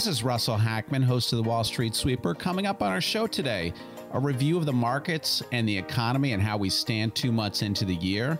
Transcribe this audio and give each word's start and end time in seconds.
This 0.00 0.06
is 0.06 0.22
Russell 0.22 0.56
Hackmann, 0.56 1.02
host 1.02 1.30
of 1.34 1.36
the 1.36 1.42
Wall 1.42 1.62
Street 1.62 1.94
Sweeper. 1.94 2.32
Coming 2.32 2.64
up 2.64 2.80
on 2.80 2.90
our 2.90 3.02
show 3.02 3.26
today, 3.26 3.74
a 4.14 4.18
review 4.18 4.56
of 4.56 4.64
the 4.64 4.72
markets 4.72 5.42
and 5.52 5.68
the 5.68 5.76
economy 5.76 6.32
and 6.32 6.42
how 6.42 6.56
we 6.56 6.70
stand 6.70 7.14
two 7.14 7.30
months 7.30 7.60
into 7.60 7.84
the 7.84 7.96
year. 7.96 8.38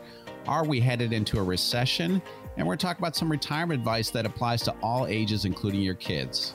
Are 0.49 0.65
we 0.65 0.81
headed 0.81 1.13
into 1.13 1.39
a 1.39 1.43
recession? 1.43 2.23
And 2.57 2.67
we're 2.67 2.77
to 2.77 2.87
talk 2.87 2.99
about 2.99 3.15
some 3.15 3.31
retirement 3.31 3.79
advice 3.79 4.09
that 4.09 4.25
applies 4.25 4.63
to 4.63 4.75
all 4.83 5.07
ages, 5.07 5.45
including 5.45 5.83
your 5.83 5.97
kids. 5.97 6.55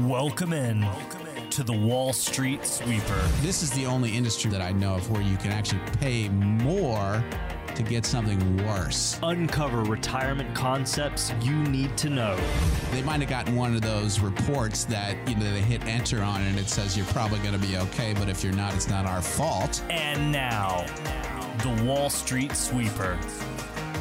Welcome 0.00 0.54
in. 0.54 0.80
Welcome 0.80 1.19
in 1.19 1.19
to 1.50 1.64
the 1.64 1.72
Wall 1.72 2.12
Street 2.12 2.64
Sweeper. 2.64 3.20
This 3.40 3.62
is 3.62 3.70
the 3.72 3.84
only 3.84 4.16
industry 4.16 4.50
that 4.52 4.60
I 4.60 4.70
know 4.70 4.94
of 4.94 5.10
where 5.10 5.20
you 5.20 5.36
can 5.36 5.50
actually 5.50 5.80
pay 6.00 6.28
more 6.28 7.24
to 7.74 7.82
get 7.82 8.06
something 8.06 8.64
worse. 8.64 9.18
Uncover 9.22 9.82
retirement 9.82 10.54
concepts 10.54 11.32
you 11.42 11.54
need 11.64 11.96
to 11.98 12.08
know. 12.08 12.38
They 12.92 13.02
might 13.02 13.20
have 13.20 13.28
gotten 13.28 13.56
one 13.56 13.74
of 13.74 13.82
those 13.82 14.20
reports 14.20 14.84
that 14.84 15.16
you 15.28 15.34
know 15.34 15.52
they 15.52 15.60
hit 15.60 15.84
enter 15.86 16.22
on 16.22 16.40
and 16.42 16.58
it 16.58 16.68
says 16.68 16.96
you're 16.96 17.06
probably 17.06 17.40
going 17.40 17.58
to 17.58 17.66
be 17.66 17.76
okay, 17.78 18.14
but 18.14 18.28
if 18.28 18.44
you're 18.44 18.52
not, 18.52 18.74
it's 18.74 18.88
not 18.88 19.06
our 19.06 19.22
fault. 19.22 19.82
And 19.90 20.30
now, 20.30 20.86
the 21.62 21.84
Wall 21.84 22.10
Street 22.10 22.54
Sweeper 22.54 23.18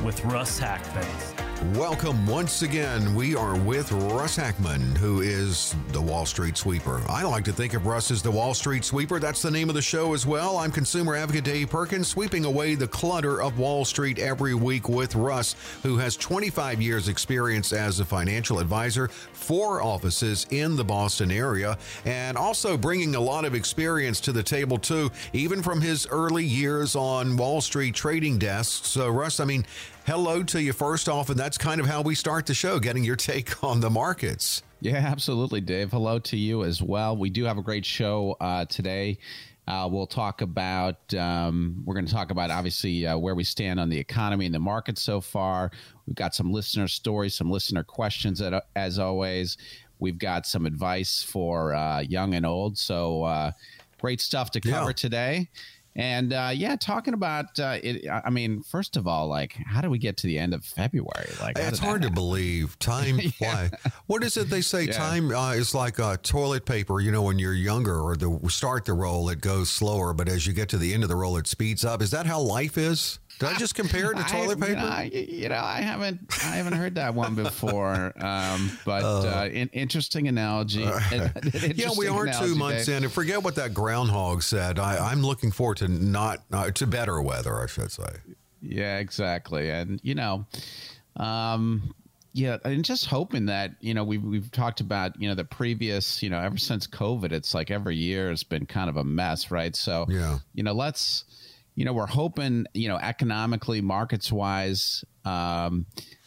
with 0.03 0.23
Russ 0.23 0.59
Hackmann. 0.59 1.38
Welcome 1.73 2.25
once 2.25 2.61
again. 2.61 3.13
We 3.13 3.35
are 3.35 3.57
with 3.57 3.91
Russ 3.91 4.37
Hackmann, 4.37 4.95
who 4.95 5.19
is 5.19 5.75
the 5.89 5.99
Wall 5.99 6.25
Street 6.25 6.55
Sweeper. 6.55 7.01
I 7.09 7.23
like 7.23 7.43
to 7.43 7.51
think 7.51 7.73
of 7.73 7.85
Russ 7.85 8.11
as 8.11 8.21
the 8.21 8.31
Wall 8.31 8.53
Street 8.53 8.85
Sweeper. 8.85 9.19
That's 9.19 9.41
the 9.41 9.51
name 9.51 9.67
of 9.67 9.75
the 9.75 9.81
show 9.81 10.13
as 10.13 10.25
well. 10.25 10.57
I'm 10.57 10.71
consumer 10.71 11.17
advocate 11.17 11.43
Dave 11.43 11.69
Perkins, 11.69 12.07
sweeping 12.07 12.45
away 12.45 12.75
the 12.75 12.87
clutter 12.87 13.41
of 13.41 13.59
Wall 13.59 13.83
Street 13.83 14.19
every 14.19 14.53
week 14.53 14.87
with 14.87 15.15
Russ, 15.15 15.57
who 15.83 15.97
has 15.97 16.15
25 16.15 16.81
years' 16.81 17.09
experience 17.09 17.73
as 17.73 17.99
a 17.99 18.05
financial 18.05 18.59
advisor, 18.59 19.09
four 19.09 19.81
offices 19.81 20.47
in 20.51 20.77
the 20.77 20.85
Boston 20.85 21.29
area, 21.29 21.77
and 22.05 22.37
also 22.37 22.77
bringing 22.77 23.15
a 23.15 23.19
lot 23.19 23.43
of 23.43 23.53
experience 23.53 24.21
to 24.21 24.31
the 24.31 24.43
table, 24.43 24.77
too, 24.77 25.11
even 25.33 25.61
from 25.61 25.81
his 25.81 26.07
early 26.07 26.45
years 26.45 26.95
on 26.95 27.35
Wall 27.35 27.59
Street 27.59 27.95
trading 27.95 28.37
desks. 28.37 28.87
So, 28.87 29.09
Russ, 29.09 29.41
I 29.41 29.45
mean, 29.45 29.65
hello 30.09 30.41
to 30.41 30.59
you 30.59 30.73
first 30.73 31.07
off, 31.07 31.29
and 31.29 31.39
that's 31.39 31.55
kind 31.55 31.79
of 31.79 31.85
how 31.85 32.01
we 32.01 32.15
start 32.15 32.47
the 32.47 32.53
show, 32.55 32.79
getting 32.79 33.03
your 33.03 33.15
take 33.31 33.63
on 33.63 33.79
the 33.79 33.91
markets. 33.91 34.63
Yeah, 34.81 34.95
absolutely, 34.95 35.61
Dave. 35.61 35.91
Hello 35.91 36.17
to 36.17 36.35
you 36.35 36.63
as 36.63 36.81
well. 36.81 37.15
We 37.15 37.29
do 37.29 37.43
have 37.43 37.59
a 37.59 37.61
great 37.61 37.85
show 37.85 38.35
uh, 38.41 38.65
today. 38.65 39.19
Uh, 39.67 39.87
we'll 39.91 40.07
talk 40.07 40.41
about, 40.41 41.13
um, 41.13 41.83
we're 41.85 41.93
going 41.93 42.07
to 42.07 42.11
talk 42.11 42.31
about 42.31 42.49
obviously 42.49 43.05
uh, 43.05 43.19
where 43.19 43.35
we 43.35 43.43
stand 43.43 43.79
on 43.79 43.87
the 43.87 43.99
economy 43.99 44.47
and 44.47 44.55
the 44.55 44.59
market 44.59 44.97
so 44.97 45.21
far. 45.21 45.69
We've 46.07 46.15
got 46.15 46.33
some 46.33 46.51
listener 46.51 46.87
stories, 46.87 47.35
some 47.35 47.51
listener 47.51 47.83
questions, 47.83 48.39
that, 48.39 48.65
as 48.75 48.97
always. 48.97 49.57
We've 49.99 50.17
got 50.17 50.47
some 50.47 50.65
advice 50.65 51.21
for 51.21 51.75
uh, 51.75 51.99
young 51.99 52.33
and 52.33 52.47
old. 52.47 52.79
So, 52.79 53.25
uh, 53.25 53.51
great 54.01 54.21
stuff 54.21 54.49
to 54.51 54.61
cover 54.61 54.89
yeah. 54.89 54.93
today. 54.93 55.49
And 55.95 56.33
uh, 56.33 56.51
yeah, 56.53 56.75
talking 56.75 57.13
about 57.13 57.59
uh, 57.59 57.77
it. 57.81 58.07
I 58.09 58.29
mean, 58.29 58.61
first 58.61 58.95
of 58.95 59.07
all, 59.07 59.27
like, 59.27 59.53
how 59.53 59.81
do 59.81 59.89
we 59.89 59.97
get 59.97 60.17
to 60.17 60.27
the 60.27 60.37
end 60.37 60.53
of 60.53 60.63
February? 60.63 61.29
Like, 61.41 61.57
it's 61.57 61.79
hard 61.79 62.03
to 62.03 62.11
believe. 62.11 62.77
Time 62.79 63.19
fly. 63.31 63.71
What 64.05 64.23
is 64.23 64.37
it 64.37 64.49
they 64.49 64.61
say? 64.61 64.83
Yeah. 64.85 64.93
Time 64.93 65.31
uh, 65.31 65.53
is 65.53 65.73
like 65.75 65.97
toilet 66.23 66.65
paper. 66.65 66.99
You 66.99 67.11
know, 67.11 67.23
when 67.23 67.39
you're 67.39 67.53
younger 67.53 67.99
or 67.99 68.15
the 68.15 68.39
start 68.49 68.85
the 68.85 68.93
roll, 68.93 69.29
it 69.29 69.41
goes 69.41 69.69
slower, 69.69 70.13
but 70.13 70.29
as 70.29 70.47
you 70.47 70.53
get 70.53 70.69
to 70.69 70.77
the 70.77 70.93
end 70.93 71.03
of 71.03 71.09
the 71.09 71.15
roll, 71.15 71.37
it 71.37 71.47
speeds 71.47 71.83
up. 71.83 72.01
Is 72.01 72.11
that 72.11 72.25
how 72.25 72.39
life 72.39 72.77
is? 72.77 73.19
Did 73.39 73.47
I 73.47 73.53
just 73.55 73.73
compare 73.73 74.11
it 74.11 74.17
to 74.17 74.23
toilet 74.27 74.59
paper? 74.59 74.79
I, 74.79 75.03
you 75.03 75.47
know, 75.47 75.55
I 75.55 75.79
haven't, 75.79 76.19
I 76.43 76.57
haven't 76.57 76.73
heard 76.73 76.95
that 76.95 77.15
one 77.15 77.35
before. 77.35 78.13
Um, 78.19 78.71
but 78.85 79.03
uh, 79.03 79.21
uh, 79.21 79.49
in, 79.51 79.69
interesting 79.69 80.27
analogy. 80.27 80.83
Uh, 80.83 80.99
interesting 81.11 81.73
yeah, 81.75 81.89
we 81.97 82.07
are 82.07 82.27
two 82.27 82.53
months 82.53 82.85
Dave. 82.85 82.97
in, 82.97 83.03
and 83.05 83.13
forget 83.13 83.41
what 83.41 83.55
that 83.55 83.73
groundhog 83.73 84.43
said. 84.43 84.77
I, 84.77 85.11
am 85.11 85.21
looking 85.21 85.51
forward 85.51 85.77
to 85.77 85.87
not 85.87 86.43
uh, 86.51 86.69
to 86.71 86.85
better 86.85 87.21
weather, 87.21 87.59
I 87.59 87.67
should 87.67 87.91
say. 87.91 88.09
Yeah, 88.61 88.97
exactly, 88.97 89.69
and 89.69 89.99
you 90.03 90.15
know, 90.15 90.45
um, 91.15 91.93
yeah, 92.33 92.57
and 92.63 92.83
just 92.83 93.05
hoping 93.05 93.45
that 93.45 93.71
you 93.79 93.93
know 93.93 94.03
we've 94.03 94.23
we've 94.23 94.51
talked 94.51 94.81
about 94.81 95.19
you 95.19 95.29
know 95.29 95.35
the 95.35 95.45
previous 95.45 96.21
you 96.21 96.29
know 96.29 96.39
ever 96.39 96.57
since 96.57 96.87
COVID, 96.87 97.31
it's 97.31 97.53
like 97.53 97.71
every 97.71 97.95
year 97.95 98.29
has 98.29 98.43
been 98.43 98.65
kind 98.65 98.89
of 98.89 98.97
a 98.97 99.03
mess, 99.03 99.49
right? 99.49 99.75
So 99.75 100.05
yeah, 100.09 100.39
you 100.53 100.63
know, 100.63 100.73
let's 100.73 101.23
you 101.79 101.85
know, 101.85 101.93
we're 101.93 102.07
hoping, 102.07 102.65
you 102.73 102.89
know, 102.89 102.97
economically, 102.97 103.79
markets 103.79 104.33
wise, 104.33 105.05
um, 105.23 105.85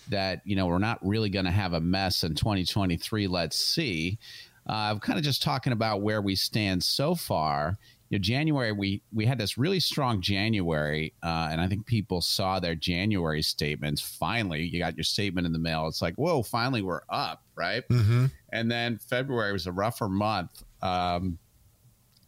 that, 0.08 0.40
you 0.46 0.56
know, 0.56 0.66
we're 0.66 0.78
not 0.78 0.98
really 1.06 1.28
going 1.28 1.44
to 1.44 1.50
have 1.50 1.74
a 1.74 1.80
mess 1.80 2.24
in 2.24 2.34
2023. 2.34 3.26
Let's 3.26 3.62
see. 3.62 4.18
Uh, 4.66 4.72
I'm 4.72 4.98
kind 4.98 5.18
of 5.18 5.24
just 5.26 5.42
talking 5.42 5.74
about 5.74 6.00
where 6.00 6.22
we 6.22 6.36
stand 6.36 6.82
so 6.82 7.14
far. 7.14 7.76
You 8.08 8.18
know, 8.18 8.22
January, 8.22 8.72
we, 8.72 9.02
we 9.12 9.26
had 9.26 9.36
this 9.36 9.58
really 9.58 9.78
strong 9.78 10.22
January, 10.22 11.12
uh, 11.22 11.48
and 11.52 11.60
I 11.60 11.69
think 11.69 11.84
people 11.84 12.22
saw 12.22 12.58
their 12.58 12.74
January 12.74 13.42
statements. 13.42 14.00
Finally, 14.00 14.62
you 14.62 14.78
got 14.78 14.96
your 14.96 15.04
statement 15.04 15.46
in 15.46 15.52
the 15.52 15.58
mail. 15.58 15.86
It's 15.86 16.00
like, 16.00 16.14
whoa, 16.14 16.42
finally 16.42 16.80
we're 16.80 17.02
up, 17.10 17.42
right? 17.56 17.86
Mm-hmm. 17.90 18.26
And 18.54 18.70
then 18.70 18.96
February 18.96 19.52
was 19.52 19.66
a 19.66 19.72
rougher 19.72 20.08
month. 20.08 20.64
Um, 20.80 21.36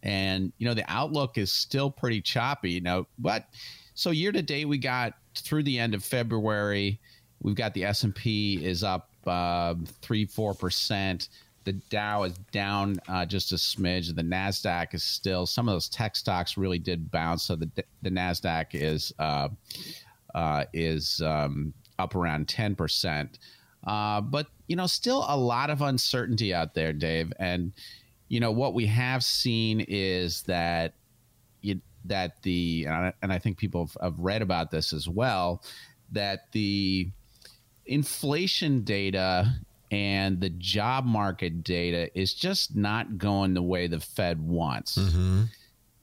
and 0.05 0.53
you 0.59 0.67
know 0.69 0.75
the 0.75 0.85
outlook 0.89 1.37
is 1.39 1.53
still 1.53 1.91
pretty 1.91 2.21
choppy. 2.21 2.71
You 2.71 2.83
know, 2.83 3.07
but 3.19 3.47
so 3.95 4.11
year 4.11 4.31
to 4.31 4.43
date 4.43 4.67
we 4.67 4.79
got 4.79 5.15
through 5.35 5.65
the 5.65 5.79
end 5.79 5.95
of 5.95 6.05
February, 6.05 7.01
we've 7.43 7.57
got 7.57 7.75
the 7.75 7.85
S 7.85 8.05
and 8.05 8.15
P 8.15 8.65
is 8.65 8.85
up 8.85 9.11
uh, 9.27 9.75
three 10.03 10.27
four 10.27 10.55
percent. 10.55 11.31
The 11.65 11.73
Dow 11.73 12.25
is 12.25 12.35
down 12.53 12.99
uh, 13.09 13.25
just 13.25 13.53
a 13.53 13.55
smidge. 13.55 14.15
The 14.15 14.23
Nasdaq 14.23 14.93
is 14.93 15.03
still. 15.03 15.47
Some 15.47 15.67
of 15.67 15.75
those 15.75 15.89
tech 15.89 16.15
stocks 16.15 16.59
really 16.59 16.79
did 16.79 17.11
bounce. 17.11 17.45
So 17.45 17.57
the 17.57 17.71
the 18.03 18.11
Nasdaq 18.11 18.67
is 18.73 19.13
uh, 19.19 19.49
uh, 20.35 20.65
is 20.75 21.23
um, 21.25 21.73
up 21.99 22.15
around 22.15 22.49
ten 22.49 22.75
percent. 22.75 23.39
Uh, 23.87 24.21
but 24.21 24.47
you 24.67 24.77
know, 24.77 24.87
still 24.87 25.25
a 25.29 25.37
lot 25.37 25.71
of 25.71 25.81
uncertainty 25.81 26.53
out 26.53 26.75
there, 26.75 26.93
Dave. 26.93 27.33
And 27.39 27.73
you 28.29 28.41
know 28.41 28.53
what 28.53 28.75
we 28.75 28.87
have 28.87 29.23
seen 29.23 29.85
is 29.89 30.43
that 30.43 30.95
it, 31.62 31.79
that 32.05 32.43
the 32.43 32.87
and 32.89 33.33
I 33.33 33.39
think 33.39 33.57
people 33.57 33.87
have, 33.87 33.97
have 34.03 34.19
read 34.19 34.43
about 34.43 34.71
this 34.71 34.93
as 34.93 35.09
well 35.09 35.62
that 36.12 36.53
the 36.53 37.11
inflation 37.87 38.83
data 38.83 39.53
and 39.91 40.41
the 40.41 40.51
job 40.51 41.05
market 41.05 41.62
data 41.62 42.11
is 42.19 42.35
just 42.35 42.75
not 42.75 43.19
going 43.19 43.55
the 43.55 43.62
way 43.62 43.87
the 43.87 44.01
Fed 44.01 44.41
wants. 44.41 44.97
Mm-hmm. 44.97 45.43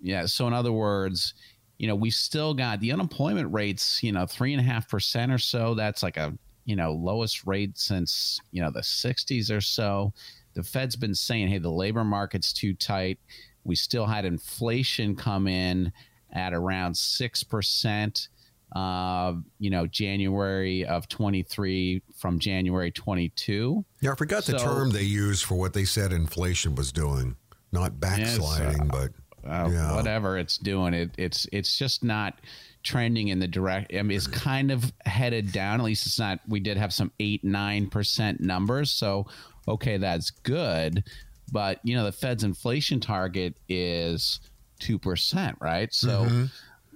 Yeah. 0.01 0.25
So 0.25 0.47
in 0.47 0.53
other 0.53 0.71
words, 0.71 1.33
you 1.77 1.87
know, 1.87 1.95
we 1.95 2.09
still 2.11 2.53
got 2.53 2.79
the 2.79 2.91
unemployment 2.91 3.51
rates, 3.51 4.03
you 4.03 4.11
know, 4.11 4.25
three 4.25 4.53
and 4.53 4.61
a 4.61 4.63
half 4.63 4.87
percent 4.87 5.31
or 5.31 5.37
so. 5.37 5.73
That's 5.73 6.03
like 6.03 6.17
a, 6.17 6.33
you 6.65 6.75
know, 6.75 6.93
lowest 6.93 7.45
rate 7.47 7.77
since, 7.77 8.39
you 8.51 8.61
know, 8.61 8.71
the 8.71 8.81
60s 8.81 9.55
or 9.55 9.61
so 9.61 10.13
the 10.53 10.63
Fed's 10.63 10.95
been 10.95 11.15
saying, 11.15 11.47
hey, 11.47 11.57
the 11.57 11.71
labor 11.71 12.03
market's 12.03 12.53
too 12.53 12.73
tight. 12.73 13.19
We 13.63 13.75
still 13.75 14.05
had 14.05 14.25
inflation 14.25 15.15
come 15.15 15.47
in 15.47 15.93
at 16.31 16.53
around 16.53 16.93
6%. 16.93 18.27
Uh, 18.73 19.33
you 19.59 19.69
know, 19.69 19.85
January 19.85 20.85
of 20.85 21.07
23 21.09 22.01
from 22.15 22.39
January 22.39 22.89
22. 22.89 23.83
Yeah, 23.99 24.13
I 24.13 24.15
forgot 24.15 24.45
so, 24.45 24.53
the 24.53 24.59
term 24.59 24.91
they 24.91 25.03
used 25.03 25.43
for 25.43 25.55
what 25.55 25.73
they 25.73 25.83
said 25.83 26.13
inflation 26.13 26.75
was 26.75 26.91
doing. 26.91 27.35
Not 27.73 27.99
backsliding, 27.99 28.81
uh, 28.81 28.85
but 28.85 29.11
uh, 29.49 29.69
yeah. 29.71 29.95
whatever 29.95 30.37
it's 30.37 30.57
doing. 30.57 30.93
It, 30.93 31.11
it's 31.17 31.47
it's 31.51 31.77
just 31.77 32.03
not 32.03 32.39
trending 32.83 33.29
in 33.29 33.39
the 33.39 33.47
direct. 33.47 33.93
I 33.93 34.01
mean, 34.01 34.17
it's 34.17 34.27
kind 34.27 34.71
of 34.71 34.91
headed 35.05 35.51
down. 35.51 35.79
At 35.79 35.85
least 35.85 36.05
it's 36.05 36.19
not. 36.19 36.39
We 36.47 36.59
did 36.59 36.77
have 36.77 36.93
some 36.93 37.11
eight 37.19 37.43
nine 37.43 37.87
percent 37.87 38.41
numbers, 38.41 38.91
so 38.91 39.27
okay, 39.67 39.97
that's 39.97 40.31
good. 40.31 41.03
But, 41.51 41.79
you 41.83 41.95
know, 41.95 42.05
the 42.05 42.11
Fed's 42.11 42.43
inflation 42.43 42.99
target 42.99 43.55
is 43.67 44.39
2%, 44.81 45.55
right? 45.59 45.93
So 45.93 46.25
mm-hmm. 46.25 46.45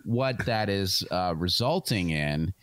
what 0.06 0.46
that 0.46 0.70
is 0.70 1.04
uh, 1.12 1.34
resulting 1.36 2.12
in 2.12 2.54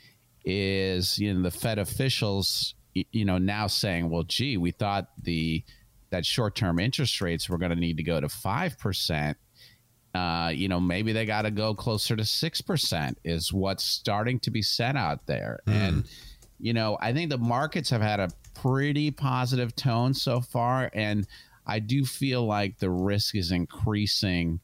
is, 0.45 1.19
you 1.19 1.33
know, 1.35 1.43
the 1.43 1.51
Fed 1.51 1.79
officials, 1.79 2.75
you 2.95 3.25
know, 3.25 3.39
now 3.39 3.67
saying, 3.67 4.11
well, 4.11 4.25
gee, 4.25 4.57
we 4.57 4.71
thought 4.71 5.09
the 5.23 5.63
that 6.11 6.27
short 6.27 6.55
term 6.55 6.79
interest 6.79 7.21
rates 7.21 7.49
were 7.49 7.59
going 7.59 7.71
to 7.71 7.77
need 7.77 7.97
to 7.97 8.03
go 8.03 8.21
to 8.21 8.27
5%. 8.27 9.35
Uh, 10.15 10.53
you 10.55 10.69
know, 10.69 10.79
maybe 10.79 11.13
they 11.13 11.25
got 11.25 11.43
to 11.43 11.51
go 11.51 11.75
closer 11.75 12.15
to 12.15 12.23
6% 12.23 13.15
is 13.25 13.53
what's 13.53 13.83
starting 13.83 14.39
to 14.41 14.51
be 14.51 14.61
said 14.61 14.95
out 14.95 15.27
there. 15.27 15.61
Mm. 15.67 15.73
And, 15.73 16.05
you 16.61 16.75
know, 16.75 16.99
I 17.01 17.15
think 17.15 17.31
the 17.31 17.39
markets 17.39 17.89
have 17.91 18.03
had 18.03 18.21
a 18.21 18.29
pretty 18.55 19.11
positive 19.11 19.75
tone 19.75 20.15
so 20.15 20.41
far. 20.41 20.91
And 20.95 21.27
I 21.67 21.79
do 21.79 22.05
feel 22.05 22.45
like 22.45 22.79
the 22.79 22.91
risk 22.91 23.35
is 23.35 23.53
increasing 23.53 24.61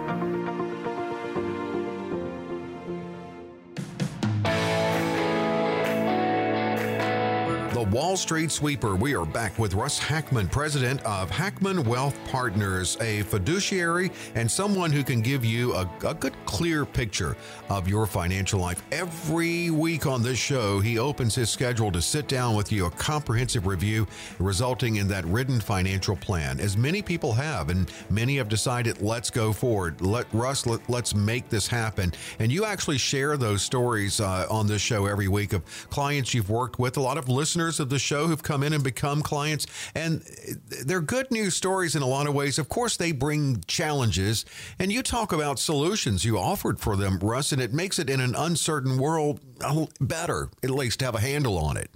Wall 8.00 8.16
Street 8.16 8.50
Sweeper. 8.50 8.96
We 8.96 9.13
are 9.13 9.25
back 9.25 9.60
with 9.60 9.74
Russ 9.74 10.00
Hackmann, 10.00 10.48
president 10.48 11.04
of 11.04 11.30
Hackmann 11.30 11.84
Wealth 11.84 12.18
Partners, 12.30 12.96
a 13.01 13.24
fiduciary 13.24 14.10
and 14.36 14.50
someone 14.50 14.90
who 14.90 15.04
can 15.04 15.19
give 15.19 15.44
you 15.44 15.74
a, 15.74 15.81
a 16.07 16.13
good, 16.13 16.34
clear 16.46 16.86
picture 16.86 17.36
of 17.68 17.90
your 17.90 18.06
financial 18.06 18.62
life. 18.62 18.81
Every 18.94 19.69
week 19.69 20.06
on 20.06 20.24
this 20.24 20.40
show, 20.40 20.80
he 20.80 20.98
opens 20.98 21.36
his 21.36 21.50
schedule 21.50 21.92
to 21.92 22.01
sit 22.01 22.30
down 22.30 22.56
with 22.56 22.72
you, 22.72 22.86
a 22.86 22.92
comprehensive 22.92 23.68
review 23.68 24.07
resulting 24.40 24.95
in 24.95 25.10
that 25.10 25.25
written 25.25 25.60
financial 25.60 26.16
plan, 26.16 26.62
as 26.62 26.78
many 26.78 27.02
people 27.02 27.34
have, 27.34 27.68
and 27.68 27.92
many 28.10 28.38
have 28.38 28.48
decided, 28.48 29.02
let's 29.02 29.30
go 29.30 29.52
forward. 29.52 30.00
Let 30.00 30.25
Russ, 30.31 30.66
let, 30.66 30.90
let's 30.90 31.13
make 31.13 31.50
this 31.50 31.68
happen. 31.68 32.13
And 32.40 32.50
you 32.50 32.63
actually 32.63 32.98
share 32.98 33.36
those 33.36 33.62
stories 33.62 34.22
uh, 34.22 34.48
on 34.50 34.68
this 34.68 34.81
show 34.81 35.06
every 35.06 35.28
week 35.28 35.52
of 35.52 35.66
clients 35.90 36.34
you've 36.34 36.50
worked 36.50 36.80
with, 36.80 36.95
a 36.95 37.02
lot 37.02 37.18
of 37.18 37.28
listeners 37.28 37.81
of 37.81 37.88
the 37.89 38.00
show 38.00 38.27
who've 38.27 38.44
come 38.44 38.63
in 38.63 38.74
and 38.74 38.83
become 38.83 39.21
clients. 39.21 39.68
And 39.94 40.21
they're 40.86 41.01
good 41.01 41.30
news 41.31 41.56
stories 41.56 41.95
in 41.95 42.01
a 42.01 42.07
lot 42.07 42.27
of 42.27 42.33
ways. 42.33 42.59
Of 42.59 42.69
course, 42.69 42.97
they 42.97 43.12
bring 43.12 43.63
challenges, 43.68 44.45
and 44.80 44.91
you 44.91 45.03
talk 45.03 45.31
about 45.31 45.59
solutions 45.59 46.25
you 46.25 46.38
offered 46.38 46.80
for 46.80 46.95
them, 46.95 47.19
Russ, 47.19 47.51
and 47.51 47.62
it 47.62 47.74
makes 47.74 48.00
it 48.00 48.09
in 48.09 48.19
an 48.19 48.36
uncertain 48.36 48.97
world 48.97 49.39
better, 50.00 50.50
at 50.63 50.69
least 50.69 51.00
to 51.00 51.06
have 51.06 51.15
a 51.15 51.19
handle 51.19 51.57
on 51.57 51.77
it. 51.77 51.89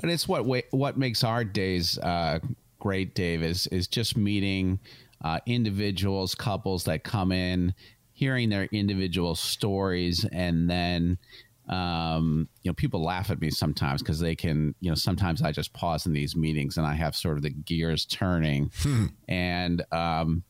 But 0.00 0.10
it's 0.10 0.28
what 0.28 0.46
what 0.70 0.96
makes 0.96 1.24
our 1.24 1.44
days 1.44 1.98
uh, 1.98 2.38
great, 2.78 3.14
Dave, 3.14 3.42
is 3.42 3.66
is 3.68 3.88
just 3.88 4.16
meeting 4.16 4.78
uh, 5.22 5.40
individuals, 5.46 6.34
couples 6.34 6.84
that 6.84 7.02
come 7.02 7.32
in, 7.32 7.74
hearing 8.12 8.48
their 8.48 8.64
individual 8.64 9.34
stories, 9.34 10.24
and 10.32 10.70
then 10.70 11.18
um, 11.68 12.48
you 12.62 12.70
know 12.70 12.74
people 12.74 13.02
laugh 13.02 13.30
at 13.30 13.40
me 13.40 13.50
sometimes 13.50 14.02
because 14.02 14.20
they 14.20 14.34
can 14.34 14.74
you 14.80 14.90
know 14.90 14.94
sometimes 14.94 15.42
I 15.42 15.52
just 15.52 15.72
pause 15.72 16.06
in 16.06 16.12
these 16.12 16.34
meetings 16.36 16.76
and 16.78 16.86
I 16.86 16.94
have 16.94 17.14
sort 17.14 17.36
of 17.36 17.42
the 17.42 17.50
gears 17.50 18.04
turning, 18.06 18.70
and 19.28 19.84
um, 19.92 20.42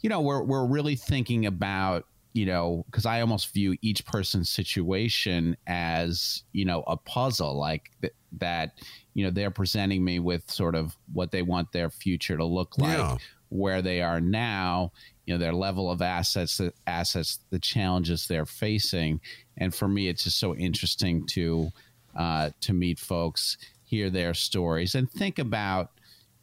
you 0.00 0.08
know 0.08 0.20
we're 0.20 0.42
we're 0.42 0.66
really 0.66 0.96
thinking 0.96 1.46
about 1.46 2.06
you 2.32 2.46
know 2.46 2.84
because 2.90 3.06
I 3.06 3.20
almost 3.20 3.52
view 3.52 3.76
each 3.82 4.04
person's 4.06 4.48
situation 4.50 5.56
as 5.66 6.44
you 6.52 6.64
know 6.64 6.82
a 6.86 6.96
puzzle 6.96 7.58
like 7.58 7.90
th- 8.00 8.14
that 8.38 8.78
you 9.14 9.24
know 9.24 9.30
they're 9.30 9.50
presenting 9.50 10.02
me 10.04 10.18
with 10.18 10.50
sort 10.50 10.74
of 10.74 10.96
what 11.12 11.30
they 11.30 11.42
want 11.42 11.72
their 11.72 11.90
future 11.90 12.36
to 12.36 12.44
look 12.44 12.78
like 12.78 12.96
Yeah. 12.98 13.16
where 13.50 13.82
they 13.82 14.00
are 14.00 14.20
now 14.20 14.92
you 15.26 15.34
know 15.34 15.38
their 15.38 15.52
level 15.52 15.90
of 15.90 16.02
assets 16.02 16.58
the 16.58 16.72
assets 16.86 17.38
the 17.50 17.58
challenges 17.58 18.26
they're 18.26 18.46
facing. 18.46 19.20
And 19.58 19.74
for 19.74 19.88
me 19.88 20.08
it's 20.08 20.24
just 20.24 20.38
so 20.38 20.54
interesting 20.54 21.26
to 21.28 21.70
uh, 22.16 22.50
to 22.60 22.72
meet 22.72 22.98
folks 22.98 23.56
hear 23.84 24.10
their 24.10 24.34
stories 24.34 24.94
and 24.94 25.10
think 25.10 25.38
about 25.38 25.90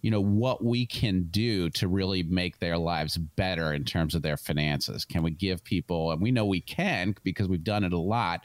you 0.01 0.09
know 0.09 0.21
what 0.21 0.63
we 0.63 0.85
can 0.85 1.23
do 1.23 1.69
to 1.71 1.87
really 1.87 2.23
make 2.23 2.57
their 2.59 2.77
lives 2.77 3.17
better 3.17 3.73
in 3.73 3.83
terms 3.83 4.15
of 4.15 4.21
their 4.21 4.37
finances. 4.37 5.03
Can 5.03 5.23
we 5.23 5.31
give 5.31 5.63
people 5.63 6.11
and 6.11 6.21
we 6.21 6.31
know 6.31 6.45
we 6.45 6.61
can 6.61 7.15
because 7.23 7.47
we've 7.47 7.63
done 7.63 7.83
it 7.83 7.91
a 7.91 7.97
lot 7.97 8.41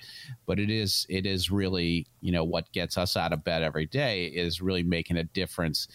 but 0.46 0.58
it 0.58 0.68
is 0.68 1.06
it 1.08 1.26
is 1.26 1.50
really 1.50 2.06
you 2.20 2.32
know 2.32 2.44
what 2.44 2.72
gets 2.72 2.98
us 2.98 3.16
out 3.16 3.32
of 3.32 3.44
bed 3.44 3.62
every 3.62 3.86
day 3.86 4.26
is 4.26 4.60
really 4.60 4.82
making 4.82 5.18
a 5.18 5.24
difference 5.24 5.86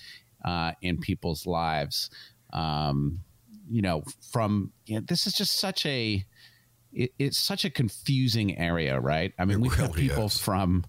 uh, 0.45 0.71
in 0.81 0.97
people's 0.97 1.45
lives. 1.45 2.09
Um, 2.53 3.19
you 3.69 3.81
know 3.81 4.03
from 4.31 4.71
you 4.85 4.95
know, 4.95 5.01
this 5.07 5.27
is 5.27 5.33
just 5.33 5.59
such 5.59 5.85
a 5.85 6.25
it, 6.91 7.11
it's 7.19 7.39
such 7.39 7.65
a 7.65 7.69
confusing 7.69 8.57
area 8.57 8.99
right 8.99 9.33
i 9.39 9.45
mean 9.45 9.57
It 9.57 9.61
we 9.61 9.69
have 9.69 9.79
really 9.89 10.07
people 10.09 10.25
is. 10.25 10.37
from 10.37 10.85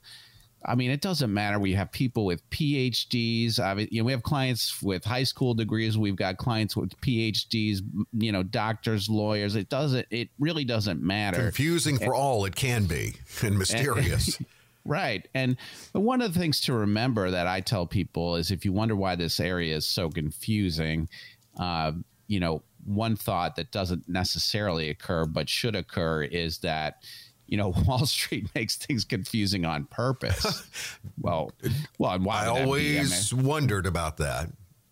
I 0.64 0.74
mean, 0.74 0.90
it 0.90 1.00
doesn't 1.00 1.32
matter. 1.32 1.58
We 1.58 1.72
have 1.72 1.90
people 1.90 2.26
with 2.26 2.48
PhDs. 2.50 3.58
I 3.58 3.72
mean, 3.74 3.88
you 3.90 4.02
know, 4.02 4.04
we 4.04 4.12
have 4.12 4.22
clients 4.22 4.82
with 4.82 5.04
high 5.04 5.22
school 5.22 5.54
degrees. 5.54 5.96
We've 5.96 6.16
got 6.16 6.36
clients 6.36 6.76
with 6.76 6.98
PhDs. 7.00 7.78
You 8.12 8.32
know, 8.32 8.42
doctors, 8.42 9.08
lawyers. 9.08 9.56
It 9.56 9.70
doesn't. 9.70 10.06
It 10.10 10.28
really 10.38 10.64
doesn't 10.64 11.00
matter. 11.02 11.38
Confusing 11.38 11.98
for 11.98 12.14
all 12.14 12.44
it 12.44 12.56
can 12.56 12.84
be 12.84 13.14
and 13.42 13.58
mysterious. 13.58 14.38
Right. 14.86 15.28
And 15.34 15.58
one 15.92 16.22
of 16.22 16.32
the 16.32 16.40
things 16.40 16.62
to 16.62 16.72
remember 16.72 17.30
that 17.32 17.46
I 17.46 17.60
tell 17.60 17.86
people 17.86 18.36
is 18.36 18.50
if 18.50 18.64
you 18.64 18.72
wonder 18.72 18.96
why 18.96 19.14
this 19.14 19.38
area 19.38 19.76
is 19.76 19.86
so 19.86 20.08
confusing, 20.08 21.10
uh, 21.58 21.92
you 22.30 22.38
know, 22.38 22.62
one 22.84 23.16
thought 23.16 23.56
that 23.56 23.72
doesn't 23.72 24.08
necessarily 24.08 24.88
occur 24.88 25.24
but 25.26 25.48
should 25.48 25.74
occur 25.74 26.22
is 26.22 26.58
that, 26.58 27.02
you 27.48 27.56
know, 27.56 27.74
Wall 27.86 28.06
Street 28.06 28.48
makes 28.54 28.76
things 28.76 29.04
confusing 29.04 29.64
on 29.64 29.84
purpose. 29.86 30.62
well, 31.20 31.50
well, 31.98 32.12
and 32.12 32.24
why 32.24 32.42
I 32.42 32.44
be? 32.44 32.50
I 32.50 32.54
mean- 32.54 32.66
always 32.66 33.34
wondered 33.34 33.84
about 33.84 34.16
that. 34.18 34.48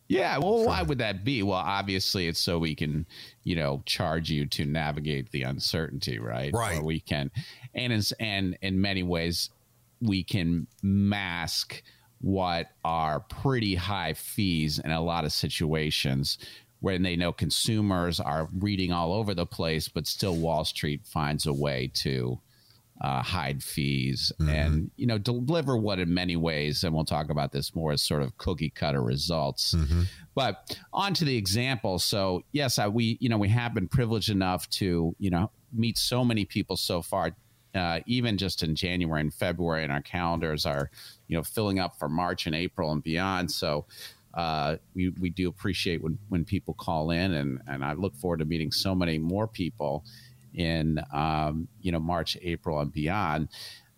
yeah, 0.09 0.37
well, 0.39 0.65
why 0.65 0.83
would 0.83 0.99
that 0.99 1.25
be? 1.25 1.45
Well, 1.45 1.59
obviously, 1.59 2.27
it's 2.27 2.41
so 2.41 2.59
we 2.59 2.75
can, 2.75 3.07
you 3.45 3.55
know, 3.55 3.85
charge 3.87 4.31
you 4.31 4.45
to 4.47 4.65
navigate 4.65 5.31
the 5.31 5.45
uncertainty, 5.45 6.19
right? 6.19 6.53
Right. 6.53 6.79
Or 6.79 6.85
we 6.85 6.99
can, 6.99 7.31
and 7.73 7.93
in, 7.93 8.03
and 8.19 8.59
in 8.63 8.81
many 8.81 9.05
ways, 9.05 9.51
we 10.03 10.25
can 10.25 10.67
mask 10.83 11.85
what 12.21 12.71
are 12.85 13.21
pretty 13.21 13.77
high 13.77 14.13
fees 14.13 14.81
in 14.81 14.91
a 14.91 15.01
lot 15.01 15.25
of 15.25 15.31
situations 15.31 16.39
when 16.81 17.03
they 17.03 17.17
know 17.17 17.33
consumers 17.33 18.21
are 18.21 18.49
reading 18.59 18.93
all 18.93 19.13
over 19.13 19.35
the 19.35 19.47
place, 19.47 19.89
but 19.89 20.07
still 20.07 20.37
Wall 20.37 20.65
Street 20.65 21.05
finds 21.05 21.47
a 21.47 21.53
way 21.53 21.91
to 21.95 22.41
uh, 23.01 23.23
hide 23.23 23.63
fees 23.63 24.33
and 24.49 24.91
you 24.97 25.07
know 25.07 25.19
deliver 25.19 25.77
what 25.77 26.01
in 26.01 26.13
many 26.13 26.35
ways 26.37 26.83
and 26.83 26.93
we'll 26.93 27.05
talk 27.05 27.31
about 27.31 27.53
this 27.53 27.73
more 27.75 27.93
as 27.93 28.03
sort 28.03 28.23
of 28.23 28.37
cookie 28.39 28.71
cutter 28.71 29.01
results. 29.03 29.73
But 30.35 30.77
on 30.93 31.15
to 31.15 31.25
the 31.25 31.37
example. 31.37 32.01
So 32.01 32.43
yes 32.51 32.79
I, 32.79 32.89
we 32.89 33.17
you 33.21 33.29
know 33.29 33.39
we 33.39 33.49
have 33.51 33.73
been 33.73 33.87
privileged 33.87 34.31
enough 34.31 34.69
to 34.71 35.15
you 35.19 35.31
know 35.31 35.51
meet 35.73 35.97
so 35.97 36.25
many 36.25 36.45
people 36.45 36.77
so 36.77 37.01
far 37.03 37.37
uh, 37.75 38.01
even 38.07 38.37
just 38.37 38.63
in 38.63 38.75
january 38.75 39.21
and 39.21 39.33
february 39.33 39.85
and 39.85 39.93
our 39.93 40.01
calendars 40.01 40.65
are 40.65 40.91
you 41.29 41.37
know 41.37 41.43
filling 41.43 41.79
up 41.79 41.99
for 41.99 42.09
march 42.09 42.47
and 42.47 42.57
april 42.57 42.91
and 42.91 43.03
beyond. 43.03 43.51
So 43.51 43.87
uh, 44.35 44.77
we, 44.95 45.11
we 45.21 45.31
do 45.31 45.49
appreciate 45.49 46.03
when, 46.03 46.19
when 46.29 46.45
people 46.45 46.75
call 46.75 47.11
in, 47.11 47.35
and, 47.35 47.61
and 47.67 47.85
I 47.85 47.95
look 47.95 48.15
forward 48.17 48.39
to 48.39 48.45
meeting 48.45 48.71
so 48.71 48.95
many 48.95 49.19
more 49.19 49.47
people 49.47 50.05
in 50.55 51.01
um, 51.13 51.69
you 51.81 51.93
know 51.93 52.01
March, 52.01 52.37
April, 52.43 52.81
and 52.81 52.93
beyond. 52.93 53.49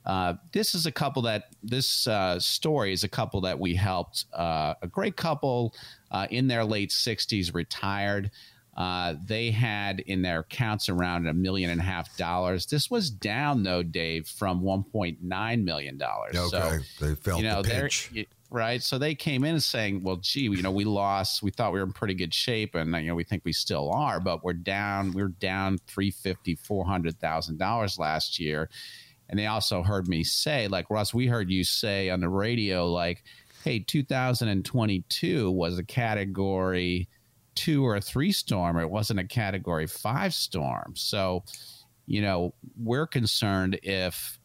Uh, 0.07 0.35
this 0.53 0.75
is 0.75 0.87
a 0.87 0.93
couple 0.93 1.23
that 1.23 1.55
this 1.63 2.07
uh, 2.07 2.39
story 2.39 2.93
is 2.93 3.05
a 3.05 3.09
couple 3.09 3.43
that 3.43 3.59
we 3.59 3.75
helped. 3.75 4.25
Uh, 4.33 4.75
a 4.83 4.87
great 4.87 5.17
couple 5.17 5.75
uh, 6.11 6.27
in 6.31 6.49
their 6.49 6.65
late 6.65 6.91
60s 6.91 7.55
retired. 7.55 8.31
Uh, 8.77 9.15
they 9.27 9.51
had 9.51 10.01
in 10.01 10.23
their 10.23 10.41
accounts 10.41 10.89
around 10.89 11.27
a 11.27 11.35
million 11.35 11.71
and 11.71 11.81
a 11.81 11.85
half 11.85 12.17
dollars. 12.17 12.67
This 12.67 12.91
was 12.91 13.11
down 13.11 13.63
though, 13.63 13.83
Dave, 13.83 14.27
from 14.27 14.63
1.9 14.63 15.65
million 15.65 15.99
dollars. 15.99 16.37
Okay, 16.37 16.79
so, 16.99 17.07
they 17.07 17.15
felt 17.15 17.43
you 17.43 17.49
know, 17.49 17.63
the 17.63 17.69
pinch. 17.69 18.11
Right, 18.52 18.83
so 18.83 18.99
they 18.99 19.14
came 19.14 19.45
in 19.45 19.61
saying, 19.61 20.02
"Well, 20.02 20.16
gee, 20.16 20.40
you 20.40 20.61
know, 20.61 20.73
we 20.73 20.83
lost. 20.85 21.40
We 21.40 21.52
thought 21.52 21.73
we 21.73 21.78
were 21.78 21.87
in 21.87 21.92
pretty 21.92 22.14
good 22.14 22.35
shape, 22.35 22.75
and 22.75 22.92
uh, 22.92 22.99
you 22.99 23.07
know, 23.07 23.14
we 23.14 23.23
think 23.23 23.45
we 23.45 23.52
still 23.52 23.92
are, 23.92 24.19
but 24.19 24.42
we're 24.42 24.54
down. 24.54 25.12
We're 25.12 25.28
down 25.28 25.78
three 25.87 26.11
fifty, 26.11 26.57
four 26.57 26.85
hundred 26.85 27.21
thousand 27.21 27.59
dollars 27.59 27.97
last 27.97 28.40
year." 28.40 28.69
And 29.28 29.38
they 29.38 29.47
also 29.47 29.85
heard 29.85 30.09
me 30.09 30.25
say, 30.25 30.66
like 30.66 30.90
Russ, 30.90 31.14
we 31.14 31.28
heard 31.28 31.49
you 31.49 31.62
say 31.62 32.11
on 32.11 32.19
the 32.19 32.28
radio, 32.28 32.90
like, 32.90 33.23
"Hey, 33.62 33.78
2022 33.78 35.49
was 35.49 35.78
a 35.78 35.85
category 35.85 37.09
two 37.54 37.87
or 37.87 38.00
three 38.00 38.33
storm. 38.33 38.78
It 38.78 38.90
wasn't 38.90 39.21
a 39.21 39.28
category 39.28 39.87
five 39.87 40.35
storm." 40.35 40.95
So, 40.97 41.45
you 42.07 42.21
know, 42.21 42.54
we're 42.76 43.07
concerned 43.07 43.78
if 43.85 44.39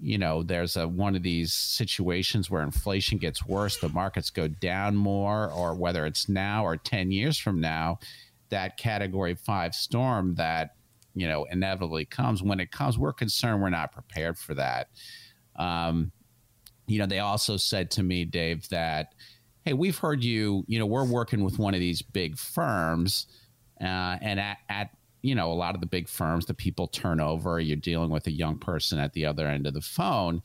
you 0.00 0.18
know 0.18 0.42
there's 0.42 0.76
a 0.76 0.88
one 0.88 1.14
of 1.14 1.22
these 1.22 1.52
situations 1.52 2.50
where 2.50 2.62
inflation 2.62 3.18
gets 3.18 3.46
worse 3.46 3.76
the 3.78 3.88
markets 3.90 4.30
go 4.30 4.48
down 4.48 4.96
more 4.96 5.50
or 5.50 5.74
whether 5.74 6.06
it's 6.06 6.28
now 6.28 6.64
or 6.64 6.76
10 6.76 7.10
years 7.10 7.38
from 7.38 7.60
now 7.60 7.98
that 8.48 8.76
category 8.76 9.34
5 9.34 9.74
storm 9.74 10.34
that 10.36 10.74
you 11.14 11.26
know 11.26 11.44
inevitably 11.50 12.04
comes. 12.04 12.42
When 12.42 12.60
it 12.60 12.70
comes 12.70 12.98
we're 12.98 13.12
concerned 13.12 13.62
we're 13.62 13.70
not 13.70 13.92
prepared 13.92 14.38
for 14.38 14.54
that. 14.54 14.88
Um, 15.56 16.12
you 16.86 16.98
know 16.98 17.06
they 17.06 17.18
also 17.20 17.56
said 17.56 17.90
to 17.92 18.02
me 18.02 18.24
dave 18.24 18.68
that 18.70 19.14
hey 19.64 19.72
we've 19.74 19.98
heard 19.98 20.24
you 20.24 20.64
you 20.66 20.78
know 20.78 20.86
we're 20.86 21.04
working 21.04 21.44
with 21.44 21.58
one 21.58 21.74
of 21.74 21.80
these 21.80 22.02
big 22.02 22.36
firms 22.36 23.26
uh, 23.80 24.16
and 24.20 24.40
at, 24.40 24.58
at 24.68 24.90
you 25.22 25.34
know, 25.34 25.52
a 25.52 25.54
lot 25.54 25.74
of 25.74 25.80
the 25.80 25.86
big 25.86 26.08
firms, 26.08 26.46
the 26.46 26.54
people 26.54 26.86
turn 26.86 27.20
over. 27.20 27.60
You're 27.60 27.76
dealing 27.76 28.10
with 28.10 28.26
a 28.26 28.32
young 28.32 28.58
person 28.58 28.98
at 28.98 29.12
the 29.12 29.26
other 29.26 29.46
end 29.46 29.66
of 29.66 29.74
the 29.74 29.80
phone. 29.80 30.42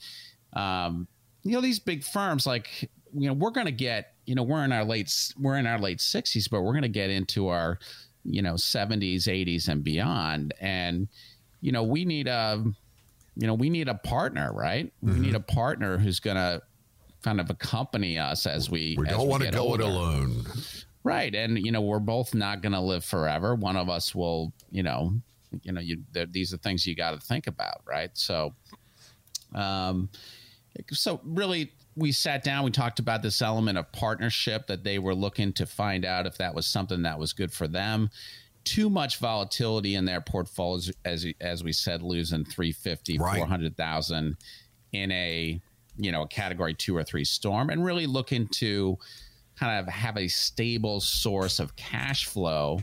Um, 0.54 1.08
you 1.44 1.52
know, 1.52 1.62
these 1.62 1.80
big 1.80 2.04
firms, 2.04 2.46
like 2.46 2.90
you 3.14 3.28
know, 3.28 3.34
we're 3.34 3.52
going 3.52 3.68
to 3.68 3.72
get, 3.72 4.14
you 4.26 4.36
know, 4.36 4.44
we're 4.44 4.64
in 4.66 4.72
our 4.72 4.84
late, 4.84 5.12
we're 5.40 5.58
in 5.58 5.68
our 5.68 5.80
late 5.80 6.02
sixties, 6.02 6.48
but 6.48 6.62
we're 6.62 6.74
going 6.74 6.82
to 6.82 6.90
get 6.90 7.10
into 7.10 7.48
our, 7.48 7.80
you 8.24 8.42
know, 8.42 8.58
seventies, 8.58 9.28
eighties, 9.28 9.68
and 9.68 9.84
beyond. 9.84 10.54
And 10.60 11.08
you 11.62 11.72
know, 11.72 11.84
we 11.84 12.04
need 12.06 12.28
a, 12.28 12.64
you 13.36 13.48
know, 13.48 13.54
we 13.54 13.70
need 13.70 13.88
a 13.88 13.96
partner, 13.96 14.52
right? 14.54 14.92
Mm-hmm. 15.04 15.14
We 15.14 15.20
need 15.28 15.36
a 15.36 15.40
partner 15.40 15.98
who's 15.98 16.20
going 16.20 16.38
to 16.38 16.62
kind 17.24 17.40
of 17.40 17.50
accompany 17.50 18.20
us 18.20 18.46
as 18.46 18.70
we. 18.70 18.96
We 18.98 19.06
don't 19.08 19.28
want 19.28 19.44
to 19.44 19.52
go 19.52 19.62
older. 19.62 19.84
it 19.84 19.88
alone. 19.88 20.46
Right, 21.06 21.36
and 21.36 21.64
you 21.64 21.72
know 21.72 21.82
we're 21.82 22.00
both 22.00 22.34
not 22.34 22.64
going 22.64 22.74
to 22.74 22.82
live 22.82 23.06
forever. 23.06 23.54
One 23.54 23.78
of 23.78 23.90
us 23.90 24.16
will, 24.16 24.52
you 24.72 24.82
know, 24.82 25.14
you 25.62 25.72
know, 25.72 25.80
you 25.80 26.04
these 26.32 26.52
are 26.52 26.58
things 26.58 26.88
you 26.88 26.96
got 26.96 27.12
to 27.12 27.20
think 27.20 27.46
about, 27.46 27.82
right? 27.86 28.10
So, 28.14 28.56
um, 29.54 30.10
so 30.92 31.22
really, 31.24 31.72
we 31.96 32.12
sat 32.12 32.44
down. 32.44 32.66
We 32.66 32.72
talked 32.72 32.98
about 32.98 33.22
this 33.22 33.44
element 33.44 33.78
of 33.78 33.92
partnership 33.92 34.66
that 34.66 34.84
they 34.84 34.98
were 34.98 35.14
looking 35.14 35.54
to 35.54 35.68
find 35.68 36.06
out 36.06 36.26
if 36.26 36.40
that 36.40 36.56
was 36.56 36.66
something 36.66 37.04
that 37.04 37.20
was 37.20 37.34
good 37.34 37.54
for 37.54 37.68
them. 37.68 38.10
Too 38.64 38.90
much 38.90 39.20
volatility 39.20 39.94
in 39.94 40.06
their 40.06 40.22
portfolios, 40.22 40.92
as 41.06 41.28
as 41.40 41.64
we 41.64 41.72
said, 41.72 42.02
losing 42.02 42.46
350, 42.46 43.20
right. 43.20 43.38
400,000 43.38 44.38
in 44.92 45.12
a 45.12 45.62
you 45.98 46.12
know 46.12 46.24
a 46.24 46.28
category 46.28 46.74
two 46.74 46.98
or 46.98 47.04
three 47.04 47.26
storm, 47.26 47.70
and 47.70 47.86
really 47.86 48.08
looking 48.08 48.48
to 48.48 48.98
kind 49.60 49.80
of 49.80 49.92
have 49.94 50.18
a 50.18 50.28
stable 50.28 51.00
source 51.00 51.60
of 51.60 51.76
cash 51.76 52.26
flow 52.26 52.80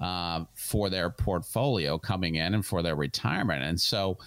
uh, 0.00 0.44
for 0.54 0.90
their 0.90 1.10
portfolio 1.10 1.98
coming 1.98 2.36
in 2.36 2.54
and 2.54 2.64
for 2.64 2.82
their 2.82 2.96
retirement. 2.96 3.62
And 3.62 3.80
so, 3.80 4.18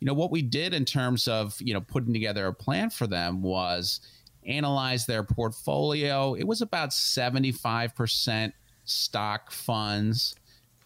you 0.00 0.06
know, 0.06 0.14
what 0.14 0.30
we 0.30 0.42
did 0.42 0.74
in 0.74 0.84
terms 0.84 1.28
of, 1.28 1.54
you 1.60 1.74
know, 1.74 1.80
putting 1.80 2.12
together 2.12 2.46
a 2.46 2.54
plan 2.54 2.90
for 2.90 3.06
them 3.06 3.42
was 3.42 4.00
analyze 4.46 5.06
their 5.06 5.22
portfolio. 5.22 6.34
It 6.34 6.46
was 6.46 6.62
about 6.62 6.90
75% 6.90 8.52
stock 8.84 9.50
funds, 9.50 10.34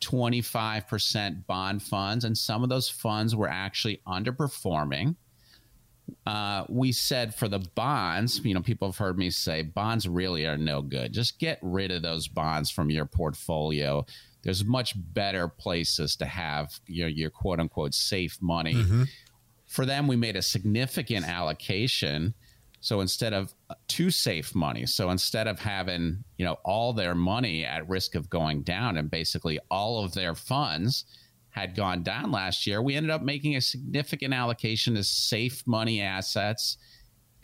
25% 0.00 1.46
bond 1.46 1.82
funds, 1.82 2.24
and 2.24 2.36
some 2.36 2.62
of 2.62 2.68
those 2.68 2.88
funds 2.88 3.36
were 3.36 3.48
actually 3.48 4.00
underperforming 4.06 5.14
uh, 6.26 6.64
we 6.68 6.92
said 6.92 7.34
for 7.34 7.48
the 7.48 7.58
bonds, 7.74 8.40
you 8.44 8.54
know, 8.54 8.60
people 8.60 8.88
have 8.88 8.98
heard 8.98 9.18
me 9.18 9.30
say 9.30 9.62
bonds 9.62 10.08
really 10.08 10.46
are 10.46 10.58
no 10.58 10.82
good. 10.82 11.12
Just 11.12 11.38
get 11.38 11.58
rid 11.62 11.90
of 11.90 12.02
those 12.02 12.28
bonds 12.28 12.70
from 12.70 12.90
your 12.90 13.06
portfolio. 13.06 14.04
There's 14.42 14.64
much 14.64 14.94
better 14.96 15.48
places 15.48 16.16
to 16.16 16.26
have 16.26 16.78
your, 16.86 17.08
your 17.08 17.30
quote 17.30 17.60
unquote 17.60 17.94
safe 17.94 18.38
money. 18.40 18.74
Mm-hmm. 18.74 19.04
For 19.66 19.86
them, 19.86 20.06
we 20.06 20.16
made 20.16 20.36
a 20.36 20.42
significant 20.42 21.26
allocation. 21.26 22.34
So 22.80 23.00
instead 23.00 23.32
of 23.32 23.54
uh, 23.70 23.74
two 23.88 24.10
safe 24.10 24.54
money, 24.54 24.86
so 24.86 25.10
instead 25.10 25.46
of 25.46 25.60
having, 25.60 26.24
you 26.36 26.44
know, 26.44 26.58
all 26.64 26.92
their 26.92 27.14
money 27.14 27.64
at 27.64 27.88
risk 27.88 28.14
of 28.14 28.28
going 28.28 28.62
down 28.62 28.96
and 28.96 29.10
basically 29.10 29.58
all 29.70 30.04
of 30.04 30.14
their 30.14 30.34
funds– 30.34 31.04
had 31.52 31.76
gone 31.76 32.02
down 32.02 32.32
last 32.32 32.66
year, 32.66 32.82
we 32.82 32.96
ended 32.96 33.10
up 33.10 33.22
making 33.22 33.56
a 33.56 33.60
significant 33.60 34.32
allocation 34.32 34.94
to 34.94 35.04
safe 35.04 35.62
money 35.66 36.00
assets, 36.00 36.78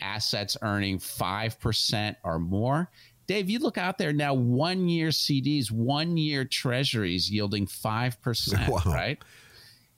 assets 0.01 0.57
earning 0.63 0.97
5% 0.97 2.15
or 2.23 2.39
more. 2.39 2.89
Dave, 3.27 3.49
you 3.49 3.59
look 3.59 3.77
out 3.77 3.99
there 3.99 4.11
now, 4.11 4.33
one 4.33 4.89
year 4.89 5.09
CDs, 5.09 5.71
one 5.71 6.17
year 6.17 6.43
treasuries 6.43 7.29
yielding 7.29 7.67
5%, 7.67 8.67
wow. 8.85 8.91
right? 8.91 9.19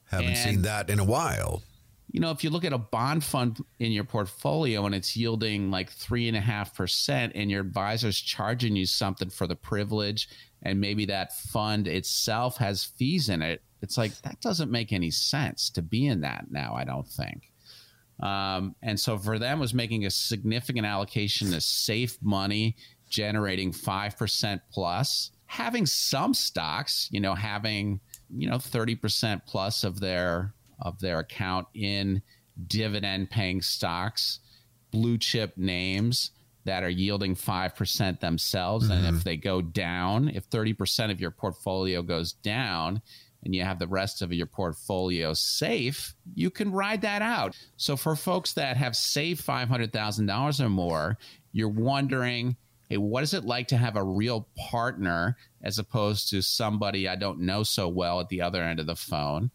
Haven't 0.10 0.28
and, 0.28 0.38
seen 0.38 0.62
that 0.64 0.90
in 0.90 1.00
a 1.00 1.06
while. 1.06 1.64
You 2.12 2.20
know, 2.20 2.32
if 2.32 2.44
you 2.44 2.50
look 2.50 2.66
at 2.66 2.74
a 2.74 2.78
bond 2.78 3.24
fund 3.24 3.64
in 3.80 3.94
your 3.94 4.04
portfolio 4.04 4.86
and 4.86 4.94
it's 4.94 5.16
yielding 5.16 5.72
like 5.72 5.90
3.5%, 5.96 7.32
and 7.34 7.50
your 7.50 7.62
advisor's 7.62 8.20
charging 8.20 8.76
you 8.76 8.86
something 8.86 9.30
for 9.30 9.48
the 9.48 9.56
privilege, 9.56 10.28
and 10.62 10.80
maybe 10.80 11.06
that 11.06 11.36
fund 11.38 11.88
itself 11.88 12.58
has 12.58 12.84
fees 12.84 13.30
in 13.30 13.42
it, 13.42 13.62
it's 13.82 13.98
like 13.98 14.20
that 14.22 14.40
doesn't 14.42 14.72
make 14.72 14.94
any 14.94 15.10
sense 15.10 15.70
to 15.72 15.82
be 15.82 16.06
in 16.06 16.22
that 16.22 16.46
now. 16.52 16.76
I 16.76 16.84
don't 16.84 17.08
think. 17.08 17.52
Um, 18.22 18.76
and 18.84 19.00
so 19.00 19.18
for 19.18 19.40
them 19.40 19.60
was 19.60 19.74
making 19.74 20.06
a 20.06 20.12
significant 20.12 20.86
allocation 20.86 21.52
to 21.52 21.62
safe 21.62 22.18
money, 22.22 22.76
generating 23.10 23.72
five 23.72 24.18
percent 24.18 24.62
plus, 24.72 25.32
having 25.48 25.86
some 25.86 26.34
stocks, 26.34 27.10
you 27.12 27.20
know, 27.20 27.34
having 27.34 28.00
you 28.30 28.50
know 28.50 28.60
thirty 28.60 28.96
percent 28.96 29.42
plus 29.48 29.84
of 29.84 30.00
their 30.00 30.54
of 30.82 31.00
their 31.00 31.20
account 31.20 31.68
in 31.74 32.22
dividend 32.68 33.30
paying 33.30 33.62
stocks, 33.62 34.40
blue 34.92 35.18
chip 35.18 35.58
names 35.58 36.32
that 36.64 36.84
are 36.84 36.90
yielding 36.90 37.36
5% 37.36 38.20
themselves. 38.20 38.90
Mm-hmm. 38.90 39.06
And 39.06 39.16
if 39.18 39.24
they 39.24 39.38
go 39.38 39.62
down, 39.62 40.30
if 40.30 40.50
30% 40.50 41.12
of 41.12 41.20
your 41.20 41.32
portfolio 41.32 42.02
goes 42.02 42.34
down, 42.34 43.02
and 43.44 43.56
you 43.56 43.64
have 43.64 43.80
the 43.80 43.88
rest 43.88 44.22
of 44.22 44.32
your 44.32 44.46
portfolio 44.46 45.34
safe, 45.34 46.16
you 46.36 46.50
can 46.50 46.72
ride 46.72 47.02
that 47.02 47.22
out. 47.22 47.56
So 47.78 47.98
for 47.98 48.16
folks 48.16 48.54
that 48.54 48.78
have 48.78 48.96
saved 48.96 49.46
$500,000 49.46 50.60
or 50.60 50.70
more, 50.70 51.18
you're 51.52 51.68
wondering, 51.68 52.56
hey, 52.90 52.98
what 52.98 53.24
is 53.24 53.34
it 53.34 53.44
like 53.44 53.68
to 53.70 53.78
have 53.78 53.96
a 53.96 54.04
real 54.04 54.48
partner 54.70 55.38
as 55.64 55.80
opposed 55.80 56.30
to 56.30 56.42
somebody 56.42 57.08
I 57.08 57.16
don't 57.16 57.40
know 57.40 57.64
so 57.64 57.88
well 57.88 58.20
at 58.20 58.30
the 58.30 58.42
other 58.42 58.62
end 58.62 58.80
of 58.80 58.86
the 58.86 58.96
phone? 58.96 59.50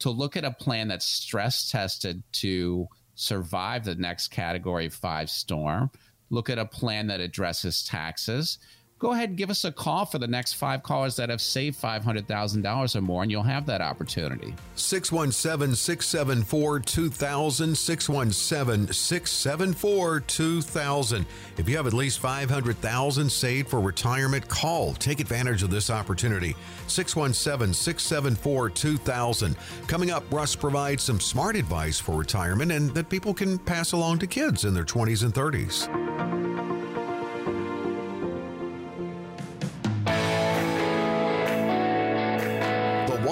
To 0.00 0.10
look 0.10 0.36
at 0.36 0.44
a 0.44 0.50
plan 0.50 0.88
that's 0.88 1.06
stress 1.06 1.70
tested 1.70 2.22
to 2.32 2.86
survive 3.14 3.84
the 3.84 3.94
next 3.94 4.28
category 4.28 4.88
five 4.88 5.30
storm, 5.30 5.90
look 6.30 6.50
at 6.50 6.58
a 6.58 6.66
plan 6.66 7.06
that 7.06 7.20
addresses 7.20 7.82
taxes 7.84 8.58
go 8.98 9.12
ahead 9.12 9.28
and 9.28 9.38
give 9.38 9.50
us 9.50 9.64
a 9.64 9.72
call 9.72 10.06
for 10.06 10.18
the 10.18 10.26
next 10.26 10.54
five 10.54 10.82
callers 10.82 11.16
that 11.16 11.28
have 11.28 11.40
saved 11.40 11.80
$500,000 11.80 12.96
or 12.96 13.00
more, 13.00 13.22
and 13.22 13.30
you'll 13.30 13.42
have 13.42 13.66
that 13.66 13.80
opportunity. 13.80 14.54
617 14.76 15.74
674 15.74 16.80
2000. 16.80 17.76
617 17.76 18.92
674 18.92 20.20
2000. 20.20 21.26
If 21.58 21.68
you 21.68 21.76
have 21.76 21.86
at 21.86 21.92
least 21.92 22.20
500000 22.20 23.30
saved 23.30 23.68
for 23.68 23.80
retirement, 23.80 24.48
call. 24.48 24.94
Take 24.94 25.20
advantage 25.20 25.62
of 25.62 25.70
this 25.70 25.90
opportunity. 25.90 26.56
617 26.86 27.74
674 27.74 28.70
2000. 28.70 29.56
Coming 29.86 30.10
up, 30.10 30.24
Russ 30.32 30.56
provides 30.56 31.02
some 31.02 31.20
smart 31.20 31.56
advice 31.56 31.98
for 31.98 32.16
retirement 32.16 32.72
and 32.72 32.94
that 32.94 33.08
people 33.08 33.34
can 33.34 33.58
pass 33.58 33.92
along 33.92 34.18
to 34.20 34.26
kids 34.26 34.64
in 34.64 34.72
their 34.74 34.84
20s 34.84 35.22
and 35.22 35.34
30s. 35.34 36.15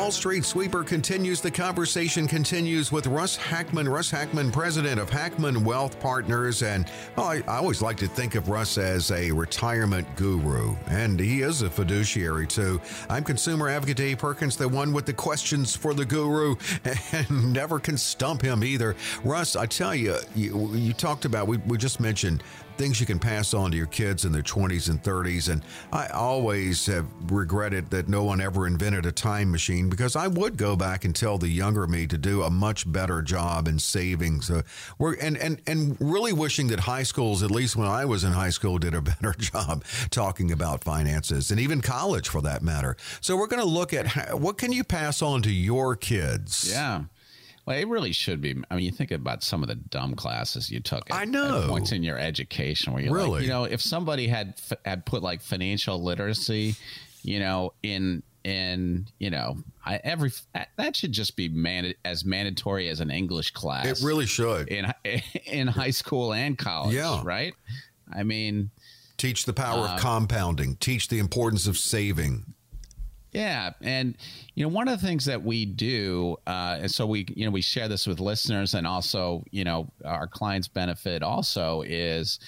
Wall 0.05 0.11
Street 0.11 0.45
Sweeper 0.45 0.85
continues. 0.85 1.41
The 1.41 1.51
conversation 1.51 2.29
continues 2.29 2.93
with 2.93 3.07
Russ 3.07 3.37
Hackmann. 3.37 3.89
Russ 3.89 4.11
Hackmann, 4.11 4.53
president 4.53 5.01
of 5.01 5.09
Hackmann 5.09 5.65
Wealth 5.65 5.99
Partners. 5.99 6.63
And 6.63 6.85
oh, 7.17 7.23
I, 7.23 7.37
I 7.49 7.57
always 7.57 7.81
like 7.81 7.97
to 7.97 8.07
think 8.07 8.35
of 8.35 8.51
Russ 8.51 8.77
as 8.77 9.11
a 9.11 9.31
retirement 9.31 10.07
guru, 10.15 10.77
and 10.89 11.19
he 11.19 11.41
is 11.41 11.63
a 11.63 11.71
fiduciary 11.71 12.47
too. 12.47 12.83
I'm 13.09 13.25
consumer 13.25 13.71
advocate 13.71 13.97
Dave 13.97 14.19
Perkins, 14.19 14.59
the 14.59 14.69
one 14.69 14.93
with 14.93 15.07
the 15.07 15.15
questions 15.15 15.75
for 15.75 15.95
the 15.95 16.05
guru, 16.05 16.57
and 17.13 17.55
never 17.55 17.79
can 17.79 17.97
stump 17.97 18.43
him 18.43 18.63
either. 18.63 18.97
Russ, 19.25 19.57
I 19.57 19.65
tell 19.65 19.95
you, 19.95 20.19
you, 20.37 20.75
you 20.75 20.93
talked 20.93 21.25
about, 21.25 21.49
we, 21.49 21.57
we 21.67 21.79
just 21.79 21.99
mentioned 21.99 22.43
things 22.76 23.00
you 23.00 23.07
can 23.07 23.19
pass 23.19 23.54
on 23.54 23.71
to 23.71 23.76
your 23.76 23.87
kids 23.87 24.25
in 24.25 24.33
their 24.33 24.43
20s 24.43 24.88
and 24.88 25.02
30s. 25.02 25.49
And 25.50 25.62
I 25.93 26.09
always 26.09 26.87
have 26.87 27.07
regretted 27.31 27.90
that 27.90 28.09
no 28.09 28.25
one 28.25 28.40
ever 28.40 28.66
invented 28.66 29.07
a 29.07 29.12
time 29.12 29.50
machine 29.50 29.88
because 29.88 30.16
I 30.16 30.26
would 30.26 30.57
go 30.57 30.76
back 30.76 31.04
and 31.04 31.14
tell 31.14 31.38
the 31.38 31.49
younger 31.49 31.87
me 31.87 32.07
to 32.07 32.19
do 32.19 32.43
a 32.43 32.50
much 32.50 32.90
better 32.90 33.23
job 33.23 33.69
in 33.69 33.78
savings. 33.78 34.50
Uh, 34.50 34.62
we're, 34.99 35.14
and, 35.14 35.37
and, 35.37 35.61
and 35.66 35.97
really 36.00 36.33
wishing 36.33 36.69
that 36.69 36.81
high 36.81 37.02
schools, 37.02 37.43
at 37.43 37.50
least 37.50 37.76
when 37.76 37.87
I 37.87 38.04
was 38.04 38.25
in 38.25 38.33
high 38.33 38.50
school, 38.50 38.78
did 38.78 38.95
a 38.95 39.02
better 39.02 39.33
job 39.33 39.85
talking 40.11 40.50
about 40.50 40.83
finances 40.83 41.50
and 41.50 41.61
even 41.61 41.81
college 41.81 42.28
for 42.28 42.40
that 42.43 42.62
matter. 42.62 42.97
So 43.21 43.37
we're 43.37 43.47
going 43.47 43.62
to 43.62 43.69
look 43.69 43.93
at 43.93 44.07
how, 44.07 44.37
what 44.37 44.59
can 44.59 44.73
you 44.73 44.85
pass 44.85 45.23
on 45.23 45.43
to 45.43 45.52
your 45.52 45.97
kids? 45.97 46.69
Yeah. 46.71 47.04
Well, 47.66 47.78
it 47.78 47.88
really 47.88 48.12
should 48.12 48.40
be. 48.40 48.54
I 48.71 48.76
mean, 48.76 48.85
you 48.85 48.92
think 48.92 49.11
about 49.11 49.42
some 49.42 49.62
of 49.62 49.68
the 49.68 49.75
dumb 49.75 50.14
classes 50.14 50.71
you 50.71 50.80
took. 50.80 51.09
At, 51.11 51.16
I 51.16 51.25
know 51.25 51.66
points 51.68 51.92
in 51.92 52.02
your 52.02 52.18
education 52.18 52.92
where 52.92 53.02
you're 53.02 53.14
really, 53.14 53.30
like, 53.30 53.42
you 53.42 53.49
know, 53.49 53.64
if 53.64 53.80
somebody 53.80 54.26
had 54.26 54.61
had 54.85 55.06
put 55.06 55.23
like 55.23 55.40
financial 55.40 56.02
literacy, 56.02 56.76
you 57.23 57.38
know, 57.38 57.73
in 57.83 58.23
in 58.44 59.06
you 59.18 59.30
know, 59.30 59.56
I, 59.85 59.99
every 60.04 60.30
that 60.76 60.94
should 60.94 61.12
just 61.12 61.37
be 61.37 61.49
man 61.49 61.94
as 62.04 62.25
mandatory 62.25 62.88
as 62.88 63.00
an 63.00 63.11
English 63.11 63.52
class. 63.52 63.87
It 63.87 64.04
really 64.04 64.26
should 64.26 64.68
in 64.68 64.92
in 65.47 65.66
high 65.66 65.90
school 65.90 66.35
and 66.35 66.59
college. 66.59 66.94
Yeah, 66.94 67.23
right. 67.25 67.54
I 68.14 68.23
mean, 68.23 68.71
teach 69.16 69.47
the 69.47 69.54
power 69.54 69.88
uh, 69.88 69.94
of 69.94 70.00
compounding. 70.00 70.76
Teach 70.76 71.09
the 71.09 71.18
importance 71.18 71.66
of 71.66 71.78
saving. 71.78 72.54
Yeah, 73.35 73.73
and 73.83 74.17
you 74.55 74.64
know 74.64 74.69
one 74.73 74.87
of 74.87 75.00
the 75.00 75.05
things 75.05 75.25
that 75.25 75.43
we 75.43 75.67
do, 75.67 76.37
uh, 76.47 76.79
and 76.83 76.91
so 76.91 77.05
we 77.05 77.26
you 77.35 77.45
know 77.45 77.50
we 77.50 77.62
share 77.62 77.88
this 77.88 78.07
with 78.07 78.21
listeners, 78.21 78.75
and 78.75 78.87
also 78.87 79.43
you 79.50 79.64
know 79.64 79.91
our 80.05 80.29
clients 80.29 80.69
benefit 80.69 81.23
also 81.25 81.83
is 81.83 82.38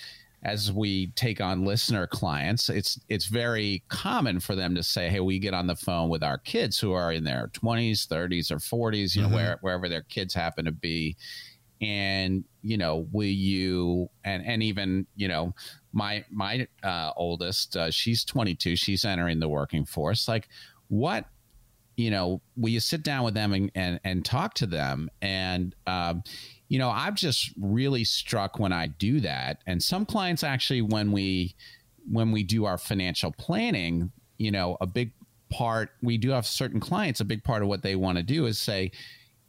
as 0.45 0.73
we 0.73 1.09
take 1.09 1.41
on 1.41 1.65
listener 1.65 2.07
clients, 2.07 2.69
it's 2.69 3.01
it's 3.09 3.27
very 3.27 3.83
common 3.89 4.39
for 4.39 4.55
them 4.55 4.77
to 4.77 4.83
say, 4.85 5.11
"Hey, 5.11 5.19
we 5.19 5.41
get 5.41 5.55
on 5.55 5.67
the 5.67 5.75
phone 5.75 6.09
with 6.09 6.23
our 6.23 6.39
kids 6.39 6.79
who 6.79 6.93
are 6.93 7.13
in 7.13 7.25
their 7.25 7.51
twenties, 7.53 8.05
thirties, 8.05 8.53
or 8.53 8.61
forties, 8.61 9.17
you 9.17 9.23
know, 9.23 9.29
mm-hmm. 9.29 9.37
where, 9.37 9.59
wherever 9.63 9.89
their 9.89 10.03
kids 10.03 10.35
happen 10.35 10.65
to 10.67 10.73
be." 10.73 11.17
and 11.81 12.45
you 12.63 12.79
know 12.79 13.07
will 13.13 13.27
you 13.27 14.09
and 14.25 14.45
and 14.47 14.63
even 14.63 15.07
you 15.15 15.29
know 15.29 15.55
my 15.93 16.25
my 16.31 16.67
uh, 16.83 17.11
oldest 17.17 17.77
uh, 17.77 17.91
she's 17.91 18.25
22 18.25 18.77
she's 18.77 19.05
entering 19.05 19.39
the 19.41 19.49
working 19.49 19.85
force 19.85 20.27
like 20.27 20.49
what 20.89 21.27
you 21.97 22.11
know 22.11 22.41
will 22.57 22.71
you 22.71 22.81
sit 22.81 23.03
down 23.03 23.25
with 23.25 23.35
them 23.35 23.53
and 23.53 23.71
and, 23.75 24.01
and 24.05 24.25
talk 24.25 24.55
to 24.55 24.67
them? 24.67 25.11
And 25.23 25.75
um, 25.87 26.23
you 26.69 26.79
know 26.79 26.91
i'm 26.91 27.15
just 27.15 27.53
really 27.61 28.05
struck 28.05 28.59
when 28.59 28.73
i 28.73 28.87
do 28.87 29.21
that. 29.21 29.63
And 29.67 29.83
some 29.83 30.07
clients 30.07 30.43
actually 30.43 30.83
when 30.83 31.13
we 31.13 31.55
when 32.11 32.33
we 32.33 32.43
do 32.43 32.65
our 32.65 32.79
financial 32.79 33.33
planning 33.33 34.13
you 34.39 34.51
know 34.51 34.77
a 34.81 34.87
big 34.87 35.13
part 35.51 35.91
we 36.03 36.19
do 36.19 36.31
have 36.31 36.47
certain 36.47 36.81
clients 36.81 37.21
a 37.21 37.25
big 37.25 37.45
part 37.45 37.63
of 37.63 37.69
what 37.69 37.83
they 37.83 37.95
want 37.95 38.19
to 38.19 38.25
do 38.25 38.47
is 38.47 38.59
say 38.59 38.91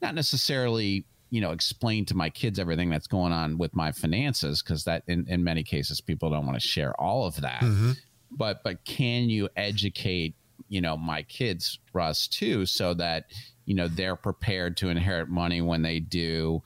not 0.01 0.13
necessarily 0.13 1.05
you 1.29 1.41
know 1.41 1.51
explain 1.51 2.05
to 2.05 2.15
my 2.15 2.29
kids 2.29 2.59
everything 2.59 2.89
that's 2.89 3.07
going 3.07 3.33
on 3.33 3.57
with 3.57 3.75
my 3.75 3.91
finances 3.91 4.61
because 4.61 4.83
that 4.83 5.03
in, 5.07 5.25
in 5.27 5.43
many 5.43 5.63
cases 5.63 5.99
people 5.99 6.29
don't 6.29 6.45
want 6.45 6.59
to 6.59 6.65
share 6.65 6.99
all 6.99 7.25
of 7.25 7.41
that. 7.41 7.61
Mm-hmm. 7.61 7.91
but 8.31 8.63
but 8.63 8.83
can 8.85 9.29
you 9.29 9.49
educate 9.55 10.35
you 10.69 10.81
know 10.81 10.97
my 10.97 11.23
kids 11.23 11.79
russ 11.93 12.27
too 12.27 12.65
so 12.65 12.93
that 12.93 13.25
you 13.65 13.75
know 13.75 13.87
they're 13.87 14.15
prepared 14.15 14.77
to 14.77 14.89
inherit 14.89 15.29
money 15.29 15.61
when 15.61 15.81
they 15.81 15.99
do 15.99 16.61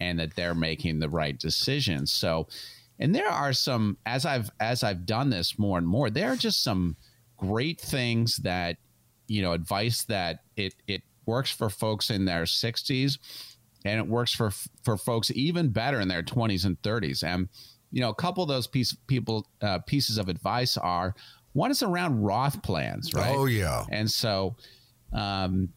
and 0.00 0.18
that 0.18 0.36
they're 0.36 0.54
making 0.54 0.98
the 0.98 1.08
right 1.08 1.38
decisions. 1.38 2.12
So 2.12 2.48
and 2.98 3.14
there 3.14 3.28
are 3.28 3.52
some 3.52 3.96
as 4.06 4.24
i've 4.24 4.50
as 4.60 4.82
i've 4.82 5.06
done 5.06 5.30
this 5.30 5.58
more 5.58 5.78
and 5.78 5.86
more 5.86 6.10
there 6.10 6.32
are 6.32 6.36
just 6.36 6.62
some 6.62 6.96
great 7.36 7.80
things 7.80 8.36
that 8.38 8.76
you 9.28 9.42
know 9.42 9.52
advice 9.52 10.04
that 10.04 10.40
it 10.56 10.74
it 10.86 11.02
works 11.26 11.50
for 11.50 11.68
folks 11.68 12.10
in 12.10 12.24
their 12.24 12.44
60s 12.44 13.18
and 13.84 13.98
it 13.98 14.06
works 14.06 14.32
for 14.32 14.50
for 14.82 14.96
folks 14.96 15.30
even 15.32 15.68
better 15.68 16.00
in 16.00 16.08
their 16.08 16.22
20s 16.22 16.64
and 16.64 16.80
30s 16.82 17.22
and 17.22 17.48
you 17.90 18.00
know 18.00 18.10
a 18.10 18.14
couple 18.14 18.42
of 18.42 18.48
those 18.48 18.66
piece 18.66 18.96
people 19.06 19.46
uh, 19.60 19.78
pieces 19.80 20.18
of 20.18 20.28
advice 20.28 20.76
are 20.76 21.14
one 21.56 21.70
is 21.70 21.82
around 21.82 22.22
Roth 22.22 22.62
plans, 22.62 23.14
right? 23.14 23.34
Oh 23.34 23.46
yeah. 23.46 23.84
And 23.88 24.10
so, 24.10 24.56
um, 25.12 25.70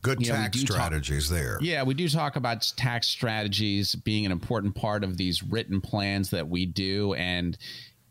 good 0.00 0.20
tax 0.20 0.56
know, 0.56 0.64
strategies 0.64 1.28
talk, 1.28 1.36
there. 1.36 1.58
Yeah, 1.60 1.82
we 1.82 1.94
do 1.94 2.08
talk 2.08 2.36
about 2.36 2.72
tax 2.76 3.08
strategies 3.08 3.96
being 3.96 4.24
an 4.24 4.30
important 4.30 4.76
part 4.76 5.02
of 5.02 5.16
these 5.16 5.42
written 5.42 5.80
plans 5.80 6.30
that 6.30 6.48
we 6.48 6.66
do, 6.66 7.14
and 7.14 7.58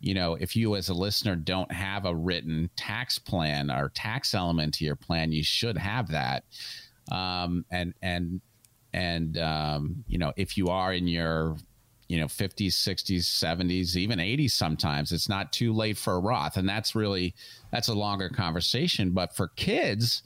you 0.01 0.13
know, 0.13 0.35
if 0.35 0.53
you 0.57 0.75
as 0.75 0.89
a 0.89 0.93
listener 0.93 1.37
don't 1.37 1.71
have 1.71 2.05
a 2.05 2.13
written 2.13 2.69
tax 2.75 3.17
plan 3.17 3.71
or 3.71 3.87
tax 3.95 4.33
element 4.33 4.73
to 4.75 4.85
your 4.85 4.97
plan, 4.97 5.31
you 5.31 5.43
should 5.43 5.77
have 5.77 6.09
that. 6.09 6.43
Um, 7.09 7.63
and 7.71 7.93
and 8.01 8.41
and 8.91 9.37
um, 9.37 10.03
you 10.09 10.17
know, 10.17 10.33
if 10.35 10.57
you 10.57 10.67
are 10.67 10.93
in 10.93 11.07
your 11.07 11.55
you 12.13 12.19
know 12.19 12.27
50s 12.27 12.67
60s 12.67 13.21
70s 13.21 13.95
even 13.95 14.19
80s 14.19 14.51
sometimes 14.51 15.11
it's 15.11 15.27
not 15.27 15.51
too 15.51 15.73
late 15.73 15.97
for 15.97 16.13
a 16.13 16.19
roth 16.19 16.57
and 16.57 16.69
that's 16.69 16.93
really 16.93 17.33
that's 17.71 17.87
a 17.87 17.93
longer 17.95 18.29
conversation 18.29 19.09
but 19.09 19.35
for 19.35 19.47
kids 19.47 20.21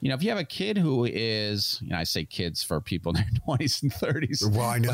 you 0.00 0.08
know 0.08 0.16
if 0.16 0.22
you 0.24 0.30
have 0.30 0.38
a 0.38 0.44
kid 0.44 0.76
who 0.76 1.04
is 1.04 1.78
you 1.80 1.90
know 1.90 1.96
i 1.96 2.02
say 2.02 2.24
kids 2.24 2.64
for 2.64 2.80
people 2.80 3.10
in 3.10 3.22
their 3.22 3.56
20s 3.56 3.82
and 3.82 3.92
30s 3.92 4.50
well 4.50 4.68
i 4.68 4.78
know 4.78 4.90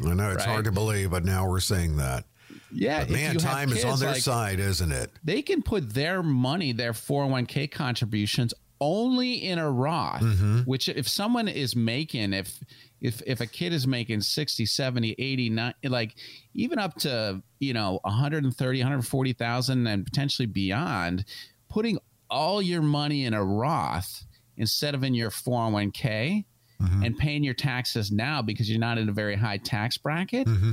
but, 0.00 0.08
i 0.08 0.14
know 0.14 0.30
it's 0.30 0.46
right? 0.46 0.52
hard 0.52 0.64
to 0.66 0.72
believe 0.72 1.10
but 1.10 1.24
now 1.24 1.48
we're 1.48 1.58
saying 1.58 1.96
that 1.96 2.24
yeah, 2.70 3.00
but 3.00 3.10
man, 3.10 3.36
time 3.38 3.68
kids, 3.68 3.80
is 3.80 3.84
on 3.86 3.98
their 3.98 4.12
like, 4.12 4.20
side, 4.20 4.60
isn't 4.60 4.92
it? 4.92 5.10
They 5.24 5.40
can 5.40 5.62
put 5.62 5.94
their 5.94 6.22
money, 6.22 6.72
their 6.72 6.92
401k 6.92 7.70
contributions 7.70 8.52
only 8.80 9.34
in 9.34 9.58
a 9.58 9.70
Roth, 9.70 10.20
mm-hmm. 10.20 10.60
which 10.60 10.88
if 10.88 11.08
someone 11.08 11.48
is 11.48 11.74
making, 11.74 12.32
if 12.32 12.58
if 13.00 13.22
if 13.26 13.40
a 13.40 13.46
kid 13.46 13.72
is 13.72 13.86
making 13.86 14.20
60 14.20 14.66
70 14.66 15.14
80 15.18 15.50
90, 15.50 15.88
like 15.88 16.14
even 16.54 16.78
up 16.78 16.94
to 16.96 17.42
you 17.58 17.72
know 17.72 18.00
130 18.02 18.78
140,000 18.80 19.86
and 19.86 20.04
potentially 20.04 20.46
beyond 20.46 21.24
putting 21.68 21.98
all 22.30 22.60
your 22.60 22.82
money 22.82 23.24
in 23.24 23.34
a 23.34 23.44
Roth 23.44 24.24
instead 24.56 24.94
of 24.94 25.04
in 25.04 25.14
your 25.14 25.30
401k 25.30 26.44
mm-hmm. 26.80 27.02
and 27.02 27.16
paying 27.16 27.44
your 27.44 27.54
taxes 27.54 28.10
now 28.10 28.42
because 28.42 28.68
you're 28.70 28.80
not 28.80 28.98
in 28.98 29.08
a 29.08 29.12
very 29.12 29.36
high 29.36 29.56
tax 29.56 29.96
bracket 29.98 30.46
mm-hmm. 30.46 30.72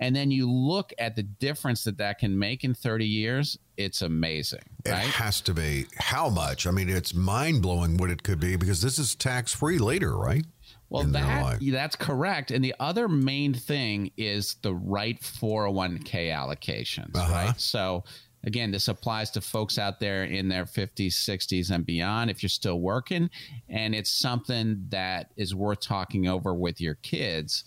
and 0.00 0.14
then 0.14 0.30
you 0.30 0.50
look 0.50 0.92
at 0.98 1.16
the 1.16 1.22
difference 1.22 1.84
that 1.84 1.98
that 1.98 2.18
can 2.18 2.38
make 2.38 2.64
in 2.64 2.74
30 2.74 3.06
years 3.06 3.58
it's 3.76 4.02
amazing 4.02 4.60
right? 4.86 5.04
it 5.04 5.10
has 5.10 5.40
to 5.40 5.54
be 5.54 5.86
how 5.96 6.28
much 6.28 6.66
i 6.66 6.70
mean 6.70 6.88
it's 6.88 7.14
mind-blowing 7.14 7.96
what 7.96 8.10
it 8.10 8.22
could 8.22 8.38
be 8.38 8.56
because 8.56 8.82
this 8.82 8.98
is 8.98 9.14
tax-free 9.14 9.78
later 9.78 10.16
right 10.16 10.44
well, 10.92 11.04
that 11.04 11.58
that's 11.72 11.96
correct. 11.96 12.50
And 12.50 12.64
the 12.64 12.74
other 12.78 13.08
main 13.08 13.54
thing 13.54 14.10
is 14.16 14.56
the 14.62 14.74
right 14.74 15.20
401k 15.20 16.30
allocations, 16.30 17.16
uh-huh. 17.16 17.32
right? 17.32 17.60
So 17.60 18.04
again, 18.44 18.70
this 18.70 18.88
applies 18.88 19.30
to 19.32 19.40
folks 19.40 19.78
out 19.78 20.00
there 20.00 20.24
in 20.24 20.48
their 20.48 20.64
50s, 20.64 21.12
60s, 21.12 21.70
and 21.70 21.86
beyond 21.86 22.30
if 22.30 22.42
you're 22.42 22.50
still 22.50 22.80
working. 22.80 23.30
And 23.68 23.94
it's 23.94 24.12
something 24.12 24.86
that 24.90 25.30
is 25.36 25.54
worth 25.54 25.80
talking 25.80 26.26
over 26.26 26.54
with 26.54 26.80
your 26.80 26.96
kids. 26.96 27.64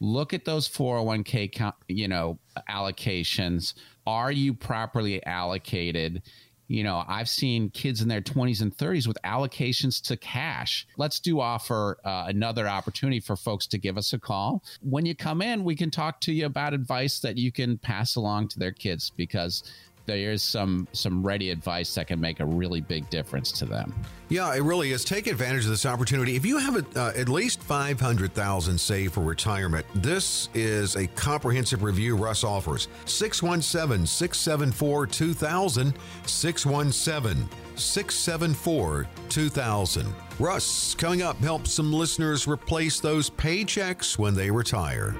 Look 0.00 0.32
at 0.34 0.44
those 0.44 0.68
401k, 0.68 1.72
you 1.88 2.08
know, 2.08 2.38
allocations. 2.68 3.74
Are 4.06 4.32
you 4.32 4.54
properly 4.54 5.24
allocated? 5.24 6.22
You 6.70 6.84
know, 6.84 7.02
I've 7.08 7.28
seen 7.28 7.68
kids 7.70 8.00
in 8.00 8.06
their 8.06 8.20
20s 8.20 8.62
and 8.62 8.74
30s 8.74 9.08
with 9.08 9.18
allocations 9.24 10.00
to 10.02 10.16
cash. 10.16 10.86
Let's 10.96 11.18
do 11.18 11.40
offer 11.40 11.98
uh, 12.04 12.26
another 12.28 12.68
opportunity 12.68 13.18
for 13.18 13.34
folks 13.34 13.66
to 13.68 13.78
give 13.78 13.98
us 13.98 14.12
a 14.12 14.20
call. 14.20 14.62
When 14.80 15.04
you 15.04 15.16
come 15.16 15.42
in, 15.42 15.64
we 15.64 15.74
can 15.74 15.90
talk 15.90 16.20
to 16.20 16.32
you 16.32 16.46
about 16.46 16.72
advice 16.72 17.18
that 17.20 17.36
you 17.36 17.50
can 17.50 17.76
pass 17.76 18.14
along 18.14 18.48
to 18.48 18.60
their 18.60 18.70
kids 18.70 19.10
because 19.10 19.64
there's 20.06 20.42
some 20.42 20.88
some 20.92 21.22
ready 21.22 21.50
advice 21.50 21.94
that 21.94 22.06
can 22.06 22.20
make 22.20 22.40
a 22.40 22.44
really 22.44 22.80
big 22.80 23.08
difference 23.10 23.52
to 23.52 23.64
them. 23.64 23.94
Yeah, 24.28 24.54
it 24.54 24.62
really 24.62 24.92
is. 24.92 25.04
Take 25.04 25.26
advantage 25.26 25.64
of 25.64 25.70
this 25.70 25.86
opportunity. 25.86 26.36
If 26.36 26.46
you 26.46 26.58
have 26.58 26.76
a, 26.76 27.00
uh, 27.00 27.12
at 27.16 27.28
least 27.28 27.62
five 27.62 28.00
hundred 28.00 28.34
thousand 28.34 28.78
saved 28.78 29.14
for 29.14 29.20
retirement, 29.20 29.86
this 29.94 30.48
is 30.54 30.96
a 30.96 31.06
comprehensive 31.08 31.82
review 31.82 32.16
Russ 32.16 32.44
offers. 32.44 32.88
617 33.06 34.06
674 34.06 35.06
2000 35.06 35.94
617 36.26 37.48
674 37.76 39.06
2000. 39.28 40.14
Russ, 40.38 40.94
coming 40.94 41.22
up, 41.22 41.36
helps 41.38 41.72
some 41.72 41.92
listeners 41.92 42.46
replace 42.46 43.00
those 43.00 43.30
paychecks 43.30 44.18
when 44.18 44.34
they 44.34 44.50
retire. 44.50 45.14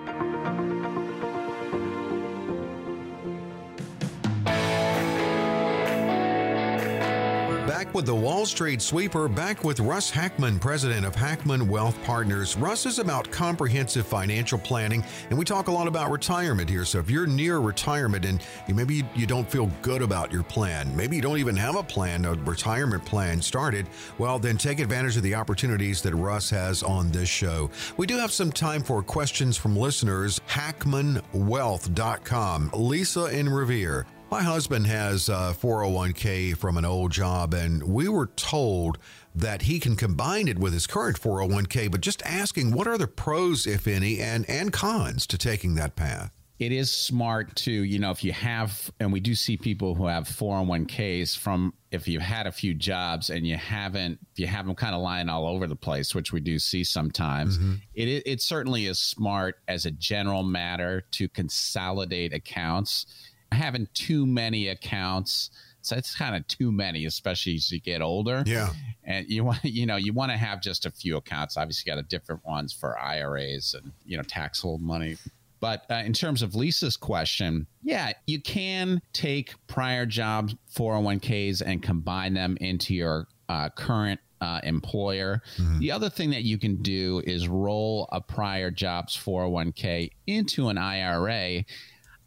With 7.92 8.07
the 8.07 8.14
Wall 8.14 8.46
Street 8.46 8.81
Sweeper, 8.81 9.26
back 9.26 9.64
with 9.64 9.81
Russ 9.81 10.11
Hackmann, 10.11 10.61
president 10.61 11.05
of 11.05 11.16
Hackmann 11.16 11.66
Wealth 11.66 12.00
Partners. 12.05 12.57
Russ 12.57 12.87
is 12.87 13.00
about 13.00 13.29
comprehensive 13.33 14.07
financial 14.07 14.61
planning, 14.61 15.03
and 15.29 15.37
we 15.37 15.44
talk 15.44 15.66
a 15.66 15.72
lot 15.72 15.88
about 15.88 16.12
retirement 16.12 16.70
here. 16.70 16.85
So 16.85 17.00
if 17.00 17.11
you're 17.11 17.26
near 17.26 17.59
retirement 17.59 18.24
and 18.24 18.40
maybe 18.68 19.05
you 19.16 19.26
don't 19.26 19.50
feel 19.50 19.68
good 19.83 20.03
about 20.03 20.31
your 20.31 20.44
plan, 20.44 20.94
maybe 20.94 21.16
you 21.16 21.22
don't 21.22 21.38
even 21.38 21.57
have 21.57 21.74
a 21.74 21.83
plan, 21.83 22.24
a 22.26 22.35
retirement 22.35 23.05
plan 23.05 23.42
started, 23.42 23.88
well, 24.18 24.38
then 24.38 24.57
take 24.57 24.79
advantage 24.79 25.16
of 25.16 25.24
the 25.24 25.35
opportunities 25.35 26.00
that 26.03 26.14
Russ 26.14 26.48
has 26.50 26.85
on 26.85 27.11
this 27.11 27.29
show. 27.29 27.72
We 27.96 28.07
do 28.07 28.18
have 28.18 28.31
some 28.31 28.53
time 28.53 28.85
for 28.85 29.03
questions 29.03 29.57
from 29.57 29.76
listeners. 29.76 30.40
HackmannWealth.com. 30.48 32.70
Lisa 32.72 33.24
in 33.26 33.48
Revere. 33.48 34.07
My 34.30 34.42
husband 34.42 34.86
has 34.86 35.28
a 35.28 35.56
401k 35.60 36.56
from 36.56 36.76
an 36.76 36.84
old 36.84 37.10
job, 37.10 37.52
and 37.52 37.82
we 37.82 38.06
were 38.06 38.26
told 38.26 38.96
that 39.34 39.62
he 39.62 39.80
can 39.80 39.96
combine 39.96 40.46
it 40.46 40.56
with 40.56 40.72
his 40.72 40.86
current 40.86 41.20
401k, 41.20 41.90
but 41.90 42.00
just 42.00 42.22
asking 42.24 42.70
what 42.70 42.86
are 42.86 42.96
the 42.96 43.08
pros, 43.08 43.66
if 43.66 43.88
any, 43.88 44.20
and, 44.20 44.48
and 44.48 44.72
cons 44.72 45.26
to 45.26 45.36
taking 45.36 45.74
that 45.74 45.96
path? 45.96 46.32
It 46.60 46.70
is 46.70 46.92
smart 46.92 47.56
to, 47.56 47.72
you 47.72 47.98
know, 47.98 48.12
if 48.12 48.22
you 48.22 48.32
have, 48.32 48.90
and 49.00 49.12
we 49.12 49.18
do 49.18 49.34
see 49.34 49.56
people 49.56 49.96
who 49.96 50.06
have 50.06 50.28
401ks 50.28 51.36
from 51.36 51.74
if 51.90 52.06
you've 52.06 52.22
had 52.22 52.46
a 52.46 52.52
few 52.52 52.72
jobs 52.72 53.30
and 53.30 53.44
you 53.44 53.56
haven't, 53.56 54.20
if 54.32 54.38
you 54.38 54.46
have 54.46 54.66
them 54.66 54.76
kind 54.76 54.94
of 54.94 55.00
lying 55.00 55.28
all 55.28 55.46
over 55.48 55.66
the 55.66 55.74
place, 55.74 56.14
which 56.14 56.32
we 56.32 56.38
do 56.38 56.60
see 56.60 56.84
sometimes, 56.84 57.58
mm-hmm. 57.58 57.74
it, 57.94 58.22
it 58.26 58.42
certainly 58.42 58.86
is 58.86 59.00
smart 59.00 59.56
as 59.66 59.86
a 59.86 59.90
general 59.90 60.44
matter 60.44 61.02
to 61.12 61.28
consolidate 61.28 62.32
accounts 62.32 63.06
having 63.52 63.88
too 63.94 64.26
many 64.26 64.68
accounts. 64.68 65.50
So 65.82 65.96
it's 65.96 66.14
kind 66.14 66.36
of 66.36 66.46
too 66.46 66.70
many, 66.70 67.06
especially 67.06 67.54
as 67.54 67.70
you 67.72 67.80
get 67.80 68.02
older. 68.02 68.42
Yeah. 68.46 68.70
And 69.04 69.26
you 69.28 69.44
want, 69.44 69.64
you 69.64 69.86
know, 69.86 69.96
you 69.96 70.12
want 70.12 70.30
to 70.30 70.36
have 70.36 70.60
just 70.60 70.86
a 70.86 70.90
few 70.90 71.16
accounts. 71.16 71.56
Obviously, 71.56 71.90
got 71.90 71.98
a 71.98 72.02
different 72.02 72.44
ones 72.44 72.72
for 72.72 72.98
IRAs 72.98 73.74
and 73.74 73.92
you 74.04 74.16
know 74.16 74.22
taxable 74.22 74.78
money. 74.78 75.16
But 75.60 75.84
uh, 75.90 76.02
in 76.06 76.14
terms 76.14 76.42
of 76.42 76.54
Lisa's 76.54 76.96
question, 76.96 77.66
yeah, 77.82 78.12
you 78.26 78.40
can 78.40 79.02
take 79.12 79.54
prior 79.66 80.06
jobs 80.06 80.54
401ks 80.74 81.62
and 81.64 81.82
combine 81.82 82.32
them 82.32 82.56
into 82.60 82.94
your 82.94 83.28
uh, 83.48 83.68
current 83.68 84.20
uh, 84.40 84.60
employer. 84.62 85.42
Mm-hmm. 85.58 85.80
The 85.80 85.92
other 85.92 86.08
thing 86.08 86.30
that 86.30 86.44
you 86.44 86.58
can 86.58 86.76
do 86.76 87.22
is 87.26 87.46
roll 87.46 88.08
a 88.10 88.20
prior 88.20 88.70
jobs 88.70 89.16
401k 89.16 90.10
into 90.26 90.68
an 90.68 90.78
IRA 90.78 91.64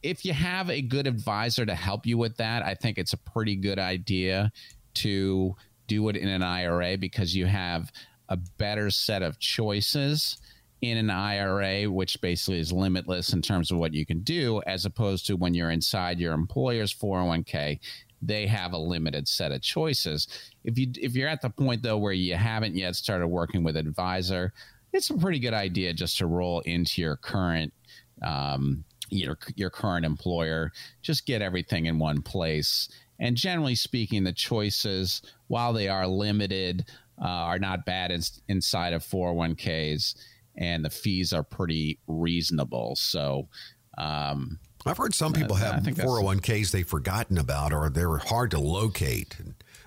if 0.03 0.25
you 0.25 0.33
have 0.33 0.69
a 0.69 0.81
good 0.81 1.07
advisor 1.07 1.65
to 1.65 1.73
help 1.73 2.05
you 2.05 2.17
with 2.17 2.37
that, 2.37 2.63
I 2.63 2.75
think 2.75 2.97
it's 2.97 3.13
a 3.13 3.17
pretty 3.17 3.55
good 3.55 3.79
idea 3.79 4.51
to 4.95 5.55
do 5.87 6.09
it 6.09 6.17
in 6.17 6.27
an 6.27 6.43
IRA 6.43 6.97
because 6.97 7.35
you 7.35 7.45
have 7.45 7.91
a 8.29 8.37
better 8.57 8.89
set 8.89 9.21
of 9.21 9.39
choices 9.39 10.37
in 10.81 10.97
an 10.97 11.09
IRA, 11.09 11.89
which 11.89 12.19
basically 12.19 12.59
is 12.59 12.73
limitless 12.73 13.31
in 13.31 13.41
terms 13.41 13.71
of 13.71 13.77
what 13.77 13.93
you 13.93 14.05
can 14.05 14.19
do, 14.19 14.61
as 14.67 14.85
opposed 14.85 15.25
to 15.27 15.37
when 15.37 15.53
you're 15.53 15.71
inside 15.71 16.19
your 16.19 16.33
employer's 16.33 16.93
401k, 16.93 17.79
they 18.21 18.47
have 18.47 18.73
a 18.73 18.77
limited 18.77 19.27
set 19.27 19.51
of 19.51 19.61
choices. 19.61 20.27
If 20.63 20.77
you 20.77 20.91
if 20.95 21.15
you're 21.15 21.29
at 21.29 21.41
the 21.41 21.49
point 21.49 21.83
though 21.83 21.97
where 21.97 22.13
you 22.13 22.35
haven't 22.35 22.75
yet 22.75 22.95
started 22.95 23.27
working 23.27 23.63
with 23.63 23.77
advisor, 23.77 24.53
it's 24.91 25.09
a 25.09 25.17
pretty 25.17 25.39
good 25.39 25.53
idea 25.53 25.93
just 25.93 26.17
to 26.17 26.27
roll 26.27 26.59
into 26.61 27.01
your 27.01 27.15
current 27.15 27.73
um, 28.21 28.83
your 29.09 29.37
your 29.55 29.69
current 29.69 30.05
employer. 30.05 30.71
Just 31.01 31.25
get 31.25 31.41
everything 31.41 31.85
in 31.85 31.99
one 31.99 32.21
place. 32.21 32.89
And 33.19 33.37
generally 33.37 33.75
speaking, 33.75 34.23
the 34.23 34.33
choices, 34.33 35.21
while 35.47 35.71
they 35.73 35.87
are 35.87 36.07
limited, 36.07 36.85
uh, 37.21 37.27
are 37.27 37.59
not 37.59 37.85
bad 37.85 38.11
in, 38.11 38.21
inside 38.47 38.93
of 38.93 39.03
401ks, 39.03 40.15
and 40.57 40.83
the 40.83 40.89
fees 40.89 41.33
are 41.33 41.43
pretty 41.43 41.99
reasonable. 42.07 42.95
So. 42.95 43.47
Um, 43.95 44.59
I've 44.85 44.97
heard 44.97 45.13
some 45.13 45.31
people 45.31 45.55
have 45.55 45.83
401ks 45.83 46.71
they've 46.71 46.85
forgotten 46.85 47.37
about 47.37 47.71
or 47.71 47.89
they're 47.89 48.17
hard 48.17 48.51
to 48.51 48.59
locate. 48.59 49.37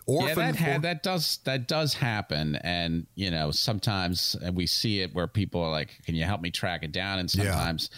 Orphan 0.07 0.29
yeah, 0.29 0.35
that 0.53 0.57
ha- 0.57 0.79
that 0.79 1.03
does 1.03 1.41
that 1.45 1.67
does 1.67 1.95
happen, 1.95 2.55
and 2.63 3.07
you 3.17 3.29
know 3.29 3.51
sometimes 3.51 4.37
we 4.53 4.65
see 4.65 5.01
it 5.01 5.13
where 5.13 5.27
people 5.27 5.61
are 5.61 5.73
like, 5.73 5.99
"Can 6.05 6.15
you 6.15 6.23
help 6.25 6.41
me 6.41 6.53
track 6.53 6.85
it 6.85 6.93
down?" 6.93 7.19
And 7.19 7.29
sometimes 7.29 7.91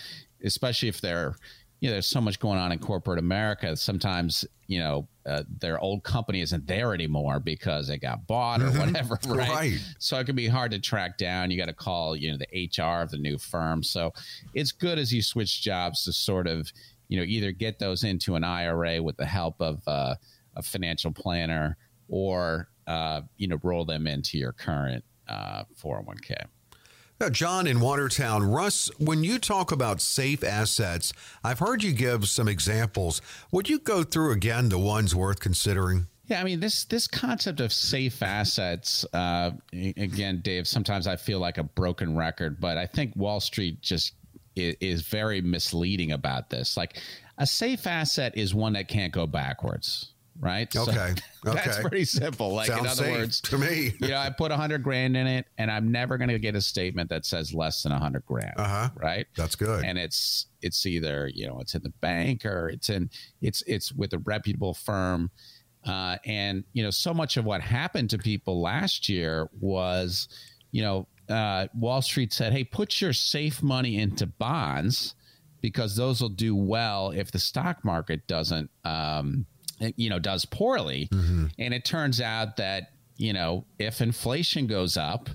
especially 0.44 0.88
if 0.88 1.00
they're 1.00 1.34
you 1.80 1.88
know 1.88 1.92
there's 1.92 2.06
so 2.06 2.20
much 2.20 2.40
going 2.40 2.58
on 2.58 2.72
in 2.72 2.78
corporate 2.78 3.18
America. 3.18 3.76
Sometimes 3.76 4.44
you 4.66 4.80
know 4.80 5.08
uh, 5.26 5.44
their 5.60 5.78
old 5.80 6.02
company 6.02 6.40
isn't 6.40 6.66
there 6.66 6.92
anymore 6.92 7.38
because 7.38 7.86
they 7.88 7.98
got 7.98 8.26
bought 8.26 8.60
or 8.60 8.66
mm-hmm. 8.66 8.78
whatever, 8.78 9.18
right? 9.28 9.48
right? 9.48 9.78
So 9.98 10.18
it 10.18 10.24
can 10.24 10.34
be 10.36 10.48
hard 10.48 10.72
to 10.72 10.80
track 10.80 11.18
down. 11.18 11.50
You 11.50 11.58
got 11.58 11.66
to 11.66 11.72
call 11.72 12.16
you 12.16 12.32
know 12.32 12.38
the 12.38 12.68
HR 12.76 13.02
of 13.02 13.10
the 13.10 13.18
new 13.18 13.38
firm. 13.38 13.82
So 13.82 14.12
it's 14.54 14.72
good 14.72 14.98
as 14.98 15.12
you 15.12 15.22
switch 15.22 15.62
jobs 15.62 16.04
to 16.04 16.12
sort 16.12 16.46
of 16.46 16.70
you 17.08 17.18
know 17.18 17.24
either 17.24 17.52
get 17.52 17.78
those 17.78 18.04
into 18.04 18.34
an 18.34 18.44
IRA 18.44 19.00
with 19.02 19.16
the 19.16 19.26
help 19.26 19.60
of 19.60 19.86
uh, 19.86 20.16
a 20.56 20.62
financial 20.62 21.12
planner 21.12 21.76
or 22.08 22.68
uh, 22.88 23.20
you 23.36 23.46
know 23.46 23.58
roll 23.62 23.84
them 23.84 24.06
into 24.06 24.36
your 24.38 24.52
current 24.52 25.04
401k. 25.30 26.46
Now, 27.20 27.28
John 27.28 27.66
in 27.66 27.80
Watertown, 27.80 28.44
Russ, 28.44 28.90
when 28.98 29.24
you 29.24 29.40
talk 29.40 29.72
about 29.72 30.00
safe 30.00 30.44
assets, 30.44 31.12
I've 31.42 31.58
heard 31.58 31.82
you 31.82 31.92
give 31.92 32.28
some 32.28 32.46
examples. 32.46 33.20
Would 33.50 33.68
you 33.68 33.80
go 33.80 34.04
through 34.04 34.32
again 34.32 34.68
the 34.68 34.78
ones 34.78 35.16
worth 35.16 35.40
considering? 35.40 36.06
Yeah, 36.26 36.40
I 36.40 36.44
mean 36.44 36.60
this 36.60 36.84
this 36.84 37.08
concept 37.08 37.58
of 37.60 37.72
safe 37.72 38.22
assets. 38.22 39.04
Uh, 39.12 39.52
again, 39.72 40.42
Dave. 40.44 40.68
Sometimes 40.68 41.08
I 41.08 41.16
feel 41.16 41.40
like 41.40 41.58
a 41.58 41.64
broken 41.64 42.16
record, 42.16 42.60
but 42.60 42.78
I 42.78 42.86
think 42.86 43.16
Wall 43.16 43.40
Street 43.40 43.80
just 43.80 44.12
is, 44.54 44.76
is 44.80 45.02
very 45.02 45.40
misleading 45.40 46.12
about 46.12 46.50
this. 46.50 46.76
Like 46.76 46.98
a 47.38 47.46
safe 47.46 47.86
asset 47.86 48.36
is 48.36 48.54
one 48.54 48.74
that 48.74 48.86
can't 48.86 49.12
go 49.12 49.26
backwards 49.26 50.12
right? 50.40 50.74
Okay. 50.74 50.92
So 50.92 50.92
okay. 50.92 51.14
That's 51.64 51.80
pretty 51.80 52.04
simple. 52.04 52.52
Like 52.52 52.68
Sounds 52.68 52.98
in 52.98 53.04
other 53.04 53.12
words, 53.12 53.40
to 53.42 53.58
me, 53.58 53.94
you 54.00 54.08
know, 54.08 54.16
I 54.16 54.30
put 54.30 54.50
a 54.50 54.56
hundred 54.56 54.82
grand 54.82 55.16
in 55.16 55.26
it, 55.26 55.46
and 55.58 55.70
I'm 55.70 55.90
never 55.90 56.18
going 56.18 56.28
to 56.28 56.38
get 56.38 56.54
a 56.54 56.60
statement 56.60 57.10
that 57.10 57.26
says 57.26 57.54
less 57.54 57.82
than 57.82 57.92
a 57.92 57.98
hundred 57.98 58.24
grand. 58.26 58.54
Uh-huh. 58.56 58.90
Right. 58.94 59.26
That's 59.36 59.54
good. 59.54 59.84
And 59.84 59.98
it's 59.98 60.46
it's 60.62 60.84
either 60.86 61.30
you 61.32 61.46
know 61.46 61.60
it's 61.60 61.74
in 61.74 61.82
the 61.82 61.92
bank 62.00 62.44
or 62.44 62.68
it's 62.68 62.90
in 62.90 63.10
it's 63.40 63.62
it's 63.66 63.92
with 63.92 64.12
a 64.12 64.18
reputable 64.18 64.74
firm. 64.74 65.30
Uh, 65.84 66.16
and 66.24 66.64
you 66.72 66.82
know, 66.82 66.90
so 66.90 67.14
much 67.14 67.36
of 67.36 67.44
what 67.44 67.60
happened 67.60 68.10
to 68.10 68.18
people 68.18 68.60
last 68.60 69.08
year 69.08 69.48
was, 69.60 70.28
you 70.72 70.82
know, 70.82 71.06
uh, 71.28 71.68
Wall 71.74 72.02
Street 72.02 72.32
said, 72.32 72.52
"Hey, 72.52 72.64
put 72.64 73.00
your 73.00 73.12
safe 73.12 73.62
money 73.62 73.98
into 73.98 74.26
bonds." 74.26 75.14
Because 75.60 75.96
those 75.96 76.22
will 76.22 76.28
do 76.28 76.54
well 76.54 77.10
if 77.10 77.32
the 77.32 77.40
stock 77.40 77.84
market 77.84 78.24
doesn't 78.28 78.70
um, 78.84 79.44
you 79.96 80.10
know 80.10 80.18
does 80.18 80.44
poorly 80.44 81.08
mm-hmm. 81.12 81.46
and 81.58 81.74
it 81.74 81.84
turns 81.84 82.20
out 82.20 82.56
that 82.56 82.92
you 83.16 83.32
know 83.32 83.64
if 83.78 84.00
inflation 84.00 84.66
goes 84.66 84.96
up 84.96 85.28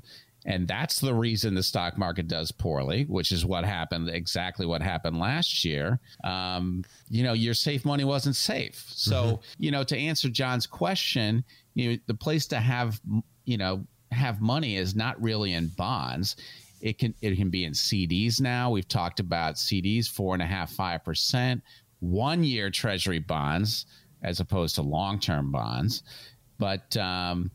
and 0.45 0.67
that's 0.67 0.99
the 0.99 1.13
reason 1.13 1.55
the 1.55 1.63
stock 1.63 1.97
market 1.97 2.27
does 2.27 2.51
poorly 2.51 3.03
which 3.05 3.31
is 3.31 3.45
what 3.45 3.63
happened 3.63 4.09
exactly 4.09 4.65
what 4.65 4.81
happened 4.81 5.17
last 5.17 5.63
year 5.63 5.99
um, 6.23 6.83
you 7.09 7.23
know 7.23 7.33
your 7.33 7.53
safe 7.53 7.85
money 7.85 8.03
wasn't 8.03 8.35
safe 8.35 8.85
so 8.87 9.23
mm-hmm. 9.23 9.63
you 9.63 9.71
know 9.71 9.83
to 9.83 9.97
answer 9.97 10.29
john's 10.29 10.67
question 10.67 11.43
you 11.73 11.91
know 11.91 11.97
the 12.07 12.13
place 12.13 12.47
to 12.47 12.59
have 12.59 12.99
you 13.45 13.57
know 13.57 13.85
have 14.11 14.41
money 14.41 14.77
is 14.77 14.95
not 14.95 15.21
really 15.21 15.53
in 15.53 15.67
bonds 15.69 16.35
it 16.83 16.99
can 16.99 17.15
it 17.21 17.37
can 17.37 17.49
be 17.49 17.63
in 17.63 17.71
CDs 17.71 18.41
now. 18.41 18.69
We've 18.69 18.87
talked 18.87 19.21
about 19.21 19.55
CDs 19.55 20.05
four 20.07 20.33
and 20.33 20.43
a 20.43 20.45
half 20.45 20.69
five 20.69 21.03
percent, 21.03 21.63
one 22.01 22.43
year 22.43 22.69
Treasury 22.69 23.19
bonds 23.19 23.85
as 24.23 24.39
opposed 24.39 24.75
to 24.75 24.81
long 24.81 25.19
term 25.19 25.51
bonds. 25.51 26.03
But 26.57 26.95
um, 26.97 27.51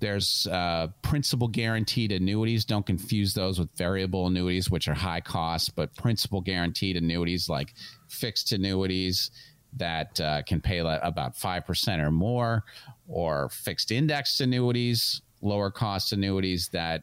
there's 0.00 0.46
uh, 0.50 0.88
principal 1.02 1.48
guaranteed 1.48 2.12
annuities. 2.12 2.64
Don't 2.64 2.86
confuse 2.86 3.34
those 3.34 3.58
with 3.58 3.70
variable 3.76 4.26
annuities, 4.26 4.70
which 4.70 4.88
are 4.88 4.94
high 4.94 5.20
cost, 5.20 5.76
but 5.76 5.94
principal 5.94 6.40
guaranteed 6.40 6.96
annuities 6.96 7.48
like 7.48 7.74
fixed 8.08 8.52
annuities 8.52 9.30
that 9.76 10.20
uh, 10.20 10.42
can 10.42 10.60
pay 10.60 10.78
about 10.78 11.36
5% 11.36 11.98
or 12.04 12.10
more, 12.10 12.64
or 13.08 13.48
fixed 13.50 13.92
indexed 13.92 14.40
annuities, 14.40 15.22
lower 15.42 15.70
cost 15.70 16.12
annuities 16.12 16.68
that 16.72 17.02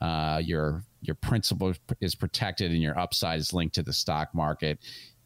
uh, 0.00 0.40
your 0.42 0.84
your 1.00 1.14
principal 1.14 1.72
is 2.00 2.14
protected 2.14 2.72
and 2.72 2.82
your 2.82 2.98
upside 2.98 3.38
is 3.38 3.52
linked 3.52 3.74
to 3.76 3.82
the 3.82 3.92
stock 3.92 4.34
market 4.34 4.78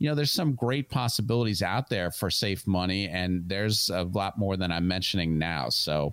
you 0.02 0.08
know, 0.08 0.16
there's 0.16 0.32
some 0.32 0.54
great 0.56 0.90
possibilities 0.90 1.62
out 1.62 1.88
there 1.88 2.10
for 2.10 2.28
safe 2.28 2.66
money, 2.66 3.06
and 3.06 3.48
there's 3.48 3.88
a 3.88 4.02
lot 4.02 4.36
more 4.36 4.56
than 4.56 4.72
I'm 4.72 4.88
mentioning 4.88 5.38
now. 5.38 5.68
So, 5.68 6.12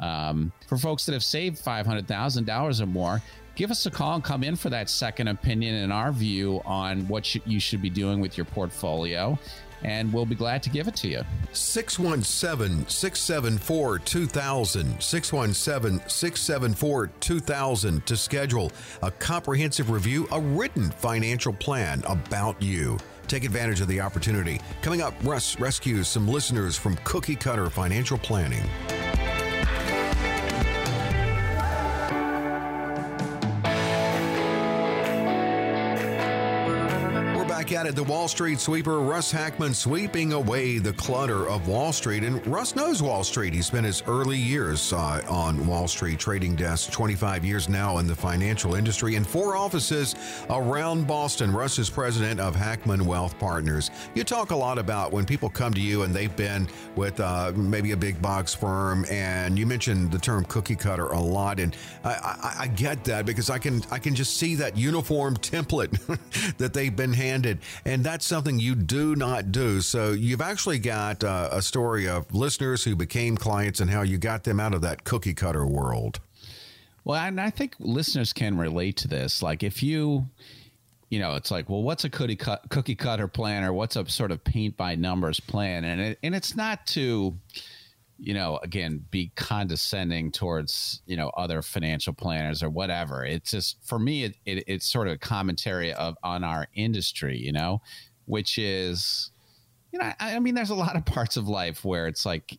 um, 0.00 0.50
for 0.66 0.76
folks 0.76 1.06
that 1.06 1.12
have 1.12 1.22
saved 1.22 1.64
$500,000 1.64 2.80
or 2.80 2.86
more, 2.86 3.22
give 3.54 3.70
us 3.70 3.86
a 3.86 3.92
call 3.92 4.16
and 4.16 4.24
come 4.24 4.42
in 4.42 4.56
for 4.56 4.70
that 4.70 4.90
second 4.90 5.28
opinion 5.28 5.76
and 5.76 5.92
our 5.92 6.10
view 6.10 6.60
on 6.64 7.06
what 7.06 7.32
you 7.46 7.60
should 7.60 7.80
be 7.80 7.90
doing 7.90 8.18
with 8.18 8.36
your 8.36 8.44
portfolio 8.44 9.38
and 9.84 10.12
we'll 10.12 10.26
be 10.26 10.34
glad 10.34 10.60
to 10.64 10.70
give 10.70 10.88
it 10.88 10.96
to 10.96 11.06
you. 11.06 11.22
617 11.52 12.88
674 12.88 13.98
2000. 14.00 15.00
617 15.00 16.08
674 16.08 17.06
2000 17.20 18.06
to 18.06 18.16
schedule 18.16 18.72
a 19.02 19.10
comprehensive 19.12 19.90
review, 19.90 20.26
a 20.32 20.40
written 20.40 20.90
financial 20.90 21.52
plan 21.52 22.02
about 22.06 22.60
you. 22.60 22.98
Take 23.28 23.44
advantage 23.44 23.80
of 23.80 23.88
the 23.88 24.00
opportunity. 24.00 24.60
Coming 24.82 25.02
up, 25.02 25.14
Russ 25.22 25.60
rescues 25.60 26.08
some 26.08 26.26
listeners 26.26 26.76
from 26.76 26.96
cookie 27.04 27.36
cutter 27.36 27.70
financial 27.70 28.18
planning. 28.18 28.68
At. 37.86 37.94
The 37.94 38.02
Wall 38.04 38.28
Street 38.28 38.58
sweeper, 38.60 38.98
Russ 38.98 39.30
Hackmann 39.30 39.72
sweeping 39.72 40.32
away 40.32 40.78
the 40.78 40.92
clutter 40.92 41.48
of 41.48 41.68
Wall 41.68 41.92
Street. 41.92 42.24
And 42.24 42.44
Russ 42.46 42.74
knows 42.74 43.02
Wall 43.02 43.22
Street. 43.22 43.54
He 43.54 43.62
spent 43.62 43.86
his 43.86 44.02
early 44.06 44.36
years 44.36 44.92
uh, 44.92 45.22
on 45.28 45.64
Wall 45.66 45.86
Street 45.86 46.18
trading 46.18 46.56
desks, 46.56 46.92
25 46.92 47.44
years 47.44 47.68
now 47.68 47.98
in 47.98 48.06
the 48.06 48.14
financial 48.14 48.74
industry, 48.74 49.14
and 49.14 49.26
four 49.26 49.56
offices 49.56 50.14
around 50.50 51.06
Boston. 51.06 51.52
Russ 51.52 51.78
is 51.78 51.88
president 51.88 52.40
of 52.40 52.54
Hackmann 52.54 53.04
Wealth 53.04 53.38
Partners. 53.38 53.90
You 54.14 54.24
talk 54.24 54.50
a 54.50 54.56
lot 54.56 54.78
about 54.78 55.12
when 55.12 55.24
people 55.24 55.48
come 55.48 55.72
to 55.74 55.80
you 55.80 56.02
and 56.02 56.14
they've 56.14 56.34
been 56.36 56.68
with 56.96 57.20
uh, 57.20 57.52
maybe 57.54 57.92
a 57.92 57.96
big 57.96 58.20
box 58.20 58.54
firm, 58.54 59.04
and 59.10 59.58
you 59.58 59.66
mentioned 59.66 60.10
the 60.10 60.18
term 60.18 60.44
cookie 60.46 60.76
cutter 60.76 61.06
a 61.06 61.20
lot. 61.20 61.60
And 61.60 61.76
I, 62.02 62.10
I, 62.10 62.56
I 62.62 62.66
get 62.66 63.04
that 63.04 63.24
because 63.24 63.50
I 63.50 63.58
can 63.58 63.82
I 63.90 63.98
can 63.98 64.14
just 64.14 64.36
see 64.36 64.56
that 64.56 64.76
uniform 64.76 65.36
template 65.36 66.56
that 66.58 66.72
they've 66.72 66.94
been 66.94 67.12
handed 67.12 67.58
and 67.84 68.04
that's 68.04 68.26
something 68.26 68.58
you 68.58 68.74
do 68.74 69.16
not 69.16 69.52
do. 69.52 69.80
So 69.80 70.12
you've 70.12 70.40
actually 70.40 70.78
got 70.78 71.24
uh, 71.24 71.48
a 71.52 71.62
story 71.62 72.08
of 72.08 72.32
listeners 72.34 72.84
who 72.84 72.96
became 72.96 73.36
clients 73.36 73.80
and 73.80 73.90
how 73.90 74.02
you 74.02 74.18
got 74.18 74.44
them 74.44 74.60
out 74.60 74.74
of 74.74 74.80
that 74.82 75.04
cookie 75.04 75.34
cutter 75.34 75.66
world. 75.66 76.20
Well, 77.04 77.20
and 77.20 77.40
I 77.40 77.50
think 77.50 77.74
listeners 77.78 78.32
can 78.32 78.58
relate 78.58 78.96
to 78.98 79.08
this. 79.08 79.42
Like 79.42 79.62
if 79.62 79.82
you, 79.82 80.26
you 81.08 81.18
know, 81.18 81.36
it's 81.36 81.50
like, 81.50 81.68
well, 81.68 81.82
what's 81.82 82.04
a 82.04 82.10
cookie 82.10 82.36
cut, 82.36 82.68
cookie 82.68 82.94
cutter 82.94 83.28
plan, 83.28 83.64
or 83.64 83.72
what's 83.72 83.96
a 83.96 84.08
sort 84.08 84.30
of 84.30 84.44
paint 84.44 84.76
by 84.76 84.94
numbers 84.94 85.40
plan, 85.40 85.84
and 85.84 86.00
it, 86.00 86.18
and 86.22 86.34
it's 86.34 86.54
not 86.54 86.86
to 86.88 87.34
you 88.18 88.34
know, 88.34 88.58
again, 88.62 89.04
be 89.10 89.30
condescending 89.36 90.32
towards, 90.32 91.02
you 91.06 91.16
know, 91.16 91.30
other 91.36 91.62
financial 91.62 92.12
planners 92.12 92.62
or 92.62 92.68
whatever. 92.68 93.24
It's 93.24 93.52
just, 93.52 93.78
for 93.82 93.98
me, 93.98 94.24
it, 94.24 94.34
it, 94.44 94.64
it's 94.66 94.86
sort 94.86 95.06
of 95.06 95.14
a 95.14 95.18
commentary 95.18 95.92
of 95.92 96.16
on 96.22 96.42
our 96.42 96.66
industry, 96.74 97.38
you 97.38 97.52
know, 97.52 97.80
which 98.26 98.58
is, 98.58 99.30
you 99.92 99.98
know, 100.00 100.12
I, 100.18 100.36
I 100.36 100.38
mean, 100.40 100.54
there's 100.54 100.70
a 100.70 100.74
lot 100.74 100.96
of 100.96 101.04
parts 101.04 101.36
of 101.36 101.48
life 101.48 101.84
where 101.84 102.08
it's 102.08 102.26
like, 102.26 102.58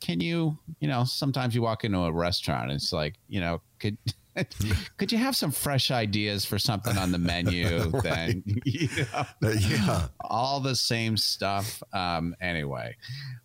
can 0.00 0.20
you, 0.20 0.58
you 0.80 0.88
know, 0.88 1.04
sometimes 1.04 1.54
you 1.54 1.62
walk 1.62 1.84
into 1.84 1.98
a 1.98 2.12
restaurant 2.12 2.64
and 2.64 2.72
it's 2.72 2.92
like, 2.92 3.14
you 3.28 3.40
know, 3.40 3.62
could, 3.78 3.96
could 4.96 5.12
you 5.12 5.18
have 5.18 5.36
some 5.36 5.50
fresh 5.50 5.90
ideas 5.90 6.44
for 6.44 6.58
something 6.58 6.96
on 6.96 7.12
the 7.12 7.18
menu? 7.18 7.90
right. 7.90 8.02
Then 8.02 8.42
you 8.64 8.88
know, 9.42 9.50
yeah, 9.50 10.08
all 10.20 10.60
the 10.60 10.74
same 10.74 11.16
stuff. 11.16 11.82
Um, 11.92 12.34
anyway, 12.40 12.96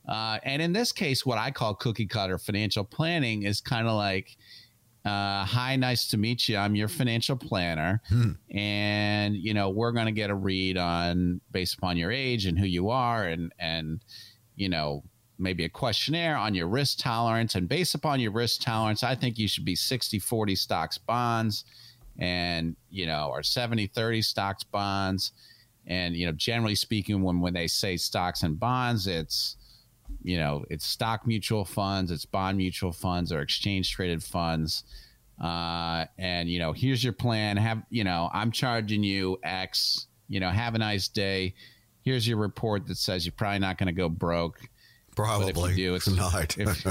uh, 0.07 0.39
and 0.43 0.61
in 0.61 0.73
this 0.73 0.91
case, 0.91 1.25
what 1.25 1.37
I 1.37 1.51
call 1.51 1.75
cookie 1.75 2.07
cutter 2.07 2.37
financial 2.37 2.83
planning 2.83 3.43
is 3.43 3.61
kind 3.61 3.87
of 3.87 3.93
like, 3.93 4.37
uh, 5.05 5.45
hi, 5.45 5.75
nice 5.77 6.07
to 6.09 6.17
meet 6.17 6.47
you. 6.47 6.57
I'm 6.57 6.75
your 6.75 6.87
financial 6.87 7.35
planner, 7.35 8.01
hmm. 8.07 8.31
and 8.55 9.35
you 9.35 9.53
know 9.53 9.69
we're 9.69 9.91
going 9.91 10.07
to 10.07 10.11
get 10.11 10.29
a 10.29 10.35
read 10.35 10.77
on 10.77 11.41
based 11.51 11.75
upon 11.75 11.97
your 11.97 12.11
age 12.11 12.45
and 12.45 12.57
who 12.57 12.65
you 12.65 12.89
are, 12.89 13.25
and 13.25 13.51
and 13.59 14.01
you 14.55 14.69
know 14.69 15.03
maybe 15.41 15.65
a 15.65 15.69
questionnaire 15.69 16.37
on 16.37 16.53
your 16.53 16.67
risk 16.67 16.99
tolerance. 16.99 17.55
And 17.55 17.67
based 17.67 17.95
upon 17.95 18.19
your 18.19 18.31
risk 18.31 18.61
tolerance, 18.61 19.03
I 19.03 19.15
think 19.15 19.37
you 19.37 19.47
should 19.47 19.65
be 19.65 19.75
60 19.75 20.19
40 20.19 20.55
stocks 20.55 20.97
bonds 20.97 21.65
and, 22.19 22.75
you 22.89 23.05
know, 23.05 23.29
or 23.31 23.43
70 23.43 23.87
30 23.87 24.21
stocks 24.21 24.63
bonds. 24.63 25.31
And, 25.87 26.15
you 26.15 26.27
know, 26.27 26.31
generally 26.33 26.75
speaking, 26.75 27.21
when, 27.23 27.41
when 27.41 27.53
they 27.53 27.67
say 27.67 27.97
stocks 27.97 28.43
and 28.43 28.59
bonds, 28.59 29.07
it's, 29.07 29.57
you 30.23 30.37
know, 30.37 30.63
it's 30.69 30.85
stock 30.85 31.25
mutual 31.25 31.65
funds, 31.65 32.11
it's 32.11 32.25
bond 32.25 32.57
mutual 32.57 32.91
funds 32.91 33.31
or 33.31 33.41
exchange 33.41 33.91
traded 33.91 34.23
funds. 34.23 34.83
Uh, 35.41 36.05
and, 36.19 36.47
you 36.47 36.59
know, 36.59 36.71
here's 36.71 37.03
your 37.03 37.13
plan. 37.13 37.57
Have, 37.57 37.81
you 37.89 38.03
know, 38.03 38.29
I'm 38.31 38.51
charging 38.51 39.03
you 39.03 39.39
X, 39.43 40.05
you 40.29 40.39
know, 40.39 40.49
have 40.49 40.75
a 40.75 40.77
nice 40.77 41.07
day. 41.07 41.55
Here's 42.03 42.27
your 42.27 42.37
report 42.37 42.85
that 42.87 42.97
says 42.97 43.25
you're 43.25 43.33
probably 43.35 43.59
not 43.59 43.79
going 43.79 43.87
to 43.87 43.93
go 43.93 44.09
broke 44.09 44.59
Probably. 45.15 45.51
But 45.53 45.71
if 45.71 45.77
you 45.77 45.89
do, 45.89 45.95
it's 45.95 46.09
not. 46.09 46.57
if, 46.59 46.85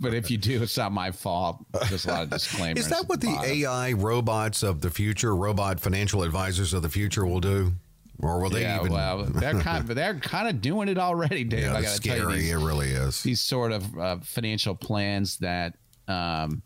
but 0.00 0.14
if 0.14 0.30
you 0.30 0.38
do, 0.38 0.62
it's 0.62 0.76
not 0.76 0.92
my 0.92 1.10
fault. 1.10 1.64
There's 1.88 2.06
a 2.06 2.10
lot 2.10 2.22
of 2.24 2.30
disclaimers. 2.30 2.84
Is 2.84 2.90
that 2.90 3.08
what 3.08 3.20
the 3.20 3.28
bottom. 3.28 3.50
AI 3.50 3.92
robots 3.92 4.62
of 4.62 4.80
the 4.80 4.90
future, 4.90 5.34
robot 5.36 5.80
financial 5.80 6.22
advisors 6.22 6.72
of 6.72 6.82
the 6.82 6.88
future 6.88 7.26
will 7.26 7.40
do? 7.40 7.72
Or 8.18 8.40
will 8.40 8.50
they 8.50 8.62
yeah, 8.62 8.80
even? 8.80 8.92
Well, 8.92 9.24
they're 9.28 9.60
kind 9.60 9.88
of, 9.88 9.94
they're 9.94 10.18
kind 10.18 10.48
of 10.48 10.62
doing 10.62 10.88
it 10.88 10.98
already, 10.98 11.44
Dave. 11.44 11.64
Yeah, 11.64 11.76
I 11.76 11.82
scary. 11.82 12.36
These, 12.36 12.52
it 12.52 12.56
really 12.56 12.90
is. 12.90 13.22
These 13.22 13.40
sort 13.40 13.72
of 13.72 13.98
uh, 13.98 14.18
financial 14.22 14.74
plans 14.74 15.36
that, 15.38 15.74
um, 16.08 16.62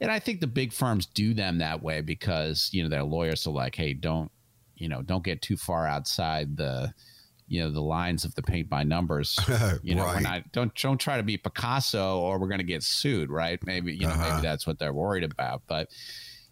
and 0.00 0.10
I 0.10 0.20
think 0.20 0.40
the 0.40 0.46
big 0.46 0.72
firms 0.72 1.06
do 1.06 1.34
them 1.34 1.58
that 1.58 1.82
way 1.82 2.02
because 2.02 2.70
you 2.72 2.82
know 2.82 2.88
their 2.88 3.02
lawyers 3.02 3.46
are 3.46 3.52
like, 3.52 3.74
hey, 3.74 3.94
don't, 3.94 4.30
you 4.76 4.88
know, 4.88 5.02
don't 5.02 5.24
get 5.24 5.42
too 5.42 5.56
far 5.56 5.88
outside 5.88 6.56
the 6.56 6.94
you 7.52 7.62
know 7.62 7.70
the 7.70 7.82
lines 7.82 8.24
of 8.24 8.34
the 8.34 8.42
paint 8.42 8.70
by 8.70 8.82
numbers. 8.82 9.38
You 9.82 9.94
know, 9.94 10.04
right. 10.04 10.16
we're 10.16 10.20
not 10.20 10.52
don't 10.52 10.74
don't 10.74 10.98
try 10.98 11.16
to 11.16 11.22
be 11.22 11.36
Picasso 11.36 12.18
or 12.18 12.38
we're 12.38 12.48
going 12.48 12.58
to 12.58 12.64
get 12.64 12.82
sued, 12.82 13.30
right? 13.30 13.58
Maybe 13.66 13.92
you 13.92 14.06
know 14.06 14.12
uh-huh. 14.12 14.36
maybe 14.36 14.42
that's 14.42 14.66
what 14.66 14.78
they're 14.78 14.92
worried 14.92 15.24
about. 15.24 15.62
But 15.66 15.88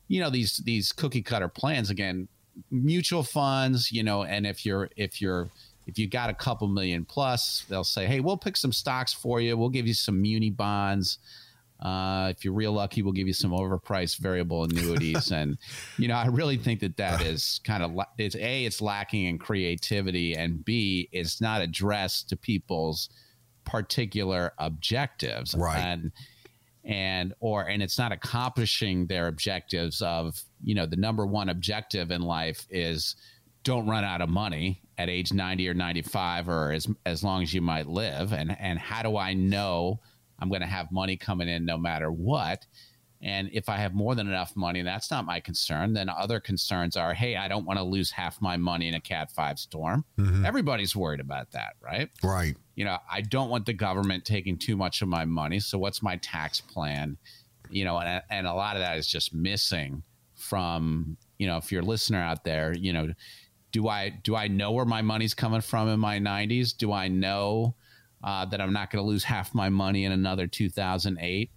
you 0.09 0.21
know 0.21 0.31
these 0.31 0.59
these 0.59 0.93
cookie 0.93 1.23
cutter 1.23 1.49
plans 1.49 1.89
again, 1.91 2.29
mutual 2.71 3.23
funds. 3.23 3.91
You 3.91 4.03
know, 4.03 4.25
and 4.25 4.47
if 4.47 4.67
you're 4.67 4.91
if 4.97 5.23
you're 5.23 5.49
if 5.87 5.99
you 5.99 6.07
got 6.07 6.29
a 6.29 6.35
couple 6.35 6.69
million 6.69 7.05
plus, 7.05 7.65
they'll 7.69 7.85
say, 7.85 8.07
hey, 8.07 8.21
we'll 8.21 8.37
pick 8.37 8.57
some 8.57 8.73
stocks 8.73 9.13
for 9.13 9.41
you. 9.41 9.57
We'll 9.57 9.71
give 9.71 9.87
you 9.87 9.95
some 9.95 10.21
muni 10.21 10.51
bonds. 10.51 11.19
Uh, 11.81 12.29
if 12.31 12.45
you're 12.45 12.55
real 12.55 12.73
lucky, 12.73 13.03
we'll 13.03 13.13
give 13.13 13.27
you 13.27 13.33
some 13.33 13.53
overpriced 13.53 14.19
variable 14.19 14.65
annuities. 14.65 15.31
and, 15.33 15.59
you 15.99 16.09
know, 16.09 16.15
I 16.15 16.27
really 16.27 16.57
think 16.57 16.81
that 16.81 16.97
that 16.99 17.23
is 17.23 17.61
kind 17.65 17.83
of, 17.83 17.99
it's 18.19 18.37
A, 18.37 18.65
it's 18.65 18.81
lacking 18.81 19.25
in 19.25 19.39
creativity, 19.39 20.35
and 20.35 20.65
B, 20.65 21.09
it's 21.13 21.41
not 21.41 21.63
addressed 21.63 22.29
to 22.31 22.37
people's 22.37 23.09
particular 23.65 24.53
objectives. 24.59 25.55
Right. 25.55 25.79
And, 25.79 26.13
and 26.85 27.35
or 27.41 27.63
and 27.69 27.83
it's 27.83 27.99
not 27.99 28.11
accomplishing 28.11 29.07
their 29.07 29.27
objectives 29.27 30.01
of 30.01 30.43
you 30.63 30.75
know 30.75 30.87
the 30.87 30.97
number 30.97 31.27
one 31.27 31.51
objective 31.51 32.11
in 32.11 32.23
life 32.23 32.67
is 32.71 33.17
don't 33.65 33.87
run 33.87 34.05
out 34.05 34.23
of 34.23 34.29
money 34.29 34.81
at 34.97 35.09
age 35.09 35.33
90 35.33 35.69
or 35.69 35.75
95 35.75 36.49
or 36.49 36.73
as 36.73 36.89
as 37.05 37.23
long 37.23 37.43
as 37.43 37.53
you 37.53 37.61
might 37.61 37.87
live 37.87 38.33
and 38.33 38.57
and 38.59 38.79
how 38.79 39.03
do 39.03 39.17
i 39.17 39.35
know 39.35 40.01
I'm 40.41 40.49
going 40.49 40.63
to 40.63 40.67
have 40.67 40.91
money 40.91 41.17
coming 41.17 41.49
in 41.49 41.65
no 41.65 41.79
matter 41.79 42.11
what. 42.11 42.67
And 43.23 43.51
if 43.53 43.69
I 43.69 43.77
have 43.77 43.93
more 43.93 44.15
than 44.15 44.29
enough 44.29 44.57
money, 44.57 44.83
that's 44.83 45.11
not 45.11 45.27
my 45.27 45.41
concern. 45.41 45.93
Then 45.93 46.09
other 46.09 46.41
concerns 46.41 46.97
are, 46.97 47.13
hey, 47.13 47.37
I 47.37 47.49
don't 47.49 47.67
want 47.67 47.79
to 47.79 47.85
lose 47.85 48.11
half 48.11 48.41
my 48.41 48.57
money 48.57 48.89
in 48.89 48.95
a 48.95 49.01
Cat 49.01 49.31
5 49.31 49.59
storm. 49.59 50.05
Mm-hmm. 50.19 50.47
Everybody's 50.47 50.97
worried 50.97 51.21
about 51.21 51.51
that, 51.53 51.75
right? 51.83 52.09
Right. 52.23 52.57
You 52.77 52.87
know, 52.87 52.97
I 53.11 53.21
don't 53.21 53.51
want 53.51 53.67
the 53.67 53.75
government 53.75 54.25
taking 54.25 54.57
too 54.57 54.75
much 54.75 55.03
of 55.03 55.09
my 55.09 55.27
money. 55.27 55.61
So 55.61 55.77
what's 55.77 56.03
my 56.03 56.17
tax 56.17 56.63
plan? 56.63 57.19
You 57.69 57.85
know, 57.85 57.99
and, 57.99 58.23
and 58.31 58.47
a 58.47 58.55
lot 58.55 58.77
of 58.77 58.81
that 58.81 58.97
is 58.97 59.07
just 59.07 59.35
missing 59.35 60.03
from, 60.35 61.19
you 61.39 61.47
know, 61.47 61.59
if 61.59 61.71
you're 61.71 61.83
a 61.83 61.85
listener 61.85 62.21
out 62.21 62.45
there, 62.45 62.73
you 62.73 62.95
know, 62.95 63.13
do 63.71 63.87
I 63.87 64.09
do 64.09 64.35
I 64.35 64.49
know 64.49 64.73
where 64.73 64.87
my 64.87 65.03
money's 65.03 65.35
coming 65.35 65.61
from 65.61 65.89
in 65.89 66.01
my 66.01 66.19
90s? 66.19 66.77
Do 66.77 66.93
I 66.93 67.09
know 67.09 67.75
uh, 68.23 68.45
that 68.47 68.61
I'm 68.61 68.73
not 68.73 68.91
going 68.91 69.03
to 69.03 69.09
lose 69.09 69.25
half 69.25 69.55
my 69.55 69.69
money 69.69 70.05
in 70.05 70.13
another 70.13 70.47
2008. 70.47 71.51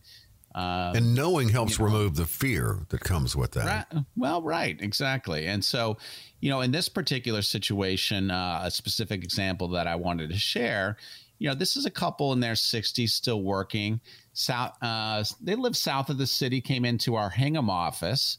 Uh, 0.55 0.93
and 0.95 1.15
knowing 1.15 1.49
helps 1.49 1.79
you 1.79 1.85
know, 1.85 1.91
remove 1.91 2.15
the 2.15 2.27
fear 2.27 2.79
that 2.89 3.01
comes 3.01 3.35
with 3.35 3.53
that. 3.53 3.87
Right, 3.91 4.03
well, 4.15 4.41
right, 4.41 4.79
exactly. 4.79 5.47
And 5.47 5.65
so, 5.65 5.97
you 6.41 6.49
know, 6.49 6.61
in 6.61 6.71
this 6.71 6.89
particular 6.89 7.41
situation, 7.41 8.29
uh, 8.29 8.61
a 8.63 8.69
specific 8.69 9.23
example 9.23 9.69
that 9.69 9.87
I 9.87 9.95
wanted 9.95 10.29
to 10.29 10.37
share, 10.37 10.97
you 11.39 11.49
know, 11.49 11.55
this 11.55 11.75
is 11.75 11.85
a 11.85 11.91
couple 11.91 12.31
in 12.33 12.39
their 12.39 12.53
60s 12.53 13.09
still 13.09 13.41
working. 13.41 13.99
South, 14.33 14.77
uh, 14.81 15.23
they 15.41 15.55
live 15.55 15.75
south 15.75 16.09
of 16.09 16.19
the 16.19 16.27
city, 16.27 16.61
came 16.61 16.85
into 16.85 17.15
our 17.15 17.31
Hingham 17.31 17.69
office, 17.69 18.37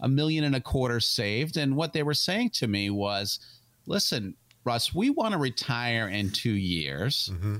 a 0.00 0.08
million 0.08 0.44
and 0.44 0.56
a 0.56 0.60
quarter 0.60 0.98
saved. 0.98 1.58
And 1.58 1.76
what 1.76 1.92
they 1.92 2.02
were 2.02 2.14
saying 2.14 2.50
to 2.54 2.66
me 2.66 2.88
was, 2.88 3.38
listen, 3.86 4.34
Russ, 4.64 4.94
we 4.94 5.10
want 5.10 5.32
to 5.32 5.38
retire 5.38 6.08
in 6.08 6.30
two 6.30 6.52
years. 6.52 7.30
Mm-hmm. 7.32 7.56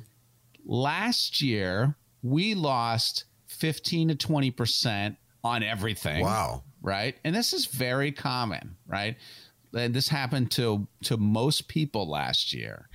Last 0.65 1.41
year, 1.41 1.97
we 2.23 2.55
lost 2.55 3.25
15 3.49 4.09
to 4.09 4.15
20% 4.15 5.17
on 5.43 5.63
everything. 5.63 6.23
Wow. 6.23 6.63
Right. 6.83 7.17
And 7.25 7.35
this 7.35 7.53
is 7.53 7.67
very 7.67 8.13
common, 8.13 8.77
right? 8.87 9.17
And 9.75 9.95
this 9.95 10.09
happened 10.09 10.51
to, 10.53 10.87
to 11.05 11.17
most 11.17 11.69
people 11.69 12.09
last 12.09 12.53
year 12.53 12.89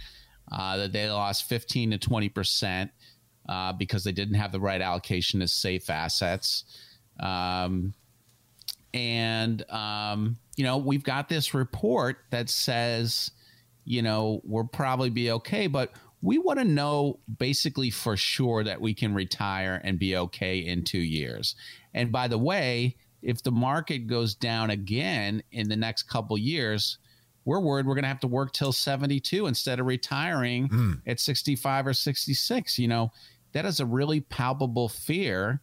uh, 0.52 0.78
that 0.78 0.92
they 0.92 1.10
lost 1.10 1.48
15 1.50 1.92
to 1.92 1.98
20% 1.98 2.90
uh, 3.48 3.74
because 3.74 4.04
they 4.04 4.12
didn't 4.12 4.36
have 4.36 4.52
the 4.52 4.60
right 4.60 4.82
allocation 4.82 5.42
of 5.42 5.50
safe 5.50 5.90
assets. 5.90 6.64
Um, 7.20 7.94
and, 8.94 9.70
um, 9.70 10.38
you 10.56 10.64
know, 10.64 10.78
we've 10.78 11.04
got 11.04 11.30
this 11.30 11.54
report 11.54 12.18
that 12.32 12.50
says, 12.50 13.32
you 13.86 14.02
know, 14.02 14.42
we'll 14.44 14.66
probably 14.68 15.10
be 15.10 15.32
okay, 15.32 15.68
but 15.68 15.94
we 16.22 16.40
want 16.40 16.60
to 16.60 16.66
know 16.66 17.20
basically 17.38 17.92
for 17.92 18.18
sure 18.18 18.64
that 18.64 18.82
we 18.82 18.94
can 18.94 19.14
retire 19.14 19.80
and 19.84 20.00
be 20.00 20.18
okay 20.18 20.58
in 20.58 20.84
two 20.84 21.00
years. 21.00 21.56
And 21.94 22.12
by 22.12 22.28
the 22.28 22.38
way, 22.38 22.98
if 23.22 23.44
the 23.44 23.52
market 23.52 24.08
goes 24.08 24.36
down 24.36 24.72
again 24.72 25.44
in 25.52 25.70
the 25.70 25.76
next 25.76 26.04
couple 26.04 26.38
years, 26.38 26.98
we're 27.46 27.60
worried 27.60 27.86
we're 27.86 27.94
going 27.94 28.04
to 28.04 28.10
have 28.10 28.20
to 28.22 28.28
work 28.28 28.54
till 28.54 28.72
72 28.72 29.46
instead 29.46 29.80
of 29.80 29.86
retiring 29.86 30.68
mm. 30.68 31.02
at 31.06 31.20
65 31.20 31.88
or 31.88 31.94
66. 31.94 32.80
You 32.80 32.88
know, 32.88 33.12
that 33.54 33.66
is 33.66 33.80
a 33.80 33.86
really 33.86 34.22
palpable 34.22 34.90
fear. 34.90 35.62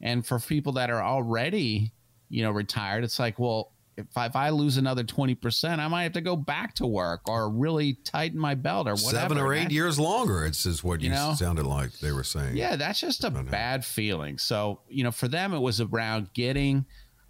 And 0.00 0.24
for 0.24 0.38
people 0.38 0.72
that 0.74 0.90
are 0.90 1.02
already, 1.02 1.92
you 2.28 2.42
know, 2.42 2.50
retired, 2.50 3.04
it's 3.04 3.18
like, 3.18 3.38
well, 3.38 3.72
if 3.96 4.16
I, 4.16 4.26
if 4.26 4.36
I 4.36 4.50
lose 4.50 4.76
another 4.76 5.04
20%, 5.04 5.78
I 5.78 5.88
might 5.88 6.02
have 6.04 6.12
to 6.12 6.20
go 6.20 6.36
back 6.36 6.74
to 6.76 6.86
work 6.86 7.28
or 7.28 7.48
really 7.48 7.94
tighten 8.04 8.38
my 8.38 8.54
belt 8.54 8.88
or 8.88 8.94
whatever. 8.94 9.16
Seven 9.16 9.38
or 9.38 9.54
eight 9.54 9.70
years 9.70 9.98
longer, 9.98 10.44
it's 10.44 10.66
is 10.66 10.82
what 10.82 11.00
you, 11.00 11.10
you 11.10 11.14
know, 11.14 11.34
sounded 11.34 11.66
like 11.66 11.92
they 12.00 12.12
were 12.12 12.24
saying. 12.24 12.56
Yeah, 12.56 12.76
that's 12.76 13.00
just 13.00 13.24
a 13.24 13.30
bad 13.30 13.84
feeling. 13.84 14.38
So, 14.38 14.80
you 14.88 15.04
know, 15.04 15.12
for 15.12 15.28
them, 15.28 15.54
it 15.54 15.60
was 15.60 15.80
around 15.80 16.32
getting 16.34 16.86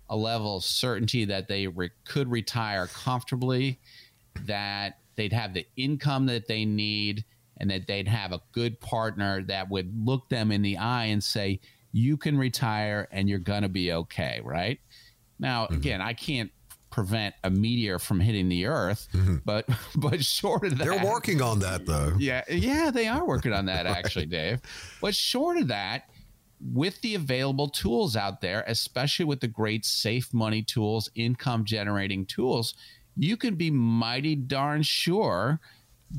a 0.09 0.17
level 0.17 0.57
of 0.57 0.65
certainty 0.65 1.25
that 1.27 1.49
they 1.49 1.67
re- 1.67 1.91
could 2.05 2.31
retire 2.31 2.87
comfortably, 2.87 3.81
that 4.47 4.99
they'd 5.17 5.33
have 5.33 5.55
the 5.55 5.67
income 5.77 6.27
that 6.27 6.49
they 6.49 6.65
need, 6.65 7.25
and 7.59 7.71
that 7.71 7.87
they'd 7.87 8.09
have 8.09 8.33
a 8.33 8.41
good 8.53 8.81
partner 8.81 9.43
that 9.43 9.71
would 9.71 9.93
look 10.05 10.29
them 10.29 10.51
in 10.51 10.63
the 10.63 10.77
eye 10.77 11.07
and 11.07 11.23
say, 11.23 11.61
you 11.93 12.17
can 12.17 12.37
retire 12.37 13.07
and 13.13 13.29
you're 13.29 13.39
going 13.39 13.63
to 13.63 13.69
be 13.69 13.93
okay, 13.93 14.41
right? 14.43 14.81
Now, 15.39 15.65
mm-hmm. 15.65 15.75
again, 15.75 16.01
I 16.01 16.13
can't 16.13 16.51
prevent 16.95 17.35
a 17.43 17.51
meteor 17.51 17.99
from 17.99 18.21
hitting 18.21 18.49
the 18.49 18.67
earth, 18.67 19.09
mm-hmm. 19.13 19.39
but 19.45 19.67
but 19.97 20.25
short 20.25 20.65
of 20.65 20.79
that, 20.79 20.85
they're 20.85 21.05
working 21.05 21.43
on 21.43 21.59
that 21.59 21.87
though. 21.87 22.13
Yeah, 22.19 22.43
yeah, 22.49 22.91
they 22.93 23.09
are 23.09 23.27
working 23.27 23.53
on 23.53 23.67
that 23.67 23.87
actually, 23.99 24.27
Dave. 24.27 24.61
But 25.01 25.15
short 25.15 25.57
of 25.57 25.69
that, 25.69 26.09
with 26.73 27.01
the 27.01 27.17
available 27.17 27.69
tools 27.69 28.17
out 28.17 28.41
there, 28.41 28.65
especially 28.69 29.25
with 29.25 29.41
the 29.41 29.49
great 29.49 29.85
safe 29.85 30.33
money 30.33 30.63
tools, 30.63 31.11
income 31.17 31.65
generating 31.65 32.27
tools, 32.27 32.75
you 33.17 33.37
can 33.37 33.57
be 33.57 33.71
mighty 33.71 34.37
darn 34.37 34.83
sure 34.83 35.61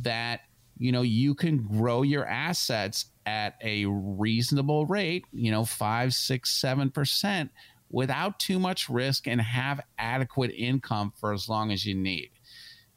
that 0.01 0.41
you 0.77 0.91
know 0.91 1.03
you 1.03 1.35
can 1.35 1.65
grow 1.65 2.01
your 2.01 2.25
assets 2.25 3.05
at 3.25 3.55
a 3.61 3.85
reasonable 3.85 4.85
rate, 4.85 5.23
you 5.31 5.51
know, 5.51 5.63
five, 5.63 6.13
six, 6.13 6.51
seven 6.51 6.91
percent 6.91 7.49
without 7.89 8.39
too 8.39 8.59
much 8.59 8.89
risk 8.89 9.27
and 9.27 9.39
have 9.41 9.81
adequate 9.97 10.51
income 10.51 11.13
for 11.19 11.33
as 11.33 11.47
long 11.47 11.71
as 11.71 11.85
you 11.85 11.95
need. 11.95 12.31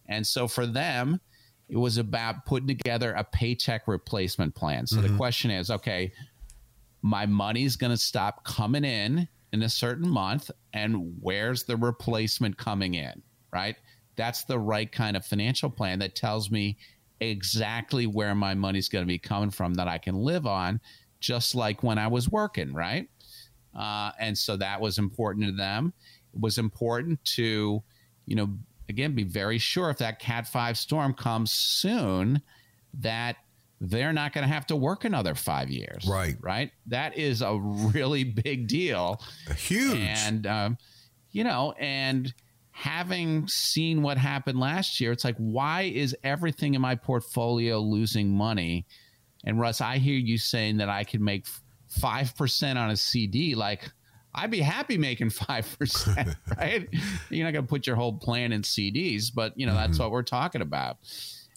And 0.06 0.26
so 0.26 0.48
for 0.48 0.66
them, 0.66 1.20
it 1.68 1.76
was 1.76 1.98
about 1.98 2.46
putting 2.46 2.68
together 2.68 3.12
a 3.12 3.24
paycheck 3.24 3.86
replacement 3.86 4.54
plan. 4.54 4.86
So 4.86 4.96
mm-hmm. 4.96 5.12
the 5.12 5.16
question 5.18 5.50
is 5.50 5.70
okay, 5.70 6.12
my 7.02 7.26
money's 7.26 7.76
going 7.76 7.90
to 7.90 7.98
stop 7.98 8.44
coming 8.44 8.84
in 8.84 9.28
in 9.52 9.62
a 9.62 9.68
certain 9.68 10.08
month, 10.08 10.50
and 10.72 11.16
where's 11.20 11.64
the 11.64 11.76
replacement 11.76 12.56
coming 12.56 12.94
in? 12.94 13.22
Right? 13.52 13.76
That's 14.16 14.44
the 14.44 14.58
right 14.58 14.90
kind 14.90 15.16
of 15.16 15.24
financial 15.24 15.70
plan 15.70 16.00
that 16.00 16.16
tells 16.16 16.50
me 16.50 16.78
exactly 17.20 18.06
where 18.06 18.34
my 18.34 18.54
money's 18.54 18.88
going 18.88 19.04
to 19.04 19.06
be 19.06 19.18
coming 19.18 19.50
from 19.50 19.74
that 19.74 19.88
I 19.88 19.98
can 19.98 20.16
live 20.16 20.46
on, 20.46 20.80
just 21.20 21.54
like 21.54 21.82
when 21.82 21.98
I 21.98 22.08
was 22.08 22.28
working, 22.28 22.72
right? 22.72 23.08
Uh, 23.74 24.12
and 24.18 24.36
so 24.36 24.56
that 24.56 24.80
was 24.80 24.98
important 24.98 25.46
to 25.46 25.52
them. 25.52 25.92
It 26.34 26.40
was 26.40 26.58
important 26.58 27.24
to, 27.36 27.82
you 28.26 28.36
know, 28.36 28.48
again, 28.88 29.14
be 29.14 29.24
very 29.24 29.58
sure 29.58 29.90
if 29.90 29.98
that 29.98 30.18
Cat 30.18 30.46
5 30.46 30.76
storm 30.76 31.14
comes 31.14 31.52
soon, 31.52 32.42
that 32.94 33.36
they're 33.80 34.12
not 34.12 34.32
going 34.32 34.46
to 34.46 34.52
have 34.52 34.66
to 34.66 34.76
work 34.76 35.04
another 35.04 35.34
five 35.34 35.70
years. 35.70 36.06
Right. 36.08 36.36
Right. 36.40 36.72
That 36.86 37.16
is 37.16 37.42
a 37.42 37.56
really 37.58 38.24
big 38.24 38.66
deal. 38.66 39.22
Huge. 39.56 39.96
And, 39.96 40.46
um, 40.46 40.78
you 41.30 41.44
know, 41.44 41.74
and 41.78 42.32
having 42.72 43.46
seen 43.46 44.02
what 44.02 44.18
happened 44.18 44.58
last 44.58 45.00
year, 45.00 45.12
it's 45.12 45.24
like, 45.24 45.36
why 45.36 45.82
is 45.82 46.16
everything 46.24 46.74
in 46.74 46.80
my 46.80 46.94
portfolio 46.94 47.78
losing 47.78 48.30
money? 48.30 48.86
And 49.44 49.60
Russ, 49.60 49.80
I 49.80 49.98
hear 49.98 50.18
you 50.18 50.38
saying 50.38 50.78
that 50.78 50.88
I 50.88 51.04
can 51.04 51.22
make 51.22 51.46
5% 51.88 52.76
on 52.76 52.90
a 52.90 52.96
CD, 52.96 53.54
like 53.54 53.90
I'd 54.34 54.50
be 54.50 54.60
happy 54.60 54.98
making 54.98 55.28
5%, 55.30 56.36
right? 56.58 56.88
You're 57.30 57.44
not 57.44 57.52
going 57.52 57.64
to 57.64 57.68
put 57.68 57.86
your 57.86 57.96
whole 57.96 58.14
plan 58.14 58.52
in 58.52 58.62
CDs, 58.62 59.30
but 59.34 59.52
you 59.56 59.66
know, 59.66 59.74
that's 59.74 59.94
mm-hmm. 59.94 60.04
what 60.04 60.12
we're 60.12 60.22
talking 60.22 60.62
about. 60.62 60.98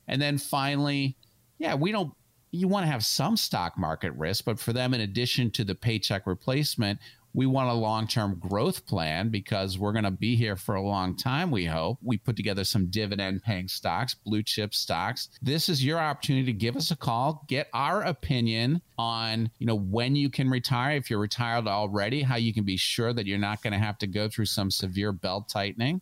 And 0.07 0.21
then 0.21 0.37
finally, 0.37 1.15
yeah, 1.57 1.75
we 1.75 1.91
don't 1.91 2.13
you 2.51 2.67
want 2.67 2.85
to 2.85 2.91
have 2.91 3.05
some 3.05 3.37
stock 3.37 3.77
market 3.77 4.11
risk, 4.11 4.43
but 4.43 4.59
for 4.59 4.73
them 4.73 4.93
in 4.93 5.01
addition 5.01 5.51
to 5.51 5.63
the 5.63 5.73
paycheck 5.73 6.27
replacement, 6.27 6.99
we 7.33 7.45
want 7.45 7.69
a 7.69 7.73
long 7.73 8.07
term 8.07 8.35
growth 8.35 8.85
plan 8.85 9.29
because 9.29 9.77
we're 9.77 9.91
going 9.93 10.03
to 10.03 10.11
be 10.11 10.35
here 10.35 10.55
for 10.55 10.75
a 10.75 10.81
long 10.81 11.15
time, 11.15 11.51
we 11.51 11.65
hope. 11.65 11.99
We 12.03 12.17
put 12.17 12.35
together 12.35 12.63
some 12.63 12.87
dividend 12.87 13.43
paying 13.43 13.67
stocks, 13.67 14.13
blue 14.13 14.43
chip 14.43 14.73
stocks. 14.73 15.29
This 15.41 15.69
is 15.69 15.83
your 15.83 15.99
opportunity 15.99 16.45
to 16.47 16.53
give 16.53 16.75
us 16.75 16.91
a 16.91 16.95
call, 16.95 17.45
get 17.47 17.69
our 17.73 18.03
opinion 18.03 18.81
on, 18.97 19.49
you 19.59 19.65
know, 19.65 19.75
when 19.75 20.15
you 20.15 20.29
can 20.29 20.49
retire, 20.49 20.97
if 20.97 21.09
you're 21.09 21.19
retired 21.19 21.67
already, 21.67 22.21
how 22.21 22.35
you 22.35 22.53
can 22.53 22.63
be 22.63 22.77
sure 22.77 23.13
that 23.13 23.25
you're 23.25 23.37
not 23.37 23.63
going 23.63 23.73
to 23.73 23.79
have 23.79 23.97
to 23.99 24.07
go 24.07 24.27
through 24.27 24.45
some 24.45 24.69
severe 24.69 25.11
belt 25.11 25.49
tightening. 25.49 26.01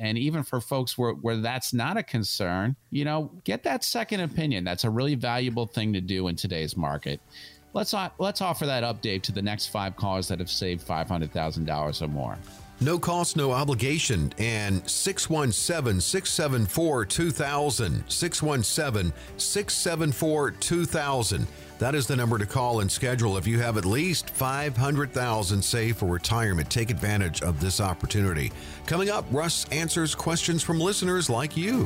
And 0.00 0.16
even 0.16 0.44
for 0.44 0.60
folks 0.60 0.96
where, 0.96 1.12
where 1.12 1.36
that's 1.36 1.74
not 1.74 1.96
a 1.96 2.04
concern, 2.04 2.76
you 2.90 3.04
know, 3.04 3.32
get 3.42 3.64
that 3.64 3.82
second 3.82 4.20
opinion. 4.20 4.62
That's 4.62 4.84
a 4.84 4.90
really 4.90 5.16
valuable 5.16 5.66
thing 5.66 5.92
to 5.94 6.00
do 6.00 6.28
in 6.28 6.36
today's 6.36 6.76
market. 6.76 7.20
Let's 7.74 7.94
let's 8.18 8.40
offer 8.40 8.66
that 8.66 8.82
update 8.82 9.22
to 9.22 9.32
the 9.32 9.42
next 9.42 9.66
five 9.66 9.96
callers 9.96 10.28
that 10.28 10.38
have 10.38 10.50
saved 10.50 10.82
five 10.82 11.08
hundred 11.08 11.32
thousand 11.32 11.66
dollars 11.66 12.02
or 12.02 12.08
more. 12.08 12.38
No 12.80 12.96
cost, 12.96 13.36
no 13.36 13.50
obligation, 13.50 14.32
and 14.38 14.88
617 14.88 16.00
674 16.00 17.04
2000. 17.06 18.04
617 18.08 19.12
674 19.36 20.50
2000. 20.52 21.46
That 21.80 21.94
is 21.96 22.06
the 22.06 22.16
number 22.16 22.38
to 22.38 22.46
call 22.46 22.80
and 22.80 22.90
schedule 22.90 23.36
if 23.36 23.46
you 23.46 23.58
have 23.60 23.76
at 23.76 23.84
least 23.84 24.30
500,000 24.30 25.62
saved 25.62 25.98
for 25.98 26.06
retirement. 26.06 26.70
Take 26.70 26.90
advantage 26.90 27.42
of 27.42 27.60
this 27.60 27.80
opportunity. 27.80 28.52
Coming 28.86 29.10
up, 29.10 29.24
Russ 29.30 29.64
answers 29.70 30.14
questions 30.14 30.62
from 30.62 30.80
listeners 30.80 31.28
like 31.30 31.56
you. 31.56 31.84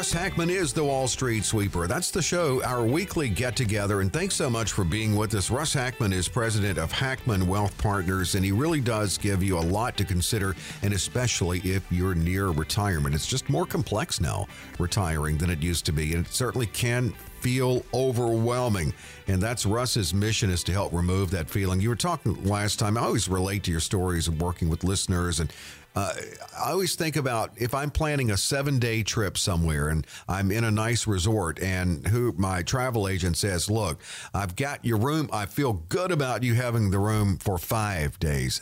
Russ 0.00 0.12
Hackmann 0.12 0.48
is 0.48 0.72
the 0.72 0.82
Wall 0.82 1.06
Street 1.06 1.44
Sweeper. 1.44 1.86
That's 1.86 2.10
the 2.10 2.22
show, 2.22 2.64
our 2.64 2.82
weekly 2.82 3.28
get 3.28 3.54
together. 3.54 4.00
And 4.00 4.10
thanks 4.10 4.34
so 4.34 4.48
much 4.48 4.72
for 4.72 4.82
being 4.82 5.14
with 5.14 5.34
us. 5.34 5.50
Russ 5.50 5.74
Hackmann 5.74 6.14
is 6.14 6.26
president 6.26 6.78
of 6.78 6.90
Hackmann 6.90 7.46
Wealth 7.46 7.76
Partners, 7.76 8.34
and 8.34 8.42
he 8.42 8.50
really 8.50 8.80
does 8.80 9.18
give 9.18 9.42
you 9.42 9.58
a 9.58 9.60
lot 9.60 9.98
to 9.98 10.06
consider, 10.06 10.56
and 10.82 10.94
especially 10.94 11.58
if 11.64 11.84
you're 11.92 12.14
near 12.14 12.46
retirement. 12.46 13.14
It's 13.14 13.26
just 13.26 13.50
more 13.50 13.66
complex 13.66 14.22
now, 14.22 14.46
retiring, 14.78 15.36
than 15.36 15.50
it 15.50 15.60
used 15.60 15.84
to 15.84 15.92
be. 15.92 16.14
And 16.14 16.24
it 16.24 16.32
certainly 16.32 16.64
can 16.68 17.12
feel 17.40 17.84
overwhelming. 17.92 18.94
And 19.28 19.42
that's 19.42 19.66
Russ's 19.66 20.14
mission 20.14 20.50
is 20.50 20.62
to 20.64 20.72
help 20.72 20.92
remove 20.92 21.30
that 21.32 21.48
feeling. 21.48 21.80
You 21.80 21.90
were 21.90 21.96
talking 21.96 22.42
last 22.44 22.78
time. 22.78 22.96
I 22.96 23.02
always 23.02 23.28
relate 23.28 23.64
to 23.64 23.70
your 23.70 23.80
stories 23.80 24.28
of 24.28 24.40
working 24.40 24.68
with 24.68 24.84
listeners 24.84 25.40
and 25.40 25.52
uh, 25.96 26.12
I 26.58 26.70
always 26.70 26.94
think 26.94 27.16
about 27.16 27.50
if 27.56 27.74
I'm 27.74 27.90
planning 27.90 28.30
a 28.30 28.36
seven 28.36 28.78
day 28.78 29.02
trip 29.02 29.36
somewhere 29.36 29.88
and 29.88 30.06
I'm 30.28 30.50
in 30.50 30.62
a 30.64 30.70
nice 30.70 31.06
resort 31.06 31.58
and 31.60 32.06
who 32.06 32.32
my 32.38 32.62
travel 32.62 33.08
agent 33.08 33.36
says, 33.36 33.68
look, 33.70 34.00
I've 34.32 34.54
got 34.56 34.84
your 34.84 34.98
room. 34.98 35.28
I 35.32 35.46
feel 35.46 35.72
good 35.72 36.12
about 36.12 36.42
you 36.42 36.54
having 36.54 36.90
the 36.90 36.98
room 37.00 37.38
for 37.38 37.58
five 37.58 38.18
days. 38.20 38.60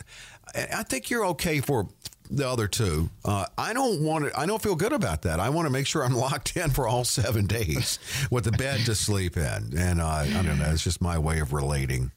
I 0.55 0.81
think 0.83 1.09
you're 1.11 1.25
okay 1.27 1.59
for 1.61 1.87
the 2.31 2.47
other 2.47 2.67
two. 2.67 3.09
Uh, 3.25 3.45
I 3.57 3.73
don't 3.73 4.03
want 4.03 4.25
to, 4.25 4.39
I 4.39 4.45
don't 4.47 4.61
feel 4.61 4.75
good 4.75 4.93
about 4.93 5.21
that. 5.23 5.39
I 5.39 5.49
want 5.49 5.67
to 5.67 5.69
make 5.71 5.85
sure 5.87 6.03
I'm 6.03 6.15
locked 6.15 6.57
in 6.57 6.71
for 6.71 6.87
all 6.87 7.03
seven 7.03 7.45
days 7.45 7.99
with 8.31 8.47
a 8.47 8.51
bed 8.51 8.81
to 8.85 8.95
sleep 8.95 9.37
in. 9.37 9.73
And 9.77 10.01
uh, 10.01 10.07
I 10.07 10.41
don't 10.43 10.57
know, 10.59 10.69
it's 10.71 10.83
just 10.83 11.01
my 11.01 11.17
way 11.19 11.39
of 11.39 11.53
relating. 11.53 12.11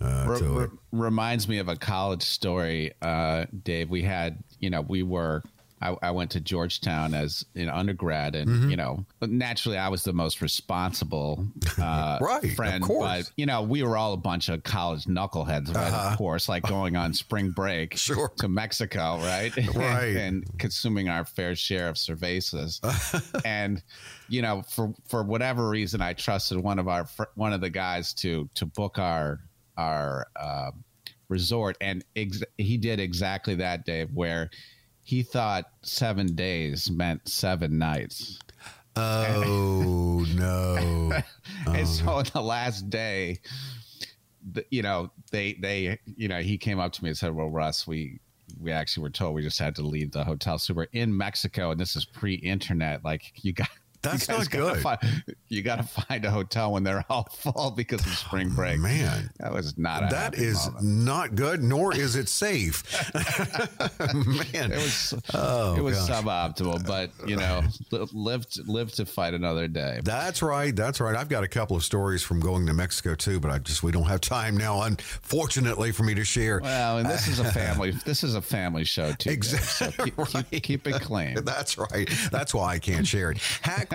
uh, 0.00 0.24
Re- 0.28 0.38
to 0.38 0.44
re- 0.58 0.64
it. 0.64 0.70
reminds 0.92 1.48
me 1.48 1.58
of 1.58 1.68
a 1.68 1.76
college 1.76 2.22
story, 2.22 2.92
uh, 3.00 3.46
Dave. 3.62 3.88
We 3.90 4.02
had, 4.02 4.42
you 4.60 4.70
know, 4.70 4.80
we 4.82 5.02
were. 5.02 5.42
I, 5.78 5.94
I 6.00 6.10
went 6.12 6.30
to 6.30 6.40
Georgetown 6.40 7.12
as 7.12 7.44
an 7.54 7.68
undergrad, 7.68 8.34
and 8.34 8.48
Mm-hmm. 8.48 8.70
you 8.70 8.76
know, 8.76 9.04
naturally, 9.20 9.76
I 9.76 9.90
was 9.90 10.04
the 10.04 10.12
most 10.14 10.40
responsible 10.40 11.46
uh, 11.78 12.16
Right, 12.18 12.50
friend. 12.56 12.82
But 12.88 13.30
you 13.36 13.44
know, 13.44 13.60
we 13.60 13.82
were 13.82 13.94
all 13.94 14.14
a 14.14 14.16
bunch 14.16 14.48
of 14.48 14.62
college 14.64 15.04
knuckleheads, 15.04 15.74
right? 15.74 15.92
Of 15.92 16.16
course, 16.16 16.48
like 16.48 16.62
going 16.62 16.96
on 16.96 17.12
spring 17.24 17.50
break 17.50 17.92
Uh-huh. 17.92 17.98
Sure. 18.14 18.32
to 18.38 18.48
Mexico, 18.48 19.18
right? 19.18 19.52
Right. 19.76 20.16
and 20.16 20.46
consuming 20.58 21.10
our 21.10 21.26
fair 21.26 21.54
share 21.54 21.90
of 21.90 21.96
cervezas. 21.96 22.80
and 23.44 23.82
you 24.30 24.40
know, 24.40 24.62
for 24.62 24.94
for 25.08 25.22
whatever 25.24 25.68
reason, 25.68 26.00
I 26.00 26.14
trusted 26.14 26.56
one 26.56 26.78
of 26.78 26.88
our 26.88 27.04
fr- 27.04 27.24
one 27.34 27.52
of 27.52 27.60
the 27.60 27.68
guys 27.70 28.14
to 28.14 28.48
to 28.54 28.64
book 28.64 28.98
our 28.98 29.40
our 29.76 30.26
uh, 30.40 30.70
resort, 31.28 31.76
and 31.80 32.04
ex- 32.14 32.42
he 32.58 32.76
did 32.76 33.00
exactly 33.00 33.54
that, 33.56 33.84
Dave, 33.84 34.10
where 34.12 34.50
he 35.02 35.22
thought 35.22 35.66
seven 35.82 36.34
days 36.34 36.90
meant 36.90 37.28
seven 37.28 37.78
nights. 37.78 38.38
Oh 38.96 40.26
no! 40.34 41.12
and 41.72 41.86
so 41.86 42.04
um. 42.04 42.08
on 42.08 42.24
the 42.32 42.42
last 42.42 42.88
day, 42.90 43.40
the, 44.52 44.64
you 44.70 44.82
know, 44.82 45.10
they 45.30 45.54
they 45.54 45.98
you 46.16 46.28
know 46.28 46.40
he 46.40 46.58
came 46.58 46.78
up 46.78 46.92
to 46.92 47.04
me 47.04 47.10
and 47.10 47.18
said, 47.18 47.34
"Well, 47.34 47.50
Russ, 47.50 47.86
we." 47.86 48.20
We 48.60 48.70
actually 48.70 49.02
were 49.02 49.10
told 49.10 49.34
we 49.34 49.42
just 49.42 49.58
had 49.58 49.74
to 49.74 49.82
leave 49.82 50.12
the 50.12 50.24
hotel. 50.24 50.56
So 50.56 50.72
we're 50.72 50.86
in 50.92 51.14
Mexico, 51.14 51.72
and 51.72 51.80
this 51.80 51.94
is 51.94 52.06
pre-internet. 52.06 53.04
Like 53.04 53.32
you 53.44 53.52
got, 53.52 53.68
That's 54.02 54.28
not 54.28 54.50
good. 54.50 54.80
Fi- 54.82 54.98
you 55.48 55.62
got 55.62 55.76
to 55.76 55.82
find 55.82 56.24
a 56.24 56.30
hotel 56.30 56.72
when 56.72 56.82
they're 56.84 57.04
all 57.10 57.24
full 57.24 57.70
because 57.70 58.04
of 58.06 58.12
spring 58.12 58.50
oh, 58.52 58.56
break. 58.56 58.78
Man, 58.78 59.30
that 59.38 59.52
was 59.52 59.76
not 59.78 60.04
a 60.04 60.06
that 60.14 60.34
is 60.34 60.66
moment. 60.66 60.84
not 61.04 61.34
good, 61.34 61.62
nor 61.62 61.94
is 61.94 62.16
it 62.16 62.28
safe. 62.28 62.82
Man, 64.14 64.72
It 64.72 64.76
was 64.76 65.14
Oh, 65.34 65.74
it 65.76 65.80
was 65.82 65.96
gosh. 66.08 66.22
suboptimal, 66.24 66.86
but 66.86 67.10
you 67.28 67.36
know, 67.36 67.62
live 68.12 68.48
to, 68.50 68.62
live 68.62 68.92
to 68.92 69.06
fight 69.06 69.34
another 69.34 69.68
day. 69.68 70.00
That's 70.02 70.42
right. 70.42 70.74
That's 70.74 71.00
right. 71.00 71.16
I've 71.16 71.28
got 71.28 71.44
a 71.44 71.48
couple 71.48 71.76
of 71.76 71.84
stories 71.84 72.22
from 72.22 72.40
going 72.40 72.66
to 72.66 72.74
Mexico 72.74 73.14
too, 73.14 73.40
but 73.40 73.50
I 73.50 73.58
just 73.58 73.82
we 73.82 73.92
don't 73.92 74.04
have 74.04 74.20
time 74.20 74.56
now, 74.56 74.82
unfortunately, 74.82 75.92
for 75.92 76.02
me 76.02 76.14
to 76.14 76.24
share. 76.24 76.60
Well, 76.62 76.98
and 76.98 77.08
this 77.08 77.28
is 77.28 77.38
a 77.40 77.44
family. 77.44 77.92
This 78.06 78.22
is 78.22 78.34
a 78.34 78.42
family 78.42 78.84
show 78.84 79.12
too. 79.14 79.30
Exactly 79.30 79.96
So 79.96 80.04
keep, 80.04 80.18
right. 80.18 80.50
keep, 80.50 80.62
keep 80.62 80.86
it 80.86 81.02
clean. 81.02 81.36
That's 81.44 81.76
right. 81.76 82.08
That's 82.30 82.54
why 82.54 82.74
I 82.74 82.78
can't 82.78 83.06
share 83.06 83.32
it. 83.32 83.38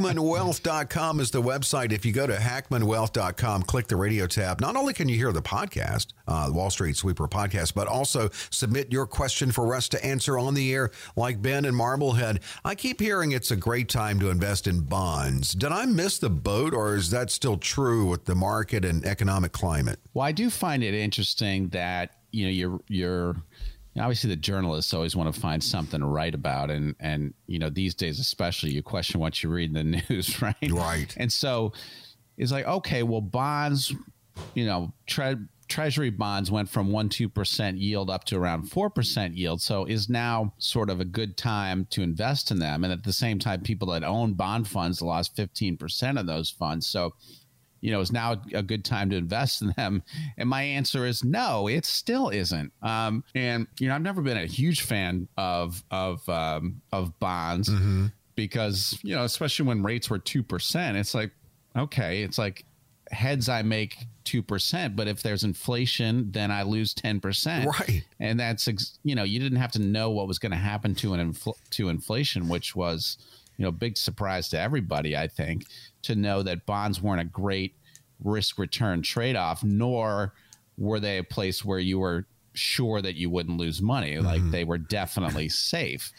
Hackmannwealth.com 0.01 1.19
is 1.19 1.29
the 1.29 1.41
website. 1.41 1.91
If 1.91 2.05
you 2.05 2.11
go 2.11 2.25
to 2.25 2.35
hackmannwealth.com, 2.35 3.63
click 3.63 3.87
the 3.87 3.95
radio 3.95 4.25
tab, 4.25 4.59
not 4.59 4.75
only 4.75 4.93
can 4.93 5.07
you 5.07 5.15
hear 5.15 5.31
the 5.31 5.43
podcast, 5.43 6.07
uh, 6.27 6.47
the 6.47 6.53
Wall 6.53 6.71
Street 6.71 6.97
Sweeper 6.97 7.27
podcast, 7.27 7.75
but 7.75 7.87
also 7.87 8.29
submit 8.49 8.91
your 8.91 9.05
question 9.05 9.51
for 9.51 9.75
us 9.75 9.87
to 9.89 10.03
answer 10.03 10.39
on 10.39 10.55
the 10.55 10.73
air, 10.73 10.89
like 11.15 11.41
Ben 11.41 11.65
and 11.65 11.77
Marblehead. 11.77 12.39
I 12.65 12.73
keep 12.73 12.99
hearing 12.99 13.31
it's 13.31 13.51
a 13.51 13.55
great 13.55 13.89
time 13.89 14.19
to 14.21 14.29
invest 14.29 14.65
in 14.65 14.81
bonds. 14.81 15.53
Did 15.53 15.71
I 15.71 15.85
miss 15.85 16.17
the 16.17 16.31
boat, 16.31 16.73
or 16.73 16.95
is 16.95 17.11
that 17.11 17.29
still 17.29 17.57
true 17.57 18.07
with 18.07 18.25
the 18.25 18.35
market 18.35 18.83
and 18.83 19.05
economic 19.05 19.51
climate? 19.51 19.99
Well, 20.15 20.25
I 20.25 20.31
do 20.31 20.49
find 20.49 20.83
it 20.83 20.95
interesting 20.95 21.69
that 21.69 22.15
you 22.31 22.45
know 22.45 22.51
you're 22.51 22.79
you're 22.87 23.35
obviously 23.97 24.29
the 24.29 24.35
journalists 24.35 24.93
always 24.93 25.15
want 25.15 25.33
to 25.33 25.39
find 25.39 25.63
something 25.63 25.99
to 25.99 26.05
write 26.05 26.35
about, 26.35 26.71
and 26.71 26.95
and 26.99 27.33
you 27.47 27.59
know 27.59 27.69
these 27.69 27.95
days 27.95 28.19
especially 28.19 28.71
you 28.71 28.81
question 28.81 29.19
what 29.19 29.41
you 29.43 29.49
read 29.49 29.75
in 29.75 29.91
the 29.91 30.03
news, 30.09 30.41
right? 30.41 30.55
Right. 30.69 31.13
And 31.17 31.31
so 31.31 31.73
it's 32.37 32.51
like 32.51 32.65
okay, 32.65 33.03
well 33.03 33.21
bonds, 33.21 33.93
you 34.53 34.65
know, 34.65 34.93
tre- 35.07 35.35
treasury 35.67 36.09
bonds 36.09 36.51
went 36.51 36.69
from 36.69 36.91
one 36.91 37.09
two 37.09 37.29
percent 37.29 37.77
yield 37.77 38.09
up 38.09 38.23
to 38.25 38.37
around 38.37 38.69
four 38.69 38.89
percent 38.89 39.35
yield, 39.35 39.61
so 39.61 39.85
is 39.85 40.09
now 40.09 40.53
sort 40.57 40.89
of 40.89 40.99
a 40.99 41.05
good 41.05 41.37
time 41.37 41.85
to 41.91 42.01
invest 42.01 42.51
in 42.51 42.59
them, 42.59 42.83
and 42.83 42.93
at 42.93 43.03
the 43.03 43.13
same 43.13 43.39
time, 43.39 43.61
people 43.61 43.89
that 43.89 44.03
own 44.03 44.33
bond 44.33 44.67
funds 44.67 45.01
lost 45.01 45.35
fifteen 45.35 45.75
percent 45.77 46.17
of 46.17 46.27
those 46.27 46.49
funds, 46.49 46.87
so 46.87 47.13
you 47.81 47.91
know, 47.91 47.99
is 47.99 48.11
now 48.11 48.41
a 48.53 48.63
good 48.63 48.85
time 48.85 49.09
to 49.09 49.15
invest 49.15 49.61
in 49.61 49.73
them? 49.75 50.03
And 50.37 50.47
my 50.47 50.61
answer 50.61 51.05
is 51.05 51.23
no, 51.23 51.67
it 51.67 51.85
still 51.85 52.29
isn't. 52.29 52.71
Um, 52.81 53.23
and 53.35 53.67
you 53.79 53.87
know, 53.87 53.95
I've 53.95 54.01
never 54.01 54.21
been 54.21 54.37
a 54.37 54.45
huge 54.45 54.81
fan 54.81 55.27
of 55.37 55.83
of 55.91 56.27
um, 56.29 56.81
of 56.91 57.19
bonds 57.19 57.69
because 58.35 58.97
you 59.03 59.15
know, 59.15 59.23
especially 59.23 59.65
when 59.65 59.83
rates 59.83 60.09
were 60.09 60.19
two 60.19 60.43
percent, 60.43 60.97
it's 60.97 61.13
like 61.13 61.31
okay, 61.75 62.23
it's 62.23 62.37
like 62.37 62.65
heads 63.11 63.49
I 63.49 63.61
make 63.61 63.97
two 64.23 64.41
percent, 64.41 64.95
but 64.95 65.07
if 65.07 65.21
there's 65.21 65.43
inflation, 65.43 66.31
then 66.31 66.51
I 66.51 66.63
lose 66.63 66.93
ten 66.93 67.19
percent. 67.19 67.67
Right. 67.67 68.03
And 68.19 68.39
that's 68.39 68.67
you 69.03 69.15
know, 69.15 69.23
you 69.23 69.39
didn't 69.39 69.59
have 69.59 69.71
to 69.73 69.81
know 69.81 70.11
what 70.11 70.27
was 70.27 70.39
going 70.39 70.51
to 70.51 70.57
happen 70.57 70.95
to 70.95 71.13
an 71.13 71.33
infl- 71.33 71.57
to 71.71 71.89
inflation, 71.89 72.47
which 72.47 72.75
was 72.75 73.17
you 73.61 73.67
know, 73.67 73.71
big 73.71 73.95
surprise 73.95 74.49
to 74.49 74.59
everybody, 74.59 75.15
I 75.15 75.27
think, 75.27 75.67
to 76.01 76.15
know 76.15 76.41
that 76.41 76.65
bonds 76.65 76.99
weren't 76.99 77.21
a 77.21 77.25
great 77.25 77.75
risk 78.23 78.57
return 78.57 79.03
trade 79.03 79.35
off, 79.35 79.63
nor 79.63 80.33
were 80.79 80.99
they 80.99 81.19
a 81.19 81.23
place 81.23 81.63
where 81.63 81.77
you 81.77 81.99
were 81.99 82.25
sure 82.53 83.03
that 83.03 83.17
you 83.17 83.29
wouldn't 83.29 83.59
lose 83.59 83.79
money. 83.79 84.17
Like 84.17 84.41
they 84.49 84.63
were 84.63 84.79
definitely 84.79 85.47
safe. 85.47 86.11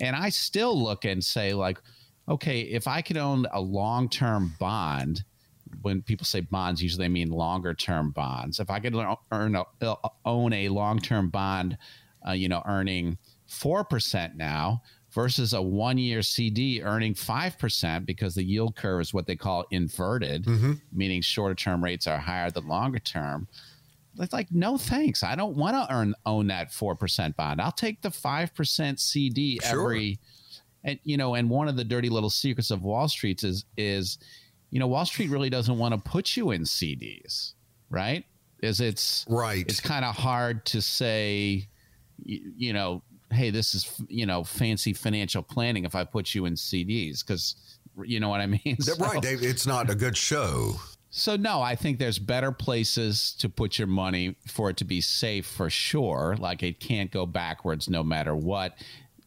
And 0.00 0.16
I 0.16 0.30
still 0.30 0.76
look 0.76 1.04
and 1.04 1.22
say, 1.22 1.54
like, 1.54 1.78
okay, 2.28 2.62
if 2.62 2.88
I 2.88 3.00
could 3.00 3.16
own 3.16 3.46
a 3.52 3.60
long 3.60 4.08
term 4.08 4.56
bond, 4.58 5.22
when 5.82 6.02
people 6.02 6.26
say 6.26 6.40
bonds, 6.40 6.82
usually 6.82 7.04
they 7.04 7.08
mean 7.08 7.30
longer 7.30 7.74
term 7.74 8.10
bonds. 8.10 8.58
If 8.58 8.70
I 8.70 8.80
could 8.80 8.96
earn 9.30 9.54
a, 9.54 9.94
own 10.24 10.52
a 10.52 10.68
long 10.68 10.98
term 10.98 11.30
bond, 11.30 11.78
uh, 12.26 12.32
you 12.32 12.48
know, 12.48 12.64
earning 12.66 13.18
four 13.46 13.84
percent 13.84 14.36
now 14.36 14.82
versus 15.18 15.52
a 15.52 15.60
one 15.60 15.98
year 15.98 16.22
CD 16.22 16.80
earning 16.80 17.12
5% 17.12 18.06
because 18.06 18.36
the 18.36 18.44
yield 18.44 18.76
curve 18.76 19.00
is 19.00 19.12
what 19.12 19.26
they 19.26 19.34
call 19.34 19.64
inverted, 19.72 20.44
mm-hmm. 20.44 20.74
meaning 20.92 21.22
shorter 21.22 21.56
term 21.56 21.82
rates 21.82 22.06
are 22.06 22.18
higher 22.18 22.52
than 22.52 22.68
longer 22.68 23.00
term. 23.00 23.48
It's 24.20 24.32
like, 24.32 24.46
no 24.52 24.78
thanks. 24.78 25.24
I 25.24 25.34
don't 25.34 25.56
want 25.56 25.74
to 25.74 25.92
earn 25.92 26.14
own 26.24 26.46
that 26.48 26.70
4% 26.70 27.34
bond. 27.34 27.60
I'll 27.60 27.72
take 27.72 28.00
the 28.00 28.10
5% 28.10 29.00
CD 29.00 29.58
Sure. 29.60 29.80
every 29.80 30.20
and 30.84 31.00
you 31.02 31.16
know, 31.16 31.34
and 31.34 31.50
one 31.50 31.66
of 31.66 31.76
the 31.76 31.82
dirty 31.82 32.10
little 32.10 32.30
secrets 32.30 32.70
of 32.70 32.84
Wall 32.84 33.08
Street 33.08 33.42
is 33.42 33.64
is 33.76 34.18
you 34.70 34.78
know, 34.78 34.86
Wall 34.86 35.04
Street 35.04 35.30
really 35.30 35.50
doesn't 35.50 35.78
want 35.78 35.94
to 35.94 36.10
put 36.10 36.36
you 36.36 36.52
in 36.52 36.62
CDs, 36.62 37.54
right? 37.90 38.24
Is 38.62 38.80
it's 38.80 39.26
Right. 39.28 39.66
it's 39.68 39.80
kind 39.80 40.04
of 40.04 40.14
hard 40.14 40.64
to 40.66 40.80
say 40.80 41.66
you, 42.22 42.52
you 42.56 42.72
know 42.72 43.02
hey 43.30 43.50
this 43.50 43.74
is 43.74 44.00
you 44.08 44.24
know 44.26 44.42
fancy 44.44 44.92
financial 44.92 45.42
planning 45.42 45.84
if 45.84 45.94
i 45.94 46.02
put 46.04 46.34
you 46.34 46.46
in 46.46 46.54
cds 46.54 47.24
because 47.26 47.56
you 48.04 48.20
know 48.20 48.28
what 48.28 48.40
i 48.40 48.46
mean 48.64 48.76
So- 48.80 48.96
right, 48.96 49.20
Dave. 49.20 49.42
It's 49.42 49.66
not 49.66 49.90
a 49.90 49.94
good 49.94 50.16
show. 50.16 50.76
so 51.10 51.36
no 51.36 51.60
i 51.60 51.74
think 51.74 51.98
there's 51.98 52.18
better 52.18 52.52
places 52.52 53.32
to 53.38 53.48
put 53.48 53.78
your 53.78 53.88
money 53.88 54.36
for 54.46 54.70
it 54.70 54.76
to 54.78 54.84
be 54.84 55.00
safe 55.00 55.46
for 55.46 55.68
sure 55.70 56.36
like 56.38 56.62
it 56.62 56.80
can't 56.80 57.10
go 57.10 57.26
backwards 57.26 57.88
no 57.88 58.02
matter 58.02 58.34
what 58.36 58.76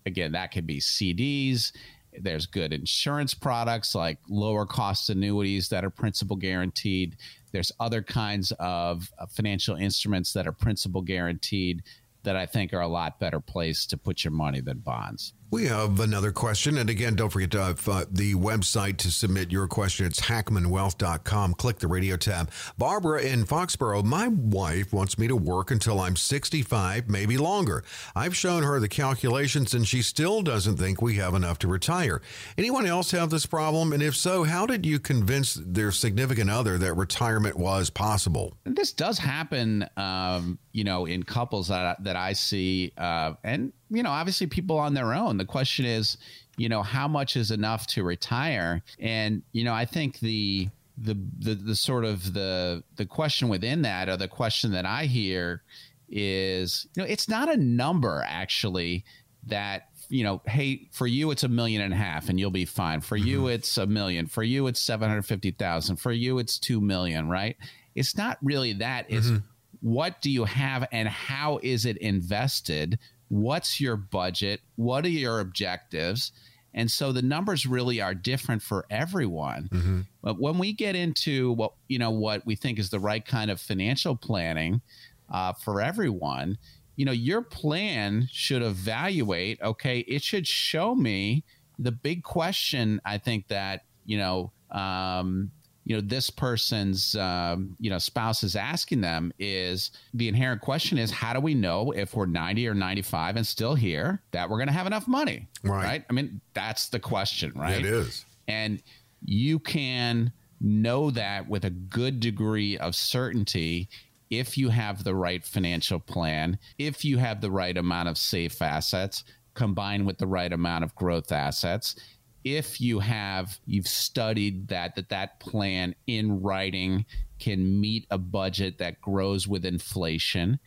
again 0.05 0.31
that 0.31 0.51
could 0.51 0.65
be 0.67 0.79
cds 0.79 1.71
there's 2.19 2.45
good 2.45 2.73
insurance 2.73 3.33
products 3.33 3.95
like 3.95 4.17
lower 4.29 4.65
cost 4.65 5.09
annuities 5.09 5.69
that 5.69 5.85
are 5.85 5.89
principal 5.89 6.35
guaranteed 6.35 7.15
there's 7.51 7.71
other 7.79 8.01
kinds 8.01 8.51
of 8.59 9.09
financial 9.29 9.75
instruments 9.75 10.33
that 10.33 10.45
are 10.47 10.51
principal 10.53 11.01
guaranteed 11.01 11.83
that 12.23 12.35
i 12.35 12.45
think 12.45 12.73
are 12.73 12.81
a 12.81 12.87
lot 12.87 13.19
better 13.19 13.39
place 13.39 13.85
to 13.85 13.97
put 13.97 14.23
your 14.23 14.31
money 14.31 14.61
than 14.61 14.79
bonds 14.79 15.33
We 15.51 15.65
have 15.65 15.99
another 15.99 16.31
question. 16.31 16.77
And 16.77 16.89
again, 16.89 17.15
don't 17.15 17.29
forget 17.29 17.51
to 17.51 17.61
have 17.61 17.89
uh, 17.89 18.05
the 18.09 18.35
website 18.35 18.95
to 18.99 19.11
submit 19.11 19.51
your 19.51 19.67
question. 19.67 20.05
It's 20.05 20.21
hackmannwealth.com. 20.21 21.55
Click 21.55 21.79
the 21.79 21.89
radio 21.89 22.15
tab. 22.15 22.49
Barbara 22.77 23.23
in 23.23 23.43
Foxborough, 23.43 24.05
my 24.05 24.29
wife 24.29 24.93
wants 24.93 25.19
me 25.19 25.27
to 25.27 25.35
work 25.35 25.69
until 25.69 25.99
I'm 25.99 26.15
65, 26.15 27.09
maybe 27.09 27.37
longer. 27.37 27.83
I've 28.15 28.33
shown 28.33 28.63
her 28.63 28.79
the 28.79 28.87
calculations 28.87 29.73
and 29.73 29.85
she 29.85 30.01
still 30.01 30.41
doesn't 30.41 30.77
think 30.77 31.01
we 31.01 31.15
have 31.15 31.33
enough 31.33 31.59
to 31.59 31.67
retire. 31.67 32.21
Anyone 32.57 32.85
else 32.85 33.11
have 33.11 33.29
this 33.29 33.45
problem? 33.45 33.91
And 33.91 34.01
if 34.01 34.15
so, 34.15 34.45
how 34.45 34.65
did 34.65 34.85
you 34.85 34.99
convince 34.99 35.55
their 35.55 35.91
significant 35.91 36.49
other 36.49 36.77
that 36.77 36.93
retirement 36.93 37.57
was 37.57 37.89
possible? 37.89 38.55
This 38.63 38.93
does 38.93 39.17
happen, 39.17 39.85
um, 39.97 40.59
you 40.71 40.85
know, 40.85 41.05
in 41.05 41.23
couples 41.23 41.67
that 41.67 42.01
that 42.05 42.15
I 42.15 42.31
see, 42.31 42.93
uh, 42.97 43.33
and 43.43 43.73
you 43.91 44.01
know, 44.01 44.09
obviously 44.09 44.47
people 44.47 44.79
on 44.79 44.93
their 44.93 45.13
own. 45.13 45.37
The 45.37 45.45
question 45.45 45.85
is, 45.85 46.17
you 46.57 46.69
know, 46.69 46.81
how 46.81 47.07
much 47.07 47.35
is 47.35 47.51
enough 47.51 47.85
to 47.87 48.03
retire? 48.03 48.81
And 48.99 49.43
you 49.51 49.63
know, 49.63 49.73
I 49.73 49.85
think 49.85 50.19
the 50.19 50.69
the 50.97 51.17
the, 51.39 51.55
the 51.55 51.75
sort 51.75 52.05
of 52.05 52.33
the 52.33 52.83
the 52.95 53.05
question 53.05 53.49
within 53.49 53.81
that, 53.83 54.09
or 54.09 54.17
the 54.17 54.27
question 54.27 54.71
that 54.71 54.85
I 54.85 55.05
hear, 55.05 55.61
is 56.09 56.87
you 56.95 57.03
know, 57.03 57.09
it's 57.09 57.27
not 57.27 57.49
a 57.49 57.57
number 57.57 58.23
actually 58.25 59.03
that 59.47 59.89
you 60.09 60.23
know, 60.23 60.41
hey, 60.45 60.87
for 60.91 61.07
you 61.07 61.31
it's 61.31 61.43
a 61.43 61.47
million 61.47 61.81
and 61.81 61.93
a 61.93 61.97
half 61.97 62.29
and 62.29 62.39
you'll 62.39 62.51
be 62.51 62.65
fine. 62.65 63.01
For 63.01 63.15
you 63.17 63.39
mm-hmm. 63.39 63.49
it's 63.51 63.77
a 63.77 63.87
million. 63.87 64.27
For 64.27 64.43
you 64.43 64.67
it's 64.67 64.79
seven 64.79 65.09
hundred 65.09 65.25
fifty 65.25 65.51
thousand. 65.51 65.97
For 65.97 66.11
you 66.11 66.37
it's 66.37 66.57
two 66.59 66.79
million. 66.81 67.29
Right? 67.29 67.57
It's 67.95 68.15
not 68.15 68.37
really 68.41 68.73
that. 68.73 69.05
It's 69.09 69.27
mm-hmm. 69.27 69.45
what 69.81 70.21
do 70.21 70.29
you 70.29 70.45
have 70.45 70.87
and 70.91 71.07
how 71.07 71.59
is 71.61 71.85
it 71.85 71.97
invested? 71.97 72.99
What's 73.31 73.79
your 73.79 73.95
budget? 73.95 74.59
What 74.75 75.05
are 75.05 75.09
your 75.09 75.39
objectives? 75.39 76.33
And 76.73 76.91
so 76.91 77.13
the 77.13 77.21
numbers 77.21 77.65
really 77.65 78.01
are 78.01 78.13
different 78.13 78.61
for 78.61 78.85
everyone. 78.89 79.69
Mm-hmm. 79.71 80.01
But 80.21 80.37
when 80.37 80.57
we 80.57 80.73
get 80.73 80.97
into 80.97 81.53
what 81.53 81.71
you 81.87 81.97
know 81.97 82.11
what 82.11 82.45
we 82.45 82.57
think 82.57 82.77
is 82.77 82.89
the 82.89 82.99
right 82.99 83.25
kind 83.25 83.49
of 83.49 83.61
financial 83.61 84.17
planning 84.17 84.81
uh, 85.29 85.53
for 85.53 85.79
everyone, 85.79 86.57
you 86.97 87.05
know, 87.05 87.13
your 87.13 87.41
plan 87.41 88.27
should 88.29 88.61
evaluate. 88.61 89.61
Okay, 89.61 89.99
it 89.99 90.23
should 90.23 90.45
show 90.45 90.93
me 90.93 91.45
the 91.79 91.93
big 91.93 92.23
question. 92.23 92.99
I 93.05 93.17
think 93.17 93.47
that 93.47 93.85
you 94.03 94.17
know 94.17 94.51
um, 94.71 95.51
you 95.91 95.97
know 95.97 96.01
this 96.01 96.29
person's 96.29 97.15
um, 97.17 97.75
you 97.77 97.89
know 97.89 97.97
spouse 97.97 98.43
is 98.43 98.55
asking 98.55 99.01
them 99.01 99.33
is 99.39 99.91
the 100.13 100.29
inherent 100.29 100.61
question 100.61 100.97
is 100.97 101.11
how 101.11 101.33
do 101.33 101.41
we 101.41 101.53
know 101.53 101.91
if 101.91 102.15
we're 102.15 102.25
90 102.25 102.65
or 102.69 102.73
95 102.73 103.35
and 103.35 103.45
still 103.45 103.75
here 103.75 104.21
that 104.31 104.49
we're 104.49 104.55
going 104.55 104.69
to 104.69 104.73
have 104.73 104.87
enough 104.87 105.05
money? 105.05 105.49
Right. 105.63 105.83
right? 105.83 106.05
I 106.09 106.13
mean 106.13 106.39
that's 106.53 106.87
the 106.87 106.99
question 107.01 107.51
right? 107.57 107.79
It 107.79 107.85
is. 107.85 108.23
And 108.47 108.81
you 109.25 109.59
can 109.59 110.31
know 110.61 111.11
that 111.11 111.49
with 111.49 111.65
a 111.65 111.69
good 111.69 112.21
degree 112.21 112.77
of 112.77 112.95
certainty 112.95 113.89
if 114.29 114.57
you 114.57 114.69
have 114.69 115.03
the 115.03 115.13
right 115.13 115.43
financial 115.43 115.99
plan 115.99 116.57
if 116.77 117.03
you 117.03 117.17
have 117.17 117.41
the 117.41 117.51
right 117.51 117.75
amount 117.75 118.07
of 118.07 118.17
safe 118.17 118.61
assets 118.61 119.25
combined 119.55 120.05
with 120.05 120.19
the 120.19 120.27
right 120.27 120.53
amount 120.53 120.85
of 120.85 120.95
growth 120.95 121.33
assets 121.33 121.97
if 122.43 122.81
you 122.81 122.99
have 122.99 123.59
you've 123.65 123.87
studied 123.87 124.67
that 124.67 124.95
that 124.95 125.09
that 125.09 125.39
plan 125.39 125.93
in 126.07 126.41
writing 126.41 127.05
can 127.39 127.79
meet 127.79 128.05
a 128.09 128.17
budget 128.17 128.77
that 128.77 128.99
grows 129.01 129.47
with 129.47 129.65
inflation 129.65 130.59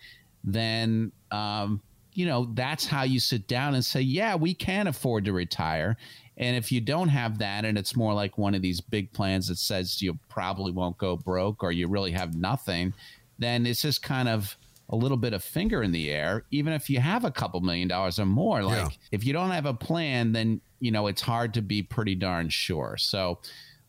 then 0.45 1.11
um, 1.31 1.81
you 2.13 2.27
know 2.27 2.49
that's 2.55 2.87
how 2.87 3.03
you 3.03 3.19
sit 3.19 3.49
down 3.49 3.75
and 3.75 3.85
say 3.85 4.01
yeah 4.01 4.35
we 4.35 4.55
can 4.55 4.87
afford 4.87 5.25
to 5.25 5.33
retire. 5.33 5.97
And 6.37 6.57
if 6.57 6.73
you 6.73 6.81
don't 6.81 7.11
have 7.11 7.39
that 7.39 7.65
and 7.65 7.79
it's 7.79 7.95
more 7.95 8.13
like 8.13 8.37
one 8.37 8.57
of 8.57 8.63
these 8.63 8.81
big 8.81 9.13
plans 9.13 9.47
that 9.47 9.57
says 9.57 10.03
you 10.03 10.19
probably 10.29 10.73
won't 10.73 10.99
go 10.99 11.17
broke 11.17 11.63
or 11.63 11.71
you 11.71 11.87
really 11.87 12.11
have 12.11 12.35
nothing 12.35 12.93
then 13.39 13.67
it's 13.67 13.83
just 13.83 14.03
kind 14.03 14.29
of 14.29 14.57
a 14.91 14.97
little 14.97 15.17
bit 15.17 15.33
of 15.33 15.43
finger 15.43 15.83
in 15.83 15.93
the 15.93 16.11
air, 16.11 16.45
even 16.51 16.73
if 16.73 16.91
you 16.91 17.01
have 17.01 17.25
a 17.25 17.31
couple 17.31 17.61
million 17.61 17.89
dollars 17.89 18.19
or 18.19 18.27
more. 18.27 18.63
Like 18.63 18.77
yeah. 18.77 18.89
if 19.13 19.25
you 19.25 19.33
don't 19.33 19.51
have 19.51 19.67
a 19.67 19.75
plan, 19.75 20.33
then 20.33 20.61
you 20.81 20.91
know 20.91 21.07
it's 21.07 21.23
hard 21.23 21.55
to 21.55 21.63
be 21.63 21.83
pretty 21.83 22.15
darn 22.15 22.49
sure. 22.49 22.97
So 22.99 23.41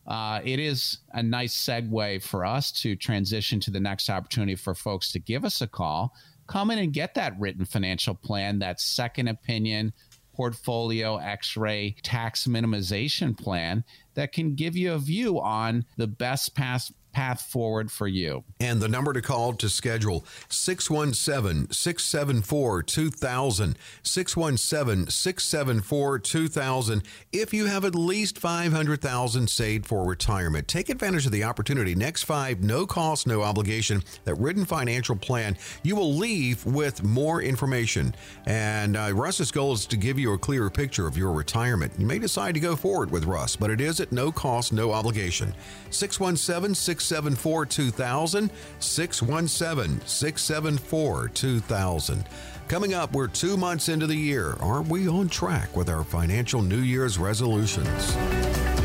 uh, 0.06 0.40
it 0.44 0.58
is 0.58 0.98
a 1.12 1.22
nice 1.22 1.54
segue 1.54 2.22
for 2.22 2.44
us 2.44 2.72
to 2.80 2.96
transition 2.96 3.60
to 3.60 3.70
the 3.70 3.80
next 3.80 4.08
opportunity 4.08 4.54
for 4.54 4.74
folks 4.74 5.12
to 5.12 5.18
give 5.18 5.44
us 5.44 5.60
a 5.60 5.66
call. 5.66 6.14
Come 6.46 6.70
in 6.70 6.78
and 6.78 6.92
get 6.92 7.14
that 7.14 7.38
written 7.40 7.64
financial 7.64 8.14
plan, 8.14 8.60
that 8.60 8.80
second 8.80 9.28
opinion 9.28 9.92
portfolio 10.32 11.16
x 11.16 11.56
ray 11.56 11.96
tax 12.02 12.46
minimization 12.46 13.36
plan 13.36 13.82
that 14.14 14.32
can 14.32 14.54
give 14.54 14.76
you 14.76 14.92
a 14.92 14.98
view 14.98 15.40
on 15.40 15.84
the 15.96 16.06
best 16.06 16.54
path 16.54 16.92
path 17.16 17.40
forward 17.40 17.90
for 17.90 18.06
you. 18.06 18.44
And 18.60 18.78
the 18.78 18.88
number 18.88 19.14
to 19.14 19.22
call 19.22 19.54
to 19.54 19.70
schedule 19.70 20.26
617 20.50 21.72
674 21.72 22.82
2000. 22.82 23.78
617 24.02 25.10
674 25.10 26.18
2000. 26.18 27.02
If 27.32 27.54
you 27.54 27.64
have 27.64 27.86
at 27.86 27.94
least 27.94 28.38
500,000 28.38 29.48
saved 29.48 29.86
for 29.86 30.04
retirement, 30.04 30.68
take 30.68 30.90
advantage 30.90 31.24
of 31.24 31.32
the 31.32 31.44
opportunity. 31.44 31.94
Next 31.94 32.24
five, 32.24 32.62
no 32.62 32.84
cost, 32.84 33.26
no 33.26 33.40
obligation, 33.40 34.02
that 34.24 34.34
written 34.34 34.66
financial 34.66 35.16
plan. 35.16 35.56
You 35.82 35.96
will 35.96 36.12
leave 36.12 36.66
with 36.66 37.02
more 37.02 37.40
information. 37.40 38.14
And 38.44 38.94
uh, 38.94 39.12
Russ's 39.14 39.50
goal 39.50 39.72
is 39.72 39.86
to 39.86 39.96
give 39.96 40.18
you 40.18 40.34
a 40.34 40.38
clearer 40.38 40.68
picture 40.68 41.06
of 41.06 41.16
your 41.16 41.32
retirement. 41.32 41.94
You 41.96 42.04
may 42.04 42.18
decide 42.18 42.52
to 42.52 42.60
go 42.60 42.76
forward 42.76 43.10
with 43.10 43.24
Russ, 43.24 43.56
but 43.56 43.70
it 43.70 43.80
is 43.80 44.00
at 44.00 44.12
no 44.12 44.30
cost, 44.30 44.70
no 44.70 44.92
obligation. 44.92 45.54
617 45.88 46.74
674 47.06 47.66
2000. 47.66 48.50
617 48.80 50.00
674 50.06 51.28
2000. 51.28 52.24
Coming 52.68 52.94
up, 52.94 53.12
we're 53.12 53.28
two 53.28 53.56
months 53.56 53.88
into 53.88 54.06
the 54.08 54.16
year. 54.16 54.54
Are 54.60 54.82
we 54.82 55.08
on 55.08 55.28
track 55.28 55.76
with 55.76 55.88
our 55.88 56.02
financial 56.02 56.62
New 56.62 56.80
Year's 56.80 57.16
resolutions? 57.16 58.75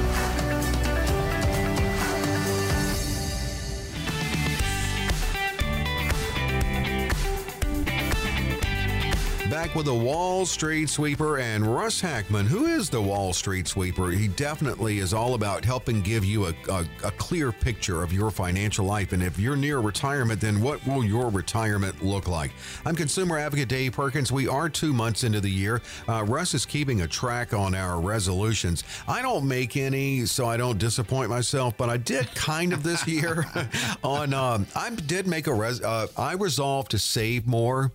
Back 9.72 9.78
with 9.78 9.86
the 9.86 9.96
Wall 9.96 10.46
Street 10.46 10.90
Sweeper 10.90 11.40
and 11.40 11.66
Russ 11.66 12.02
Hackmann, 12.02 12.46
Who 12.46 12.66
is 12.66 12.90
the 12.90 13.02
Wall 13.02 13.32
Street 13.32 13.70
Sweeper? 13.70 14.10
He 14.12 14.28
definitely 14.28 14.98
is 14.98 15.14
all 15.14 15.34
about 15.34 15.64
helping 15.64 16.02
give 16.02 16.26
you 16.26 16.48
a, 16.48 16.54
a, 16.68 16.86
a, 17.06 17.12
clear 17.12 17.54
picture 17.54 18.04
of 18.04 18.12
your 18.12 18.32
financial 18.32 18.86
life. 18.86 19.14
And 19.14 19.24
if 19.24 19.40
you're 19.40 19.56
near 19.56 19.80
retirement, 19.80 20.42
then 20.42 20.62
what 20.62 20.86
will 20.86 21.06
your 21.06 21.30
retirement 21.30 22.04
look 22.04 22.28
like? 22.28 22.52
I'm 22.86 22.98
consumer 22.98 23.40
advocate 23.40 23.70
Dave 23.70 23.94
Perkins. 23.94 24.30
We 24.30 24.46
are 24.46 24.68
two 24.68 24.92
months 24.92 25.24
into 25.24 25.40
the 25.40 25.50
year. 25.50 25.82
Uh, 26.06 26.26
Russ 26.26 26.54
is 26.54 26.66
keeping 26.66 27.02
a 27.02 27.08
track 27.08 27.54
on 27.54 27.74
our 27.74 28.02
resolutions. 28.02 28.84
I 29.08 29.22
don't 29.22 29.48
make 29.48 29.78
any, 29.78 30.26
so 30.26 30.48
I 30.48 30.58
don't 30.58 30.80
disappoint 30.80 31.30
myself, 31.30 31.78
but 31.78 31.90
I 31.90 31.96
did 31.96 32.28
kind 32.36 32.74
of 32.74 32.84
this 32.84 33.08
year 33.08 33.46
on, 34.04 34.34
um, 34.34 34.68
I 34.76 34.90
did 34.90 35.28
make 35.28 35.48
a, 35.48 35.54
res, 35.54 35.82
uh, 35.82 36.08
I 36.18 36.34
resolved 36.34 36.92
to 36.92 37.00
save 37.00 37.48
more 37.48 37.94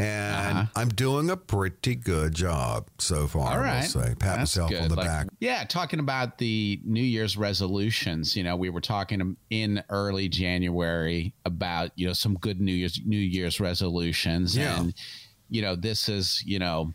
and 0.00 0.58
uh-huh. 0.58 0.66
I'm 0.76 0.88
doing 0.88 1.30
a 1.30 1.36
pretty 1.36 1.94
good 1.94 2.34
job 2.34 2.88
so 2.98 3.26
far. 3.26 3.52
All 3.52 3.58
right. 3.58 3.76
I 3.76 3.80
will 3.80 3.86
say, 3.86 4.00
pat 4.00 4.18
That's 4.18 4.38
myself 4.38 4.70
good. 4.70 4.82
on 4.82 4.88
the 4.88 4.96
like, 4.96 5.06
back. 5.06 5.26
Yeah, 5.40 5.64
talking 5.64 6.00
about 6.00 6.38
the 6.38 6.80
New 6.84 7.02
Year's 7.02 7.36
resolutions. 7.36 8.36
You 8.36 8.44
know, 8.44 8.56
we 8.56 8.70
were 8.70 8.80
talking 8.80 9.36
in 9.50 9.82
early 9.90 10.28
January 10.28 11.34
about 11.44 11.90
you 11.96 12.06
know 12.06 12.12
some 12.12 12.34
good 12.34 12.60
New 12.60 12.72
Year's 12.72 13.00
New 13.04 13.18
Year's 13.18 13.60
resolutions, 13.60 14.56
yeah. 14.56 14.80
and 14.80 14.94
you 15.50 15.62
know 15.62 15.76
this 15.76 16.08
is 16.08 16.42
you 16.46 16.58
know 16.58 16.92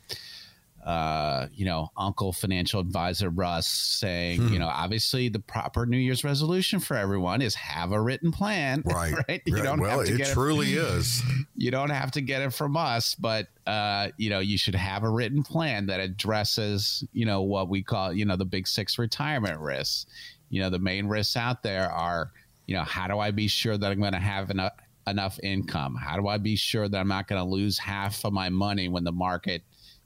uh, 0.86 1.48
you 1.52 1.66
know, 1.66 1.90
Uncle 1.98 2.32
Financial 2.32 2.80
Advisor 2.80 3.32
Russ 3.32 3.66
saying, 3.68 4.40
hmm. 4.40 4.54
you 4.54 4.60
know, 4.60 4.68
obviously 4.68 5.30
the 5.30 5.40
proper 5.40 5.88
New 5.88 5.98
Year's 5.98 6.24
resolution 6.24 6.80
for 6.80 6.96
everyone 6.96 7.42
is 7.42 7.56
have 7.56 7.92
a 7.92 8.00
written 8.00 8.32
plan. 8.32 8.84
Right. 8.96 9.14
right. 9.28 9.42
You 9.46 9.62
don't 9.62 9.82
well, 9.82 10.00
have 10.00 10.08
to 10.08 10.14
it 10.14 10.18
get 10.18 10.28
truly 10.28 10.74
it, 10.74 10.78
is. 10.78 11.22
You 11.58 11.72
don't 11.72 11.90
have 11.90 12.12
to 12.12 12.22
get 12.22 12.42
it 12.42 12.54
from 12.54 12.78
us, 12.78 13.16
but 13.16 13.48
uh, 13.66 14.10
you 14.18 14.30
know, 14.30 14.40
you 14.40 14.58
should 14.58 14.76
have 14.76 15.04
a 15.04 15.10
written 15.10 15.42
plan 15.42 15.88
that 15.88 16.00
addresses, 16.00 17.04
you 17.14 17.26
know, 17.26 17.42
what 17.42 17.68
we 17.68 17.82
call, 17.82 18.14
you 18.14 18.26
know, 18.26 18.36
the 18.36 18.46
big 18.46 18.68
six 18.68 19.00
retirement 19.00 19.60
risks. 19.60 20.06
You 20.50 20.62
know, 20.62 20.70
the 20.70 20.80
main 20.80 21.08
risks 21.08 21.36
out 21.36 21.64
there 21.64 21.92
are, 21.92 22.32
you 22.68 22.76
know, 22.76 22.84
how 22.84 23.08
do 23.08 23.20
I 23.20 23.32
be 23.32 23.48
sure 23.48 23.78
that 23.78 23.92
I'm 23.92 24.00
going 24.00 24.14
to 24.14 24.20
have 24.20 24.50
enough 24.50 24.74
enough 25.08 25.40
income? 25.42 25.96
How 25.96 26.18
do 26.18 26.28
I 26.28 26.38
be 26.38 26.56
sure 26.56 26.88
that 26.88 26.98
I'm 26.98 27.08
not 27.08 27.28
going 27.28 27.42
to 27.42 27.50
lose 27.50 27.78
half 27.78 28.24
of 28.24 28.34
my 28.34 28.50
money 28.50 28.88
when 28.88 29.04
the 29.04 29.12
market 29.12 29.64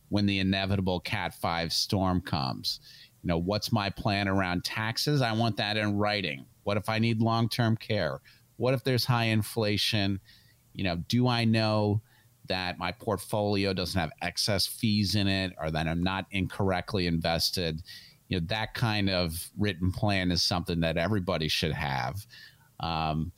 when 0.09 0.25
the 0.25 0.39
inevitable 0.39 0.99
Cat 0.99 1.33
5 1.33 1.71
storm 1.71 2.21
comes. 2.21 2.79
You 3.23 3.27
know, 3.27 3.37
what's 3.37 3.71
my 3.71 3.89
plan 3.89 4.27
around 4.27 4.63
taxes? 4.63 5.21
I 5.21 5.33
want 5.33 5.57
that 5.57 5.77
in 5.77 5.97
writing. 5.97 6.45
What 6.63 6.77
if 6.77 6.89
I 6.89 6.99
need 6.99 7.21
long 7.21 7.49
term 7.49 7.75
care? 7.75 8.21
What 8.57 8.73
if 8.73 8.83
there's 8.83 9.05
high 9.05 9.25
inflation? 9.25 10.19
You 10.73 10.83
know, 10.83 10.97
do 11.07 11.27
I 11.27 11.45
know 11.45 12.01
that 12.47 12.79
my 12.79 12.91
portfolio 12.91 13.73
doesn't 13.73 13.99
have 13.99 14.11
excess 14.21 14.65
fees 14.65 15.15
in 15.15 15.27
it 15.27 15.53
or 15.59 15.71
that 15.71 15.87
I'm 15.87 16.03
not 16.03 16.25
incorrectly 16.31 17.07
invested? 17.07 17.81
You 18.27 18.39
know, 18.39 18.45
that 18.49 18.73
kind 18.73 19.09
of 19.09 19.49
written 19.57 19.91
plan 19.91 20.31
is 20.31 20.43
something 20.43 20.79
that 20.81 20.97
everybody 20.97 21.47
should 21.47 21.73
have. 21.73 22.25
Um, 22.79 23.31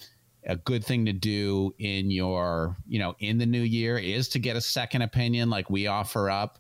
a 0.45 0.55
good 0.55 0.83
thing 0.83 1.05
to 1.05 1.13
do 1.13 1.73
in 1.79 2.09
your 2.09 2.75
you 2.87 2.99
know 2.99 3.15
in 3.19 3.37
the 3.37 3.45
new 3.45 3.61
year 3.61 3.97
is 3.97 4.27
to 4.29 4.39
get 4.39 4.55
a 4.55 4.61
second 4.61 5.01
opinion 5.01 5.49
like 5.49 5.69
we 5.69 5.87
offer 5.87 6.29
up. 6.29 6.59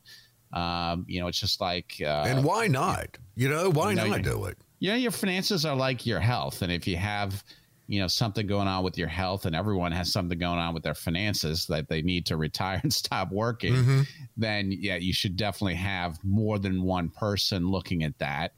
Um, 0.53 1.05
you 1.07 1.21
know 1.21 1.27
it's 1.27 1.39
just 1.39 1.61
like 1.61 1.95
uh, 2.01 2.25
and 2.27 2.43
why 2.43 2.67
not? 2.67 3.17
You 3.35 3.49
know 3.49 3.69
why 3.69 3.91
you 3.91 3.95
know, 3.95 4.07
not 4.07 4.21
do 4.21 4.45
it? 4.45 4.57
yeah 4.79 4.95
your 4.95 5.11
finances 5.11 5.65
are 5.65 5.75
like 5.75 6.05
your 6.05 6.19
health. 6.19 6.61
And 6.61 6.71
if 6.71 6.87
you 6.87 6.97
have 6.97 7.43
you 7.87 7.99
know 7.99 8.07
something 8.07 8.47
going 8.47 8.67
on 8.67 8.83
with 8.83 8.97
your 8.97 9.07
health 9.07 9.45
and 9.45 9.55
everyone 9.55 9.91
has 9.91 10.11
something 10.11 10.37
going 10.37 10.59
on 10.59 10.73
with 10.73 10.83
their 10.83 10.95
finances 10.95 11.65
that 11.67 11.89
they 11.89 12.01
need 12.01 12.25
to 12.25 12.37
retire 12.37 12.79
and 12.83 12.93
stop 13.03 13.31
working 13.31 13.73
mm-hmm. 13.73 14.01
then 14.37 14.71
yeah 14.71 14.95
you 14.95 15.11
should 15.11 15.35
definitely 15.35 15.75
have 15.75 16.17
more 16.23 16.57
than 16.57 16.83
one 16.83 17.09
person 17.09 17.69
looking 17.69 18.03
at 18.03 18.17
that. 18.19 18.53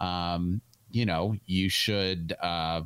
Um, 0.00 0.60
you 0.90 1.04
know 1.04 1.36
you 1.46 1.68
should 1.68 2.34
uh, 2.40 2.82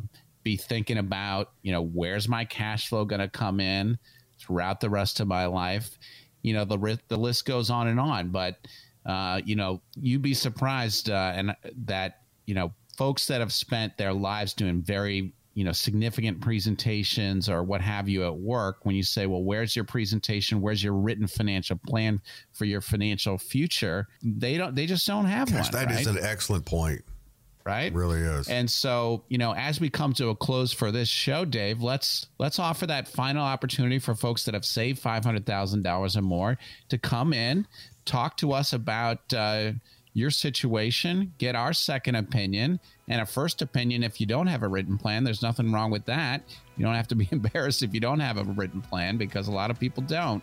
be 0.50 0.56
thinking 0.56 0.98
about, 0.98 1.52
you 1.62 1.70
know, 1.70 1.82
where's 1.82 2.28
my 2.28 2.44
cash 2.44 2.88
flow 2.88 3.04
going 3.04 3.20
to 3.20 3.28
come 3.28 3.60
in 3.60 3.96
throughout 4.40 4.80
the 4.80 4.90
rest 4.90 5.20
of 5.20 5.28
my 5.28 5.46
life? 5.46 5.96
You 6.42 6.54
know, 6.54 6.64
the 6.64 6.98
the 7.08 7.16
list 7.16 7.44
goes 7.44 7.70
on 7.70 7.86
and 7.86 8.00
on, 8.00 8.30
but 8.30 8.56
uh, 9.06 9.40
you 9.44 9.54
know, 9.54 9.80
you'd 9.94 10.22
be 10.22 10.34
surprised 10.34 11.08
uh, 11.08 11.32
and 11.34 11.54
that 11.86 12.22
you 12.46 12.54
know 12.54 12.72
folks 12.96 13.26
that 13.28 13.40
have 13.40 13.52
spent 13.52 13.96
their 13.96 14.12
lives 14.12 14.52
doing 14.54 14.82
very 14.82 15.32
you 15.54 15.64
know 15.64 15.72
significant 15.72 16.40
presentations 16.40 17.48
or 17.48 17.62
what 17.62 17.80
have 17.80 18.08
you 18.08 18.24
at 18.24 18.36
work 18.36 18.84
when 18.84 18.94
you 18.94 19.02
say 19.02 19.26
well 19.26 19.42
where's 19.42 19.74
your 19.74 19.84
presentation 19.84 20.60
where's 20.60 20.82
your 20.82 20.92
written 20.94 21.26
financial 21.26 21.78
plan 21.88 22.20
for 22.52 22.66
your 22.66 22.80
financial 22.80 23.36
future 23.36 24.06
they 24.22 24.56
don't 24.56 24.76
they 24.76 24.86
just 24.86 25.06
don't 25.06 25.24
have 25.24 25.50
Gosh, 25.50 25.72
one 25.72 25.72
that 25.72 25.86
right? 25.92 26.00
is 26.00 26.06
an 26.06 26.18
excellent 26.20 26.64
point. 26.66 27.02
Right 27.64 27.92
It 27.92 27.94
really 27.94 28.20
is. 28.20 28.48
and 28.48 28.70
so, 28.70 29.22
you 29.28 29.38
know, 29.38 29.54
as 29.54 29.80
we 29.80 29.90
come 29.90 30.12
to 30.14 30.28
a 30.28 30.36
close 30.36 30.72
for 30.72 30.90
this 30.90 31.08
show, 31.08 31.44
Dave, 31.44 31.82
let's 31.82 32.26
let's 32.38 32.58
offer 32.58 32.86
that 32.86 33.06
final 33.08 33.44
opportunity 33.44 33.98
for 33.98 34.14
folks 34.14 34.44
that 34.44 34.54
have 34.54 34.64
saved 34.64 34.98
five 34.98 35.24
hundred 35.24 35.46
thousand 35.46 35.82
dollars 35.82 36.16
or 36.16 36.22
more 36.22 36.58
to 36.88 36.98
come 36.98 37.32
in, 37.32 37.66
talk 38.04 38.36
to 38.38 38.52
us 38.52 38.72
about 38.72 39.32
uh, 39.34 39.72
your 40.12 40.30
situation, 40.30 41.32
get 41.38 41.54
our 41.54 41.72
second 41.72 42.16
opinion 42.16 42.80
and 43.08 43.20
a 43.20 43.26
first 43.26 43.62
opinion. 43.62 44.02
If 44.02 44.20
you 44.20 44.26
don't 44.26 44.48
have 44.48 44.62
a 44.64 44.68
written 44.68 44.98
plan, 44.98 45.22
there's 45.24 45.42
nothing 45.42 45.70
wrong 45.72 45.90
with 45.90 46.04
that. 46.06 46.42
You 46.76 46.84
don't 46.84 46.94
have 46.96 47.08
to 47.08 47.14
be 47.14 47.28
embarrassed 47.32 47.82
if 47.82 47.94
you 47.94 48.00
don't 48.00 48.20
have 48.20 48.36
a 48.38 48.44
written 48.44 48.80
plan 48.82 49.18
because 49.18 49.46
a 49.48 49.52
lot 49.52 49.70
of 49.70 49.78
people 49.78 50.02
don't. 50.02 50.42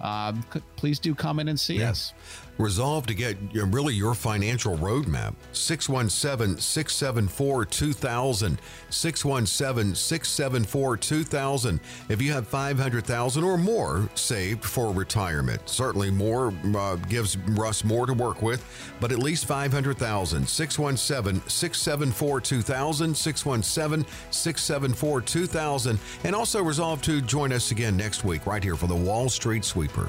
Um, 0.00 0.44
c- 0.52 0.60
please 0.76 0.98
do 0.98 1.14
come 1.14 1.40
in 1.40 1.48
and 1.48 1.58
see 1.58 1.82
us. 1.82 2.12
Resolve 2.58 3.06
to 3.06 3.14
get 3.14 3.36
really 3.52 3.94
your 3.94 4.14
financial 4.14 4.76
roadmap. 4.76 5.34
617 5.52 6.58
674 6.58 7.64
2000. 7.64 8.60
617 8.90 9.94
674 9.94 10.96
2000. 10.96 11.80
If 12.08 12.20
you 12.20 12.32
have 12.32 12.48
500000 12.48 13.44
or 13.44 13.56
more 13.56 14.08
saved 14.16 14.64
for 14.64 14.92
retirement, 14.92 15.68
certainly 15.68 16.10
more 16.10 16.52
uh, 16.76 16.96
gives 16.96 17.36
Russ 17.38 17.84
more 17.84 18.06
to 18.06 18.12
work 18.12 18.42
with, 18.42 18.64
but 19.00 19.12
at 19.12 19.20
least 19.20 19.46
500000 19.46 20.48
617 20.48 21.48
674 21.48 22.40
2000. 22.40 23.16
617 23.16 24.04
674 24.30 25.20
2000. 25.20 25.98
And 26.24 26.34
also 26.34 26.62
resolve 26.62 27.02
to 27.02 27.20
join 27.20 27.52
us 27.52 27.70
again 27.70 27.96
next 27.96 28.24
week, 28.24 28.46
right 28.46 28.64
here 28.64 28.76
for 28.76 28.88
the 28.88 28.96
Wall 28.96 29.28
Street 29.28 29.64
Sweeper. 29.64 30.08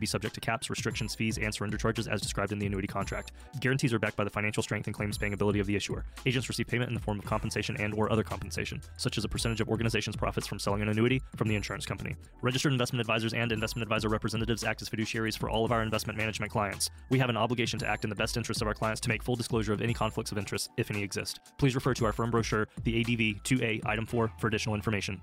be 0.01 0.05
subject 0.05 0.35
to 0.35 0.41
caps, 0.41 0.69
restrictions, 0.69 1.15
fees, 1.15 1.37
and 1.37 1.53
surrender 1.53 1.77
charges 1.77 2.09
as 2.09 2.19
described 2.19 2.51
in 2.51 2.59
the 2.59 2.65
annuity 2.65 2.87
contract. 2.87 3.31
Guarantees 3.61 3.93
are 3.93 3.99
backed 3.99 4.17
by 4.17 4.25
the 4.25 4.29
financial 4.29 4.61
strength 4.61 4.87
and 4.87 4.93
claims 4.93 5.17
paying 5.17 5.33
ability 5.33 5.59
of 5.59 5.67
the 5.67 5.75
issuer. 5.75 6.03
Agents 6.25 6.49
receive 6.49 6.67
payment 6.67 6.89
in 6.89 6.95
the 6.95 6.99
form 6.99 7.19
of 7.19 7.25
compensation 7.25 7.77
and 7.77 7.93
or 7.93 8.11
other 8.11 8.23
compensation, 8.23 8.81
such 8.97 9.17
as 9.17 9.23
a 9.23 9.29
percentage 9.29 9.61
of 9.61 9.69
organization's 9.69 10.15
profits 10.15 10.47
from 10.47 10.59
selling 10.59 10.81
an 10.81 10.89
annuity 10.89 11.21
from 11.37 11.47
the 11.47 11.55
insurance 11.55 11.85
company. 11.85 12.15
Registered 12.41 12.73
investment 12.73 12.99
advisors 12.99 13.33
and 13.33 13.51
investment 13.51 13.83
advisor 13.83 14.09
representatives 14.09 14.63
act 14.63 14.81
as 14.81 14.89
fiduciaries 14.89 15.37
for 15.37 15.49
all 15.49 15.63
of 15.63 15.71
our 15.71 15.83
investment 15.83 16.17
management 16.17 16.51
clients. 16.51 16.89
We 17.09 17.19
have 17.19 17.29
an 17.29 17.37
obligation 17.37 17.79
to 17.79 17.87
act 17.87 18.03
in 18.03 18.09
the 18.09 18.15
best 18.15 18.35
interest 18.35 18.61
of 18.61 18.67
our 18.67 18.73
clients 18.73 18.99
to 19.01 19.09
make 19.09 19.23
full 19.23 19.35
disclosure 19.35 19.73
of 19.73 19.81
any 19.81 19.93
conflicts 19.93 20.31
of 20.31 20.37
interest, 20.37 20.69
if 20.77 20.89
any 20.89 21.03
exist. 21.03 21.39
Please 21.57 21.75
refer 21.75 21.93
to 21.93 22.05
our 22.05 22.13
firm 22.13 22.31
brochure, 22.31 22.67
the 22.83 22.99
ADV 22.99 23.43
2A 23.43 23.85
Item 23.85 24.05
4, 24.05 24.31
for 24.39 24.47
additional 24.47 24.75
information. 24.75 25.21